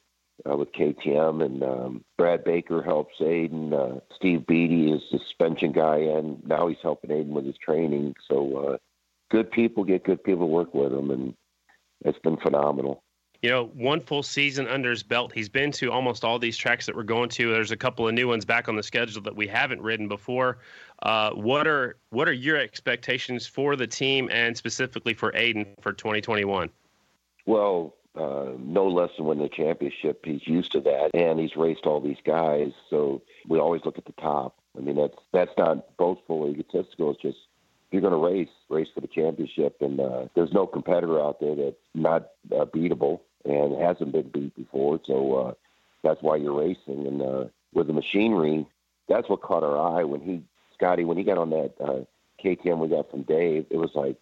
uh, 0.49 0.57
with 0.57 0.71
KTM, 0.73 1.45
and 1.45 1.63
um, 1.63 2.03
Brad 2.17 2.43
Baker 2.43 2.81
helps 2.81 3.13
Aiden. 3.21 3.71
Uh, 3.71 3.99
Steve 4.15 4.47
Beatty 4.47 4.91
is 4.91 5.01
the 5.11 5.19
suspension 5.19 5.71
guy, 5.71 5.97
and 5.97 6.43
now 6.43 6.67
he's 6.67 6.79
helping 6.81 7.11
Aiden 7.11 7.29
with 7.29 7.45
his 7.45 7.57
training. 7.63 8.15
So, 8.27 8.57
uh, 8.57 8.77
good 9.29 9.51
people 9.51 9.83
get 9.83 10.03
good 10.03 10.23
people 10.23 10.47
to 10.47 10.51
work 10.51 10.73
with 10.73 10.91
them, 10.91 11.11
and 11.11 11.35
it's 12.03 12.17
been 12.19 12.37
phenomenal. 12.37 13.03
You 13.43 13.51
know, 13.51 13.65
one 13.75 14.01
full 14.01 14.23
season 14.23 14.67
under 14.67 14.89
his 14.89 15.03
belt. 15.03 15.31
He's 15.31 15.49
been 15.49 15.71
to 15.73 15.91
almost 15.91 16.25
all 16.25 16.39
these 16.39 16.57
tracks 16.57 16.87
that 16.87 16.95
we're 16.95 17.03
going 17.03 17.29
to. 17.29 17.51
There's 17.51 17.69
a 17.69 17.77
couple 17.77 18.07
of 18.07 18.15
new 18.15 18.27
ones 18.27 18.45
back 18.45 18.67
on 18.67 18.75
the 18.75 18.81
schedule 18.81 19.21
that 19.21 19.35
we 19.35 19.45
haven't 19.45 19.79
ridden 19.83 20.07
before. 20.07 20.57
Uh, 21.03 21.29
what 21.31 21.67
are 21.67 21.97
what 22.09 22.27
are 22.27 22.33
your 22.33 22.57
expectations 22.57 23.45
for 23.45 23.75
the 23.75 23.85
team 23.85 24.27
and 24.31 24.57
specifically 24.57 25.13
for 25.13 25.31
Aiden 25.33 25.67
for 25.81 25.93
2021? 25.93 26.71
Well, 27.45 27.93
uh, 28.17 28.51
no 28.57 28.87
less 28.87 29.11
than 29.17 29.25
winning 29.25 29.43
the 29.43 29.49
championship. 29.49 30.25
He's 30.25 30.47
used 30.47 30.71
to 30.73 30.81
that, 30.81 31.11
and 31.13 31.39
he's 31.39 31.55
raced 31.55 31.85
all 31.85 32.01
these 32.01 32.21
guys. 32.25 32.71
So 32.89 33.21
we 33.47 33.59
always 33.59 33.83
look 33.85 33.97
at 33.97 34.05
the 34.05 34.13
top. 34.13 34.57
I 34.77 34.81
mean, 34.81 34.95
that's 34.95 35.17
that's 35.31 35.51
not 35.57 35.95
boastful 35.97 36.43
or 36.43 36.49
egotistical. 36.49 37.11
It's 37.11 37.21
just 37.21 37.37
you're 37.91 38.01
going 38.01 38.11
to 38.11 38.17
race, 38.17 38.53
race 38.69 38.89
for 38.93 39.01
the 39.01 39.07
championship, 39.07 39.77
and 39.81 39.99
uh, 39.99 40.25
there's 40.35 40.51
no 40.51 40.67
competitor 40.67 41.21
out 41.21 41.39
there 41.39 41.55
that's 41.55 41.75
not 41.95 42.29
uh, 42.51 42.65
beatable 42.65 43.21
and 43.45 43.81
hasn't 43.81 44.11
been 44.11 44.29
beat 44.29 44.55
before. 44.55 44.99
So 45.05 45.35
uh, 45.35 45.53
that's 46.03 46.21
why 46.21 46.35
you're 46.35 46.59
racing. 46.59 47.07
And 47.07 47.21
uh, 47.21 47.45
with 47.73 47.87
the 47.87 47.93
machinery, 47.93 48.67
that's 49.07 49.29
what 49.29 49.41
caught 49.41 49.63
our 49.63 49.77
eye 49.77 50.03
when 50.03 50.21
he, 50.21 50.41
Scotty, 50.73 51.05
when 51.05 51.17
he 51.17 51.23
got 51.23 51.37
on 51.37 51.49
that 51.51 51.73
uh, 51.79 51.99
KTM 52.43 52.79
we 52.79 52.89
got 52.89 53.09
from 53.09 53.23
Dave. 53.23 53.65
It 53.69 53.77
was 53.77 53.91
like, 53.95 54.17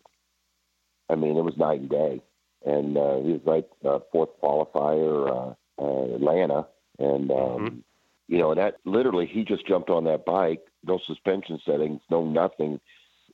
I 1.10 1.16
mean, 1.16 1.36
it 1.36 1.44
was 1.44 1.58
night 1.58 1.80
and 1.80 1.90
day. 1.90 2.22
And 2.66 2.98
uh, 2.98 3.18
he 3.22 3.32
was 3.34 3.42
like 3.46 3.70
uh, 3.86 4.00
fourth 4.12 4.30
qualifier, 4.42 5.30
uh, 5.30 5.54
uh, 5.82 6.16
Atlanta, 6.16 6.68
and 7.00 7.30
um, 7.32 7.38
Mhm. 7.38 7.84
you 8.28 8.38
know 8.40 8.56
that 8.56 8.78
literally 8.86 9.28
he 9.28 9.44
just 9.44 9.68
jumped 9.68 9.90
on 9.90 10.04
that 10.06 10.26
bike, 10.26 10.66
no 10.84 10.98
suspension 11.06 11.60
settings, 11.64 12.02
no 12.10 12.26
nothing. 12.26 12.80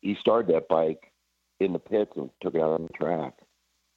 He 0.02 0.16
started 0.16 0.54
that 0.54 0.68
bike 0.68 1.12
in 1.60 1.72
the 1.74 1.80
pits 1.80 2.12
and 2.18 2.30
took 2.42 2.56
it 2.56 2.62
out 2.62 2.72
on 2.72 2.84
the 2.84 2.94
track. 2.94 3.34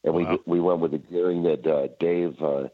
And 0.04 0.14
Wow. 0.14 0.38
we 0.46 0.58
we 0.58 0.60
went 0.60 0.80
with 0.80 0.92
the 0.92 0.98
gearing 0.98 1.42
that 1.44 1.66
uh, 1.66 1.88
Dave 1.98 2.40
uh, 2.42 2.68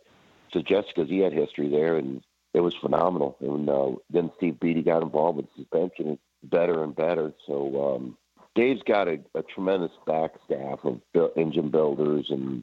suggested 0.53 0.93
because 0.95 1.09
he 1.09 1.21
had 1.21 1.33
history 1.33 1.69
there, 1.69 1.97
and 1.97 2.23
it 2.53 2.61
was 2.61 2.75
phenomenal. 2.75 3.37
And 3.41 3.69
uh, 3.71 3.93
then 4.11 4.31
Steve 4.37 4.59
Beatty 4.61 4.83
got 4.83 5.03
involved 5.03 5.37
with 5.39 5.47
suspension, 5.57 6.19
better 6.43 6.83
and 6.83 6.95
better. 6.95 7.33
So 7.47 7.95
um, 7.95 8.19
Dave's 8.55 8.83
got 8.83 9.09
a, 9.09 9.19
a 9.35 9.43
tremendous 9.43 9.93
back 10.07 10.33
staff 10.45 10.81
of 10.85 11.01
bu- 11.15 11.31
engine 11.37 11.71
builders, 11.71 12.27
and 12.31 12.63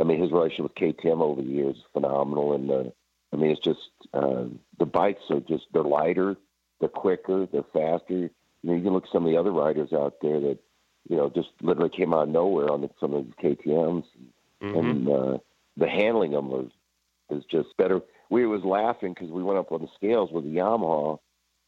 I 0.00 0.04
mean 0.04 0.20
his 0.20 0.32
relationship 0.32 0.64
with 0.64 0.96
KTM 0.96 1.20
over 1.20 1.42
the 1.42 1.48
years 1.48 1.76
is 1.76 1.82
phenomenal. 1.92 2.54
And 2.54 2.70
uh, 2.70 2.90
I 3.32 3.36
mean 3.36 3.50
it's 3.50 3.60
just 3.64 3.80
uh, 4.14 4.44
the 4.78 4.86
bikes 4.86 5.22
are 5.30 5.40
just 5.40 5.64
they're 5.72 5.82
lighter, 5.82 6.36
they're 6.80 6.88
quicker, 6.88 7.46
they're 7.52 7.62
faster. 7.72 8.30
You 8.62 8.70
know, 8.70 8.74
you 8.74 8.82
can 8.82 8.92
look 8.92 9.04
at 9.04 9.12
some 9.12 9.24
of 9.26 9.30
the 9.32 9.38
other 9.38 9.52
riders 9.52 9.92
out 9.92 10.14
there 10.22 10.40
that 10.40 10.58
you 11.08 11.16
know 11.16 11.30
just 11.30 11.48
literally 11.62 11.90
came 11.94 12.14
out 12.14 12.24
of 12.24 12.28
nowhere 12.30 12.70
on 12.70 12.80
the, 12.82 12.90
some 13.00 13.14
of 13.14 13.24
these 13.24 13.56
KTM's, 13.56 14.06
Mhm. 14.62 14.78
and 14.78 15.08
uh, 15.08 15.38
the 15.76 15.88
handling 15.88 16.34
of 16.34 16.44
them 16.44 16.50
was 16.50 16.70
is 17.30 17.44
just 17.50 17.76
better. 17.76 18.00
We 18.30 18.46
was 18.46 18.62
laughing 18.64 19.12
because 19.14 19.30
we 19.30 19.42
went 19.42 19.58
up 19.58 19.70
on 19.72 19.82
the 19.82 19.88
scales 19.94 20.30
with 20.32 20.44
the 20.44 20.56
Yamaha, 20.56 21.18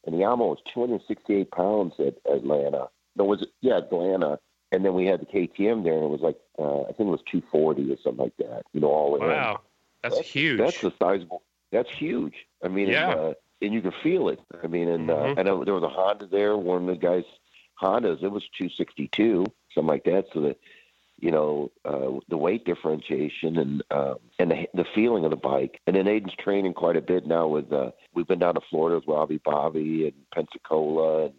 and 0.05 0.13
the 0.15 0.19
Yamaha 0.23 0.49
was 0.49 0.59
268 0.73 1.51
pounds 1.51 1.93
at 1.99 2.15
Atlanta. 2.31 2.89
No, 3.15 3.25
was 3.25 3.41
it? 3.41 3.49
Yeah, 3.61 3.77
Atlanta. 3.77 4.39
And 4.71 4.83
then 4.83 4.95
we 4.95 5.05
had 5.05 5.21
the 5.21 5.25
KTM 5.27 5.83
there, 5.83 5.93
and 5.93 6.03
it 6.03 6.09
was 6.09 6.21
like 6.21 6.37
uh, 6.57 6.81
I 6.81 6.93
think 6.93 7.07
it 7.07 7.11
was 7.11 7.21
240 7.31 7.91
or 7.91 7.97
something 8.03 8.23
like 8.23 8.37
that. 8.37 8.63
You 8.73 8.81
know, 8.81 8.87
all 8.87 9.15
in. 9.15 9.21
Wow, 9.21 9.61
that's, 10.01 10.19
huge. 10.19 10.57
That's 10.59 10.83
a 10.83 10.91
sizable. 10.99 11.43
That's 11.71 11.89
huge. 11.91 12.33
I 12.63 12.69
mean, 12.69 12.87
Yeah. 12.89 13.11
and, 13.11 13.19
uh, 13.19 13.33
and 13.61 13.73
you 13.73 13.81
can 13.81 13.93
feel 14.03 14.29
it. 14.29 14.39
I 14.63 14.67
mean, 14.67 14.89
and 14.89 15.09
uh, 15.11 15.35
and 15.37 15.47
uh, 15.47 15.63
there 15.63 15.73
was 15.75 15.83
a 15.83 15.89
Honda 15.89 16.25
there. 16.25 16.57
One 16.57 16.81
of 16.81 16.87
the 16.87 16.95
guys 16.95 17.23
Hondas, 17.81 18.23
it 18.23 18.31
was 18.31 18.43
262, 18.57 19.45
something 19.73 19.87
like 19.87 20.03
that. 20.05 20.25
So 20.33 20.41
that 20.41 20.57
you 21.19 21.31
know 21.31 21.71
uh, 21.85 22.19
the 22.29 22.37
weight 22.37 22.65
differentiation 22.65 23.57
and 23.57 23.83
uh, 23.91 24.15
and 24.39 24.51
the, 24.51 24.67
the 24.73 24.85
feeling 24.95 25.23
of 25.25 25.31
the 25.31 25.37
bike. 25.37 25.79
And 25.87 25.95
then 25.95 26.05
Aiden's 26.05 26.35
training 26.35 26.73
quite 26.73 26.97
a 26.97 27.01
bit 27.01 27.25
now. 27.27 27.47
With 27.47 27.71
uh, 27.71 27.91
we've 28.13 28.27
been 28.27 28.39
down 28.39 28.55
to 28.55 28.61
Florida 28.69 28.97
with 28.97 29.07
Robbie 29.07 29.41
Bobby 29.43 30.05
and 30.05 30.13
Pensacola 30.33 31.25
and 31.25 31.33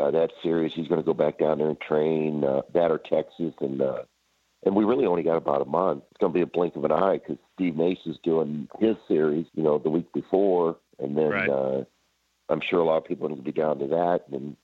uh, 0.00 0.10
that 0.10 0.30
series. 0.42 0.72
He's 0.74 0.88
going 0.88 1.00
to 1.00 1.06
go 1.06 1.14
back 1.14 1.38
down 1.38 1.58
there 1.58 1.68
and 1.68 1.80
train 1.80 2.44
uh, 2.44 2.62
that 2.74 2.90
or 2.90 2.98
Texas 2.98 3.54
and. 3.60 3.80
Uh, 3.82 4.02
and 4.64 4.76
we 4.76 4.84
really 4.84 5.06
only 5.06 5.24
got 5.24 5.36
about 5.38 5.60
a 5.60 5.64
month. 5.64 6.04
It's 6.12 6.18
going 6.20 6.32
to 6.32 6.36
be 6.36 6.42
a 6.42 6.46
blink 6.46 6.76
of 6.76 6.84
an 6.84 6.92
eye 6.92 7.18
because 7.18 7.36
Steve 7.56 7.74
Nace 7.76 7.98
is 8.06 8.16
doing 8.22 8.68
his 8.78 8.94
series, 9.08 9.46
you 9.54 9.62
know, 9.64 9.78
the 9.78 9.90
week 9.90 10.12
before, 10.12 10.76
and 11.00 11.18
then 11.18 11.30
Right. 11.30 11.48
uh, 11.48 11.82
I'm 12.48 12.60
sure 12.60 12.78
a 12.78 12.84
lot 12.84 12.98
of 12.98 13.04
people 13.04 13.26
are 13.26 13.30
going 13.30 13.40
to 13.42 13.44
be 13.44 13.50
down 13.60 13.80
to 13.80 13.88
that. 13.88 14.20
And 14.30 14.56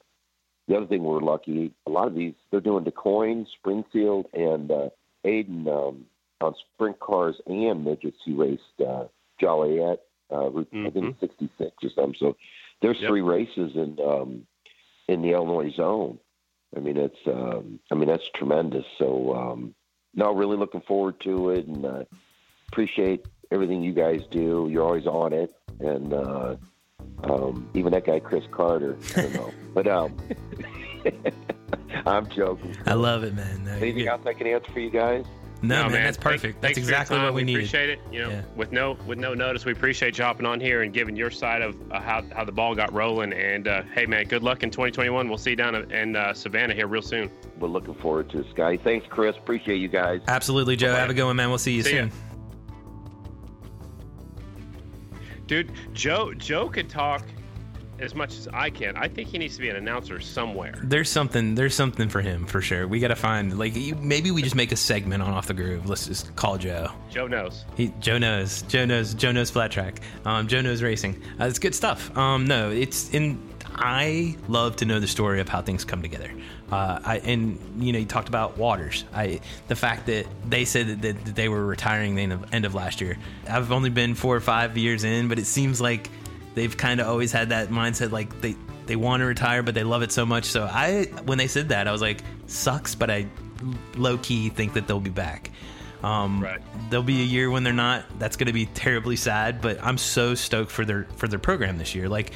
the 0.68 0.76
other 0.76 0.86
thing 0.86 1.02
we're 1.02 1.18
lucky, 1.18 1.72
a 1.84 1.90
lot 1.90 2.06
of 2.06 2.14
these 2.14 2.34
they're 2.52 2.60
doing 2.60 2.84
DuQuoin, 2.84 3.48
Springfield, 3.58 4.26
and 4.34 4.70
uh, 4.70 4.90
Aiden 5.24 5.66
um, 5.66 6.04
on 6.40 6.54
sprint 6.76 7.00
cars 7.00 7.34
and 7.46 7.84
midgets. 7.84 8.18
He 8.24 8.34
raced 8.34 8.62
uh, 8.86 9.06
Joliet, 9.40 10.00
uh, 10.32 10.48
Route, 10.48 10.68
I 10.86 10.90
think 10.90 11.06
it's 11.06 11.20
66 11.20 11.72
or 11.82 11.90
something. 11.90 12.14
So 12.20 12.36
there's 12.82 13.00
Yep. 13.00 13.08
three 13.10 13.22
races 13.22 13.72
and 13.74 13.98
um, 13.98 14.46
in 15.08 15.22
the 15.22 15.30
Illinois 15.30 15.72
zone. 15.74 16.18
I 16.76 16.80
mean, 16.80 16.96
it's 16.96 17.18
um, 17.26 17.80
I 17.90 17.94
mean 17.94 18.08
that's 18.08 18.28
tremendous. 18.34 18.84
So 18.98 19.34
um, 19.34 19.74
no, 20.14 20.32
really 20.34 20.56
looking 20.56 20.82
forward 20.82 21.20
to 21.22 21.50
it, 21.50 21.66
and 21.66 21.84
uh, 21.84 22.04
appreciate 22.70 23.26
everything 23.50 23.82
you 23.82 23.92
guys 23.92 24.22
do. 24.30 24.68
You're 24.70 24.84
always 24.84 25.06
on 25.06 25.32
it, 25.32 25.54
and 25.80 26.12
uh, 26.12 26.56
um, 27.24 27.68
even 27.74 27.92
that 27.92 28.04
guy 28.04 28.20
Chris 28.20 28.44
Carter. 28.50 28.96
I 29.16 29.22
don't 29.22 29.34
know, 29.34 29.52
but 29.74 29.88
um, 29.88 30.16
I'm 32.06 32.28
joking. 32.28 32.76
I 32.86 32.94
love 32.94 33.24
it, 33.24 33.34
man. 33.34 33.64
No, 33.64 33.72
Anything 33.72 34.08
else 34.08 34.22
I 34.26 34.34
can 34.34 34.46
answer 34.46 34.70
for 34.72 34.80
you 34.80 34.90
guys? 34.90 35.24
No, 35.60 35.88
man, 35.88 36.04
that's 36.04 36.16
perfect. 36.16 36.60
thanks 36.62 36.78
that's 36.78 36.86
for 36.86 36.92
your 36.92 37.00
exactly 37.00 37.18
what 37.18 37.34
we 37.34 37.42
needed. 37.42 37.58
appreciate 37.64 37.90
it. 37.90 38.00
You 38.12 38.20
know, 38.22 38.30
Yeah. 38.30 38.42
with 38.54 38.70
no 38.70 38.96
with 39.06 39.18
no 39.18 39.34
notice, 39.34 39.64
we 39.64 39.72
appreciate 39.72 40.16
you 40.16 40.22
hopping 40.22 40.46
on 40.46 40.60
here 40.60 40.82
and 40.82 40.92
giving 40.92 41.16
your 41.16 41.30
side 41.32 41.62
of 41.62 41.74
uh, 41.90 42.00
how 42.00 42.22
how 42.32 42.44
the 42.44 42.52
ball 42.52 42.76
got 42.76 42.92
rolling. 42.92 43.32
And 43.32 43.66
uh, 43.66 43.82
hey, 43.94 44.06
man, 44.06 44.26
good 44.28 44.44
luck 44.44 44.62
in 44.62 44.70
2021. 44.70 45.28
We'll 45.28 45.36
see 45.36 45.50
you 45.50 45.56
down 45.56 45.74
in 45.90 46.14
uh, 46.14 46.32
Savannah 46.32 46.74
here 46.74 46.86
real 46.86 47.02
soon. 47.02 47.28
We're 47.58 47.68
looking 47.68 47.94
forward 47.94 48.30
to 48.30 48.40
it, 48.40 48.46
Scotty. 48.52 48.76
Thanks, 48.76 49.06
Chris. 49.10 49.36
Appreciate 49.36 49.78
you 49.78 49.88
guys. 49.88 50.20
Absolutely, 50.28 50.76
Joe. 50.76 50.88
Bye-bye. 50.92 51.00
Have 51.00 51.10
a 51.10 51.14
good 51.14 51.24
one, 51.24 51.34
man. 51.36 51.48
We'll 51.48 51.58
see 51.58 51.72
you 51.74 51.82
See 51.82 51.96
ya. 51.96 52.02
soon. 52.02 52.12
Dude, 55.46 55.72
Joe 55.92 56.34
Joe 56.34 56.68
could 56.68 56.88
talk 56.88 57.22
as 58.00 58.14
much 58.14 58.38
as 58.38 58.48
I 58.52 58.70
can. 58.70 58.96
I 58.96 59.08
think 59.08 59.28
he 59.28 59.38
needs 59.38 59.56
to 59.56 59.60
be 59.60 59.68
an 59.68 59.76
announcer 59.76 60.20
somewhere. 60.20 60.74
There's 60.82 61.10
something. 61.10 61.54
There's 61.54 61.74
something 61.74 62.08
for 62.08 62.20
him 62.20 62.46
for 62.46 62.60
sure. 62.60 62.86
We 62.86 63.00
got 63.00 63.08
to 63.08 63.16
find 63.16 63.58
like 63.58 63.74
maybe 64.00 64.30
we 64.30 64.42
just 64.42 64.54
make 64.54 64.72
a 64.72 64.76
segment 64.76 65.22
on 65.22 65.32
off 65.32 65.46
the 65.46 65.54
groove. 65.54 65.88
Let's 65.88 66.06
just 66.06 66.34
call 66.36 66.58
Joe. 66.58 66.90
Joe 67.10 67.26
knows. 67.26 67.64
He, 67.76 67.92
Joe 68.00 68.18
knows. 68.18 68.62
Joe 68.62 68.84
knows. 68.84 69.14
Joe 69.14 69.32
knows 69.32 69.50
flat 69.50 69.70
track. 69.70 70.00
Um, 70.24 70.48
Joe 70.48 70.60
knows 70.60 70.82
racing. 70.82 71.22
Uh, 71.40 71.46
it's 71.46 71.58
good 71.58 71.74
stuff. 71.74 72.16
Um, 72.16 72.46
no, 72.46 72.70
it's 72.70 73.10
in. 73.10 73.42
I 73.74 74.36
love 74.48 74.76
to 74.76 74.84
know 74.84 74.98
the 74.98 75.06
story 75.06 75.40
of 75.40 75.48
how 75.48 75.62
things 75.62 75.84
come 75.84 76.02
together. 76.02 76.30
Uh, 76.70 77.00
I 77.04 77.18
and 77.18 77.58
you 77.78 77.92
know 77.92 77.98
you 77.98 78.06
talked 78.06 78.28
about 78.28 78.58
Waters. 78.58 79.04
I 79.14 79.40
the 79.68 79.76
fact 79.76 80.06
that 80.06 80.26
they 80.46 80.64
said 80.64 80.88
that, 80.88 81.02
that, 81.02 81.24
that 81.24 81.34
they 81.34 81.48
were 81.48 81.64
retiring 81.64 82.14
the 82.14 82.22
end 82.22 82.32
of, 82.32 82.54
end 82.54 82.64
of 82.64 82.74
last 82.74 83.00
year. 83.00 83.16
I've 83.48 83.72
only 83.72 83.90
been 83.90 84.14
four 84.14 84.36
or 84.36 84.40
five 84.40 84.76
years 84.76 85.04
in, 85.04 85.28
but 85.28 85.38
it 85.38 85.46
seems 85.46 85.80
like 85.80 86.10
they've 86.58 86.76
kind 86.76 87.00
of 87.00 87.06
always 87.06 87.32
had 87.32 87.50
that 87.50 87.68
mindset 87.68 88.10
like 88.10 88.40
they 88.40 88.56
they 88.86 88.96
want 88.96 89.20
to 89.20 89.26
retire 89.26 89.62
but 89.62 89.74
they 89.74 89.84
love 89.84 90.02
it 90.02 90.10
so 90.12 90.26
much. 90.26 90.44
So 90.46 90.64
i 90.70 91.04
when 91.24 91.38
they 91.38 91.46
said 91.46 91.68
that 91.70 91.86
i 91.88 91.92
was 91.92 92.00
like 92.00 92.22
sucks 92.46 92.94
but 92.94 93.10
i 93.10 93.26
low 93.96 94.18
key 94.18 94.48
think 94.48 94.72
that 94.74 94.86
they'll 94.86 95.00
be 95.00 95.10
back. 95.10 95.50
Um 96.02 96.40
Right. 96.42 96.60
there'll 96.90 97.02
be 97.02 97.20
a 97.22 97.24
year 97.24 97.50
when 97.50 97.64
they're 97.64 97.72
not. 97.72 98.04
That's 98.18 98.36
going 98.36 98.46
to 98.46 98.52
be 98.52 98.66
terribly 98.66 99.16
sad 99.16 99.60
but 99.60 99.78
i'm 99.82 99.98
so 99.98 100.34
stoked 100.34 100.70
for 100.70 100.84
their 100.84 101.06
for 101.16 101.28
their 101.28 101.38
program 101.38 101.78
this 101.78 101.94
year. 101.94 102.08
Like 102.08 102.32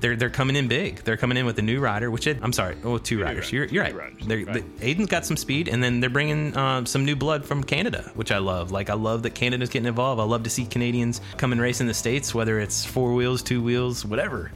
they're 0.00 0.16
they're 0.16 0.30
coming 0.30 0.56
in 0.56 0.66
big. 0.68 0.96
They're 1.04 1.16
coming 1.16 1.36
in 1.36 1.46
with 1.46 1.58
a 1.58 1.62
new 1.62 1.80
rider, 1.80 2.10
which 2.10 2.26
it, 2.26 2.38
I'm 2.42 2.52
sorry, 2.52 2.76
oh 2.84 2.98
two 2.98 3.20
riders. 3.20 3.36
riders. 3.36 3.52
You're, 3.52 3.64
you're 3.66 3.84
right. 3.84 3.94
riders. 3.94 4.26
They're, 4.26 4.44
Right. 4.44 4.78
they- 4.80 4.94
Aiden's 4.94 5.08
got 5.08 5.24
some 5.26 5.36
speed, 5.36 5.68
and 5.68 5.82
then 5.82 6.00
they're 6.00 6.10
bringing 6.10 6.56
um, 6.56 6.86
some 6.86 7.04
new 7.04 7.16
blood 7.16 7.44
from 7.44 7.62
Canada, 7.62 8.10
which 8.14 8.32
I 8.32 8.38
love. 8.38 8.70
Like 8.72 8.90
I 8.90 8.94
love 8.94 9.22
that 9.24 9.34
Canada's 9.34 9.68
getting 9.68 9.86
involved. 9.88 10.20
I 10.20 10.24
love 10.24 10.42
to 10.44 10.50
see 10.50 10.64
Canadians 10.64 11.20
come 11.36 11.52
and 11.52 11.60
race 11.60 11.80
in 11.80 11.86
the 11.86 11.94
states, 11.94 12.34
whether 12.34 12.58
it's 12.60 12.84
four 12.84 13.14
wheels, 13.14 13.42
two 13.42 13.62
wheels, 13.62 14.04
whatever. 14.04 14.50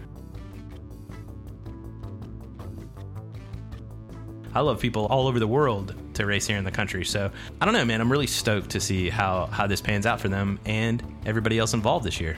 I 4.55 4.61
love 4.61 4.79
people 4.81 5.07
all 5.07 5.27
over 5.27 5.41
the 5.41 5.47
world 5.49 5.95
to 6.15 6.27
race 6.27 6.47
here 6.47 6.57
in 6.59 6.63
the 6.65 6.71
country. 6.71 7.05
So 7.05 7.29
I 7.61 7.65
don't 7.65 7.75
know, 7.75 7.85
man. 7.85 8.01
I'm 8.01 8.11
really 8.11 8.29
stoked 8.29 8.71
to 8.71 8.81
see 8.81 9.09
how 9.11 9.47
how 9.47 9.67
this 9.67 9.81
pans 9.81 10.07
out 10.07 10.21
for 10.21 10.29
them 10.29 10.61
and 10.65 11.03
everybody 11.27 11.59
else 11.59 11.75
involved 11.75 12.05
this 12.07 12.21
year. 12.21 12.37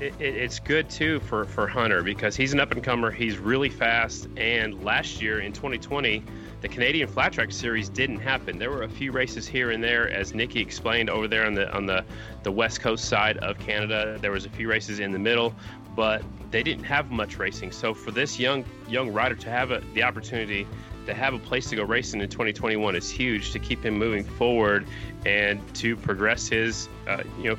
It, 0.00 0.14
it, 0.18 0.34
it's 0.36 0.58
good 0.58 0.90
too 0.90 1.20
for, 1.20 1.44
for 1.44 1.66
Hunter 1.68 2.02
because 2.02 2.34
he's 2.36 2.52
an 2.52 2.60
up 2.60 2.72
and 2.72 2.82
comer. 2.82 3.10
He's 3.10 3.38
really 3.38 3.68
fast. 3.68 4.28
And 4.36 4.82
last 4.82 5.22
year 5.22 5.40
in 5.40 5.52
2020, 5.52 6.22
the 6.60 6.68
Canadian 6.68 7.06
Flat 7.08 7.32
Track 7.32 7.52
Series 7.52 7.88
didn't 7.88 8.18
happen. 8.18 8.58
There 8.58 8.70
were 8.70 8.82
a 8.82 8.88
few 8.88 9.12
races 9.12 9.46
here 9.46 9.70
and 9.70 9.84
there, 9.84 10.08
as 10.10 10.34
Nikki 10.34 10.60
explained 10.60 11.10
over 11.10 11.28
there 11.28 11.46
on 11.46 11.54
the 11.54 11.72
on 11.74 11.86
the 11.86 12.04
the 12.42 12.50
west 12.50 12.80
coast 12.80 13.04
side 13.04 13.36
of 13.38 13.58
Canada. 13.58 14.18
There 14.20 14.32
was 14.32 14.46
a 14.46 14.50
few 14.50 14.68
races 14.68 14.98
in 14.98 15.12
the 15.12 15.18
middle, 15.18 15.54
but 15.94 16.22
they 16.50 16.62
didn't 16.62 16.84
have 16.84 17.10
much 17.10 17.38
racing. 17.38 17.70
So 17.70 17.94
for 17.94 18.10
this 18.10 18.38
young 18.38 18.64
young 18.88 19.12
rider 19.12 19.34
to 19.36 19.50
have 19.50 19.70
a, 19.70 19.82
the 19.92 20.02
opportunity 20.02 20.66
to 21.06 21.14
have 21.14 21.34
a 21.34 21.38
place 21.38 21.68
to 21.68 21.76
go 21.76 21.84
racing 21.84 22.20
in 22.20 22.28
2021 22.28 22.96
is 22.96 23.10
huge 23.10 23.52
to 23.52 23.58
keep 23.58 23.84
him 23.84 23.98
moving 23.98 24.24
forward 24.24 24.86
and 25.26 25.60
to 25.74 25.96
progress 25.96 26.48
his 26.48 26.88
uh, 27.06 27.22
you 27.38 27.50
know 27.50 27.58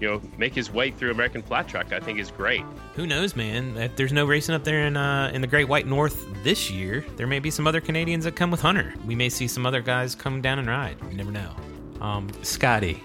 you 0.00 0.08
know, 0.08 0.20
make 0.38 0.54
his 0.54 0.70
way 0.70 0.90
through 0.90 1.10
American 1.10 1.42
flat 1.42 1.66
track, 1.68 1.92
I 1.92 2.00
think 2.00 2.18
is 2.18 2.30
great. 2.30 2.62
Who 2.94 3.06
knows, 3.06 3.34
man? 3.36 3.76
If 3.76 3.96
there's 3.96 4.12
no 4.12 4.24
racing 4.26 4.54
up 4.54 4.64
there 4.64 4.86
in 4.86 4.96
uh, 4.96 5.30
in 5.32 5.40
the 5.40 5.46
Great 5.46 5.68
White 5.68 5.86
North 5.86 6.26
this 6.42 6.70
year, 6.70 7.04
there 7.16 7.26
may 7.26 7.38
be 7.38 7.50
some 7.50 7.66
other 7.66 7.80
Canadians 7.80 8.24
that 8.24 8.36
come 8.36 8.50
with 8.50 8.60
Hunter. 8.60 8.94
We 9.06 9.14
may 9.14 9.28
see 9.28 9.46
some 9.48 9.64
other 9.66 9.80
guys 9.80 10.14
come 10.14 10.40
down 10.42 10.58
and 10.58 10.68
ride. 10.68 10.96
You 11.10 11.16
never 11.16 11.30
know. 11.32 11.54
Um, 12.00 12.28
Scotty, 12.42 13.02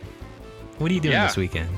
what 0.77 0.91
are 0.91 0.93
you 0.93 0.99
doing 0.99 1.13
Yeah. 1.13 1.27
this 1.27 1.37
weekend? 1.37 1.69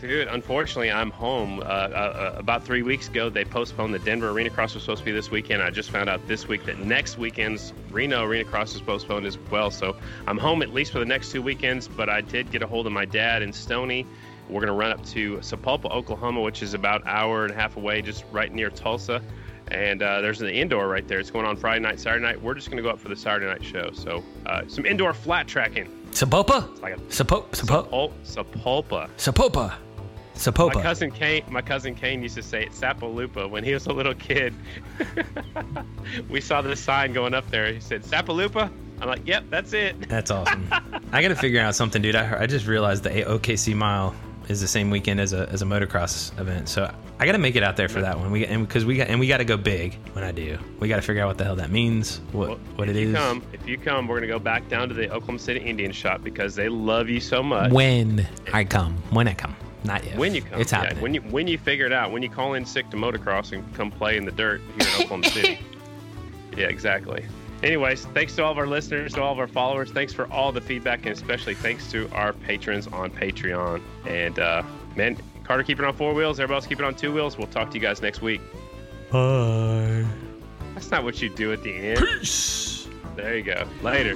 Dude, 0.00 0.28
unfortunately, 0.28 0.90
I'm 0.90 1.10
home. 1.10 1.60
Uh, 1.60 1.62
uh, 1.62 2.34
about 2.36 2.64
three 2.64 2.82
weeks 2.82 3.08
ago, 3.08 3.30
they 3.30 3.44
postponed 3.44 3.94
the 3.94 3.98
Denver 4.00 4.30
Arena 4.30 4.50
Cross 4.50 4.74
was 4.74 4.82
supposed 4.82 4.98
to 4.98 5.04
be 5.04 5.12
this 5.12 5.30
weekend. 5.30 5.62
I 5.62 5.70
just 5.70 5.90
found 5.90 6.10
out 6.10 6.26
this 6.28 6.46
week 6.46 6.66
that 6.66 6.78
next 6.80 7.16
weekend's 7.16 7.72
Reno 7.90 8.24
Arena 8.24 8.44
Cross 8.44 8.74
is 8.74 8.82
postponed 8.82 9.24
as 9.24 9.38
well. 9.50 9.70
So 9.70 9.96
I'm 10.26 10.36
home 10.36 10.62
at 10.62 10.74
least 10.74 10.92
for 10.92 10.98
the 10.98 11.06
next 11.06 11.30
two 11.30 11.40
weekends. 11.40 11.88
But 11.88 12.10
I 12.10 12.20
did 12.20 12.50
get 12.50 12.62
a 12.62 12.66
hold 12.66 12.86
of 12.86 12.92
my 12.92 13.04
dad 13.04 13.42
in 13.42 13.52
Stony. 13.52 14.06
We're 14.48 14.60
going 14.60 14.66
to 14.66 14.74
run 14.74 14.90
up 14.90 15.04
to 15.06 15.38
Sapulpa, 15.38 15.90
Oklahoma, 15.90 16.42
which 16.42 16.62
is 16.62 16.74
about 16.74 17.02
an 17.02 17.08
hour 17.08 17.44
and 17.44 17.52
a 17.52 17.56
half 17.56 17.76
away, 17.78 18.02
just 18.02 18.24
right 18.30 18.52
near 18.52 18.68
Tulsa. 18.68 19.22
And 19.68 20.02
uh, 20.02 20.20
there's 20.20 20.42
an 20.42 20.48
indoor 20.48 20.86
right 20.86 21.08
there. 21.08 21.18
It's 21.18 21.30
going 21.30 21.46
on 21.46 21.56
Friday 21.56 21.80
night, 21.80 21.98
Saturday 21.98 22.22
night. 22.22 22.42
We're 22.42 22.52
just 22.52 22.68
going 22.68 22.76
to 22.76 22.82
go 22.82 22.90
up 22.90 22.98
for 22.98 23.08
the 23.08 23.16
Saturday 23.16 23.46
night 23.46 23.64
show. 23.64 23.90
So 23.92 24.22
uh, 24.44 24.64
some 24.68 24.84
indoor 24.84 25.14
flat 25.14 25.48
tracking. 25.48 25.88
Sapopa? 26.14 26.70
It's 26.70 26.80
like 26.80 26.96
a 26.96 27.00
Sapo- 27.00 27.48
Sapo- 27.50 28.12
Sapulpa. 28.24 29.10
Sapopa. 29.16 29.74
Sapopa. 30.36 30.74
My 30.74 30.82
cousin 30.82 31.10
Kane, 31.10 31.44
my 31.48 31.60
cousin 31.60 31.94
Kane 31.94 32.22
used 32.22 32.36
to 32.36 32.42
say 32.42 32.62
it 32.62 32.70
Sapalupa 32.72 33.50
when 33.50 33.64
he 33.64 33.74
was 33.74 33.86
a 33.86 33.92
little 33.92 34.14
kid. 34.14 34.54
we 36.28 36.40
saw 36.40 36.62
the 36.62 36.76
sign 36.76 37.12
going 37.12 37.34
up 37.34 37.48
there. 37.50 37.72
He 37.72 37.80
said 37.80 38.04
Sapalupa. 38.04 38.70
I'm 39.00 39.08
like, 39.08 39.26
yep, 39.26 39.44
that's 39.50 39.72
it. 39.72 40.08
That's 40.08 40.30
awesome. 40.30 40.68
I 41.12 41.20
got 41.20 41.28
to 41.28 41.34
figure 41.34 41.60
out 41.60 41.74
something, 41.74 42.00
dude. 42.00 42.14
I, 42.14 42.42
I 42.42 42.46
just 42.46 42.66
realized 42.66 43.02
the 43.02 43.10
OKC 43.10 43.74
Mile 43.74 44.14
is 44.48 44.60
the 44.60 44.68
same 44.68 44.90
weekend 44.90 45.20
as 45.20 45.32
a 45.32 45.48
as 45.50 45.62
a 45.62 45.64
motocross 45.64 46.38
event, 46.40 46.68
so 46.68 46.92
I 47.18 47.26
got 47.26 47.32
to 47.32 47.38
make 47.38 47.56
it 47.56 47.62
out 47.62 47.76
there 47.76 47.88
for 47.88 48.00
that 48.02 48.18
one. 48.18 48.30
We 48.30 48.44
and 48.46 48.66
because 48.66 48.84
we 48.84 48.96
got 48.96 49.08
and 49.08 49.18
we 49.20 49.26
got 49.26 49.38
to 49.38 49.44
go 49.44 49.56
big 49.56 49.94
when 50.12 50.24
I 50.24 50.32
do. 50.32 50.58
We 50.80 50.88
got 50.88 50.96
to 50.96 51.02
figure 51.02 51.22
out 51.22 51.28
what 51.28 51.38
the 51.38 51.44
hell 51.44 51.56
that 51.56 51.70
means, 51.70 52.18
what 52.32 52.48
Well, 52.50 52.58
what 52.76 52.88
if 52.88 52.96
it 52.96 53.00
you 53.00 53.08
is. 53.10 53.14
come, 53.16 53.42
if 53.52 53.66
you 53.66 53.78
come, 53.78 54.06
we're 54.08 54.16
gonna 54.16 54.26
go 54.26 54.38
back 54.38 54.68
down 54.68 54.88
to 54.88 54.94
the 54.94 55.06
Oklahoma 55.10 55.38
City 55.38 55.60
Indian 55.60 55.92
shop 55.92 56.22
because 56.22 56.54
they 56.54 56.68
love 56.68 57.08
you 57.08 57.20
so 57.20 57.42
much. 57.42 57.72
When 57.72 58.26
I 58.52 58.64
come, 58.64 58.96
when 59.10 59.28
I 59.28 59.34
come, 59.34 59.56
not 59.84 60.04
yet. 60.04 60.16
When 60.18 60.34
you 60.34 60.42
come, 60.42 60.60
it's 60.60 60.72
yeah, 60.72 60.80
happening. 60.82 61.02
when 61.02 61.14
you 61.14 61.20
when 61.22 61.46
you 61.46 61.56
figure 61.58 61.86
it 61.86 61.92
out, 61.92 62.12
when 62.12 62.22
you 62.22 62.28
call 62.30 62.54
in 62.54 62.64
sick 62.66 62.90
to 62.90 62.96
motocross 62.96 63.52
and 63.52 63.74
come 63.74 63.90
play 63.90 64.16
in 64.16 64.24
the 64.24 64.32
dirt 64.32 64.60
here 64.78 64.88
in 64.88 65.02
Oklahoma 65.02 65.28
City. 65.30 65.58
Yeah, 66.56 66.66
exactly. 66.68 67.24
Anyways, 67.64 68.04
thanks 68.06 68.36
to 68.36 68.44
all 68.44 68.52
of 68.52 68.58
our 68.58 68.66
listeners, 68.66 69.14
to 69.14 69.22
all 69.22 69.32
of 69.32 69.38
our 69.38 69.48
followers. 69.48 69.90
Thanks 69.90 70.12
for 70.12 70.30
all 70.30 70.52
the 70.52 70.60
feedback, 70.60 71.06
and 71.06 71.16
especially 71.16 71.54
thanks 71.54 71.90
to 71.92 72.10
our 72.12 72.34
patrons 72.34 72.86
on 72.88 73.10
Patreon. 73.10 73.80
And 74.06 74.38
uh, 74.38 74.62
man, 74.96 75.16
Carter, 75.44 75.62
keep 75.62 75.78
it 75.78 75.84
on 75.86 75.94
four 75.94 76.12
wheels. 76.12 76.38
Everybody 76.38 76.56
else, 76.56 76.66
keep 76.66 76.78
it 76.78 76.84
on 76.84 76.94
two 76.94 77.14
wheels. 77.14 77.38
We'll 77.38 77.46
talk 77.46 77.70
to 77.70 77.74
you 77.76 77.80
guys 77.80 78.02
next 78.02 78.20
week. 78.20 78.42
Bye. 79.10 80.04
That's 80.74 80.90
not 80.90 81.04
what 81.04 81.22
you 81.22 81.30
do 81.30 81.54
at 81.54 81.62
the 81.62 81.72
end. 81.72 82.00
Peace. 82.00 82.86
There 83.16 83.34
you 83.34 83.42
go. 83.42 83.66
Later. 83.82 84.14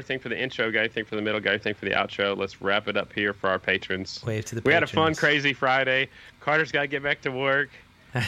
Got 0.00 0.04
everything 0.04 0.18
for 0.22 0.30
the 0.30 0.40
intro, 0.40 0.70
got 0.72 0.78
everything 0.80 1.04
for 1.04 1.16
the 1.16 1.22
middle, 1.22 1.38
got 1.40 1.50
everything 1.50 1.74
for 1.74 1.84
the 1.84 1.90
outro. 1.90 2.34
Let's 2.36 2.62
wrap 2.62 2.88
it 2.88 2.96
up 2.96 3.12
here 3.12 3.34
for 3.34 3.50
our 3.50 3.58
patrons. 3.58 4.22
Wave 4.26 4.46
to 4.46 4.54
the 4.54 4.62
We 4.64 4.72
had 4.72 4.82
a 4.82 4.86
fun, 4.86 5.14
crazy 5.14 5.52
Friday. 5.52 6.08
Carter's 6.40 6.72
got 6.72 6.80
to 6.82 6.86
get 6.86 7.02
back 7.02 7.20
to 7.22 7.30
work. 7.30 7.68
I 8.14 8.24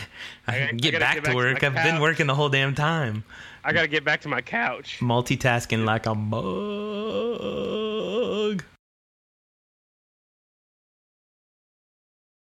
I 0.46 0.72
get 0.72 0.92
gotta 0.92 1.00
back 1.00 1.14
get 1.14 1.20
to 1.20 1.22
back 1.22 1.30
to 1.30 1.36
work. 1.36 1.62
my 1.62 1.68
I've 1.68 1.74
been 1.84 2.00
working 2.00 2.26
the 2.26 2.34
whole 2.34 2.50
damn 2.50 2.74
time. 2.74 3.24
I 3.64 3.72
got 3.72 3.82
to 3.82 3.88
get 3.88 4.04
back 4.04 4.20
to 4.22 4.28
my 4.28 4.42
couch. 4.42 4.98
Multitasking 5.00 5.84
like 5.84 6.06
a 6.06 6.14
mug. 6.14 6.42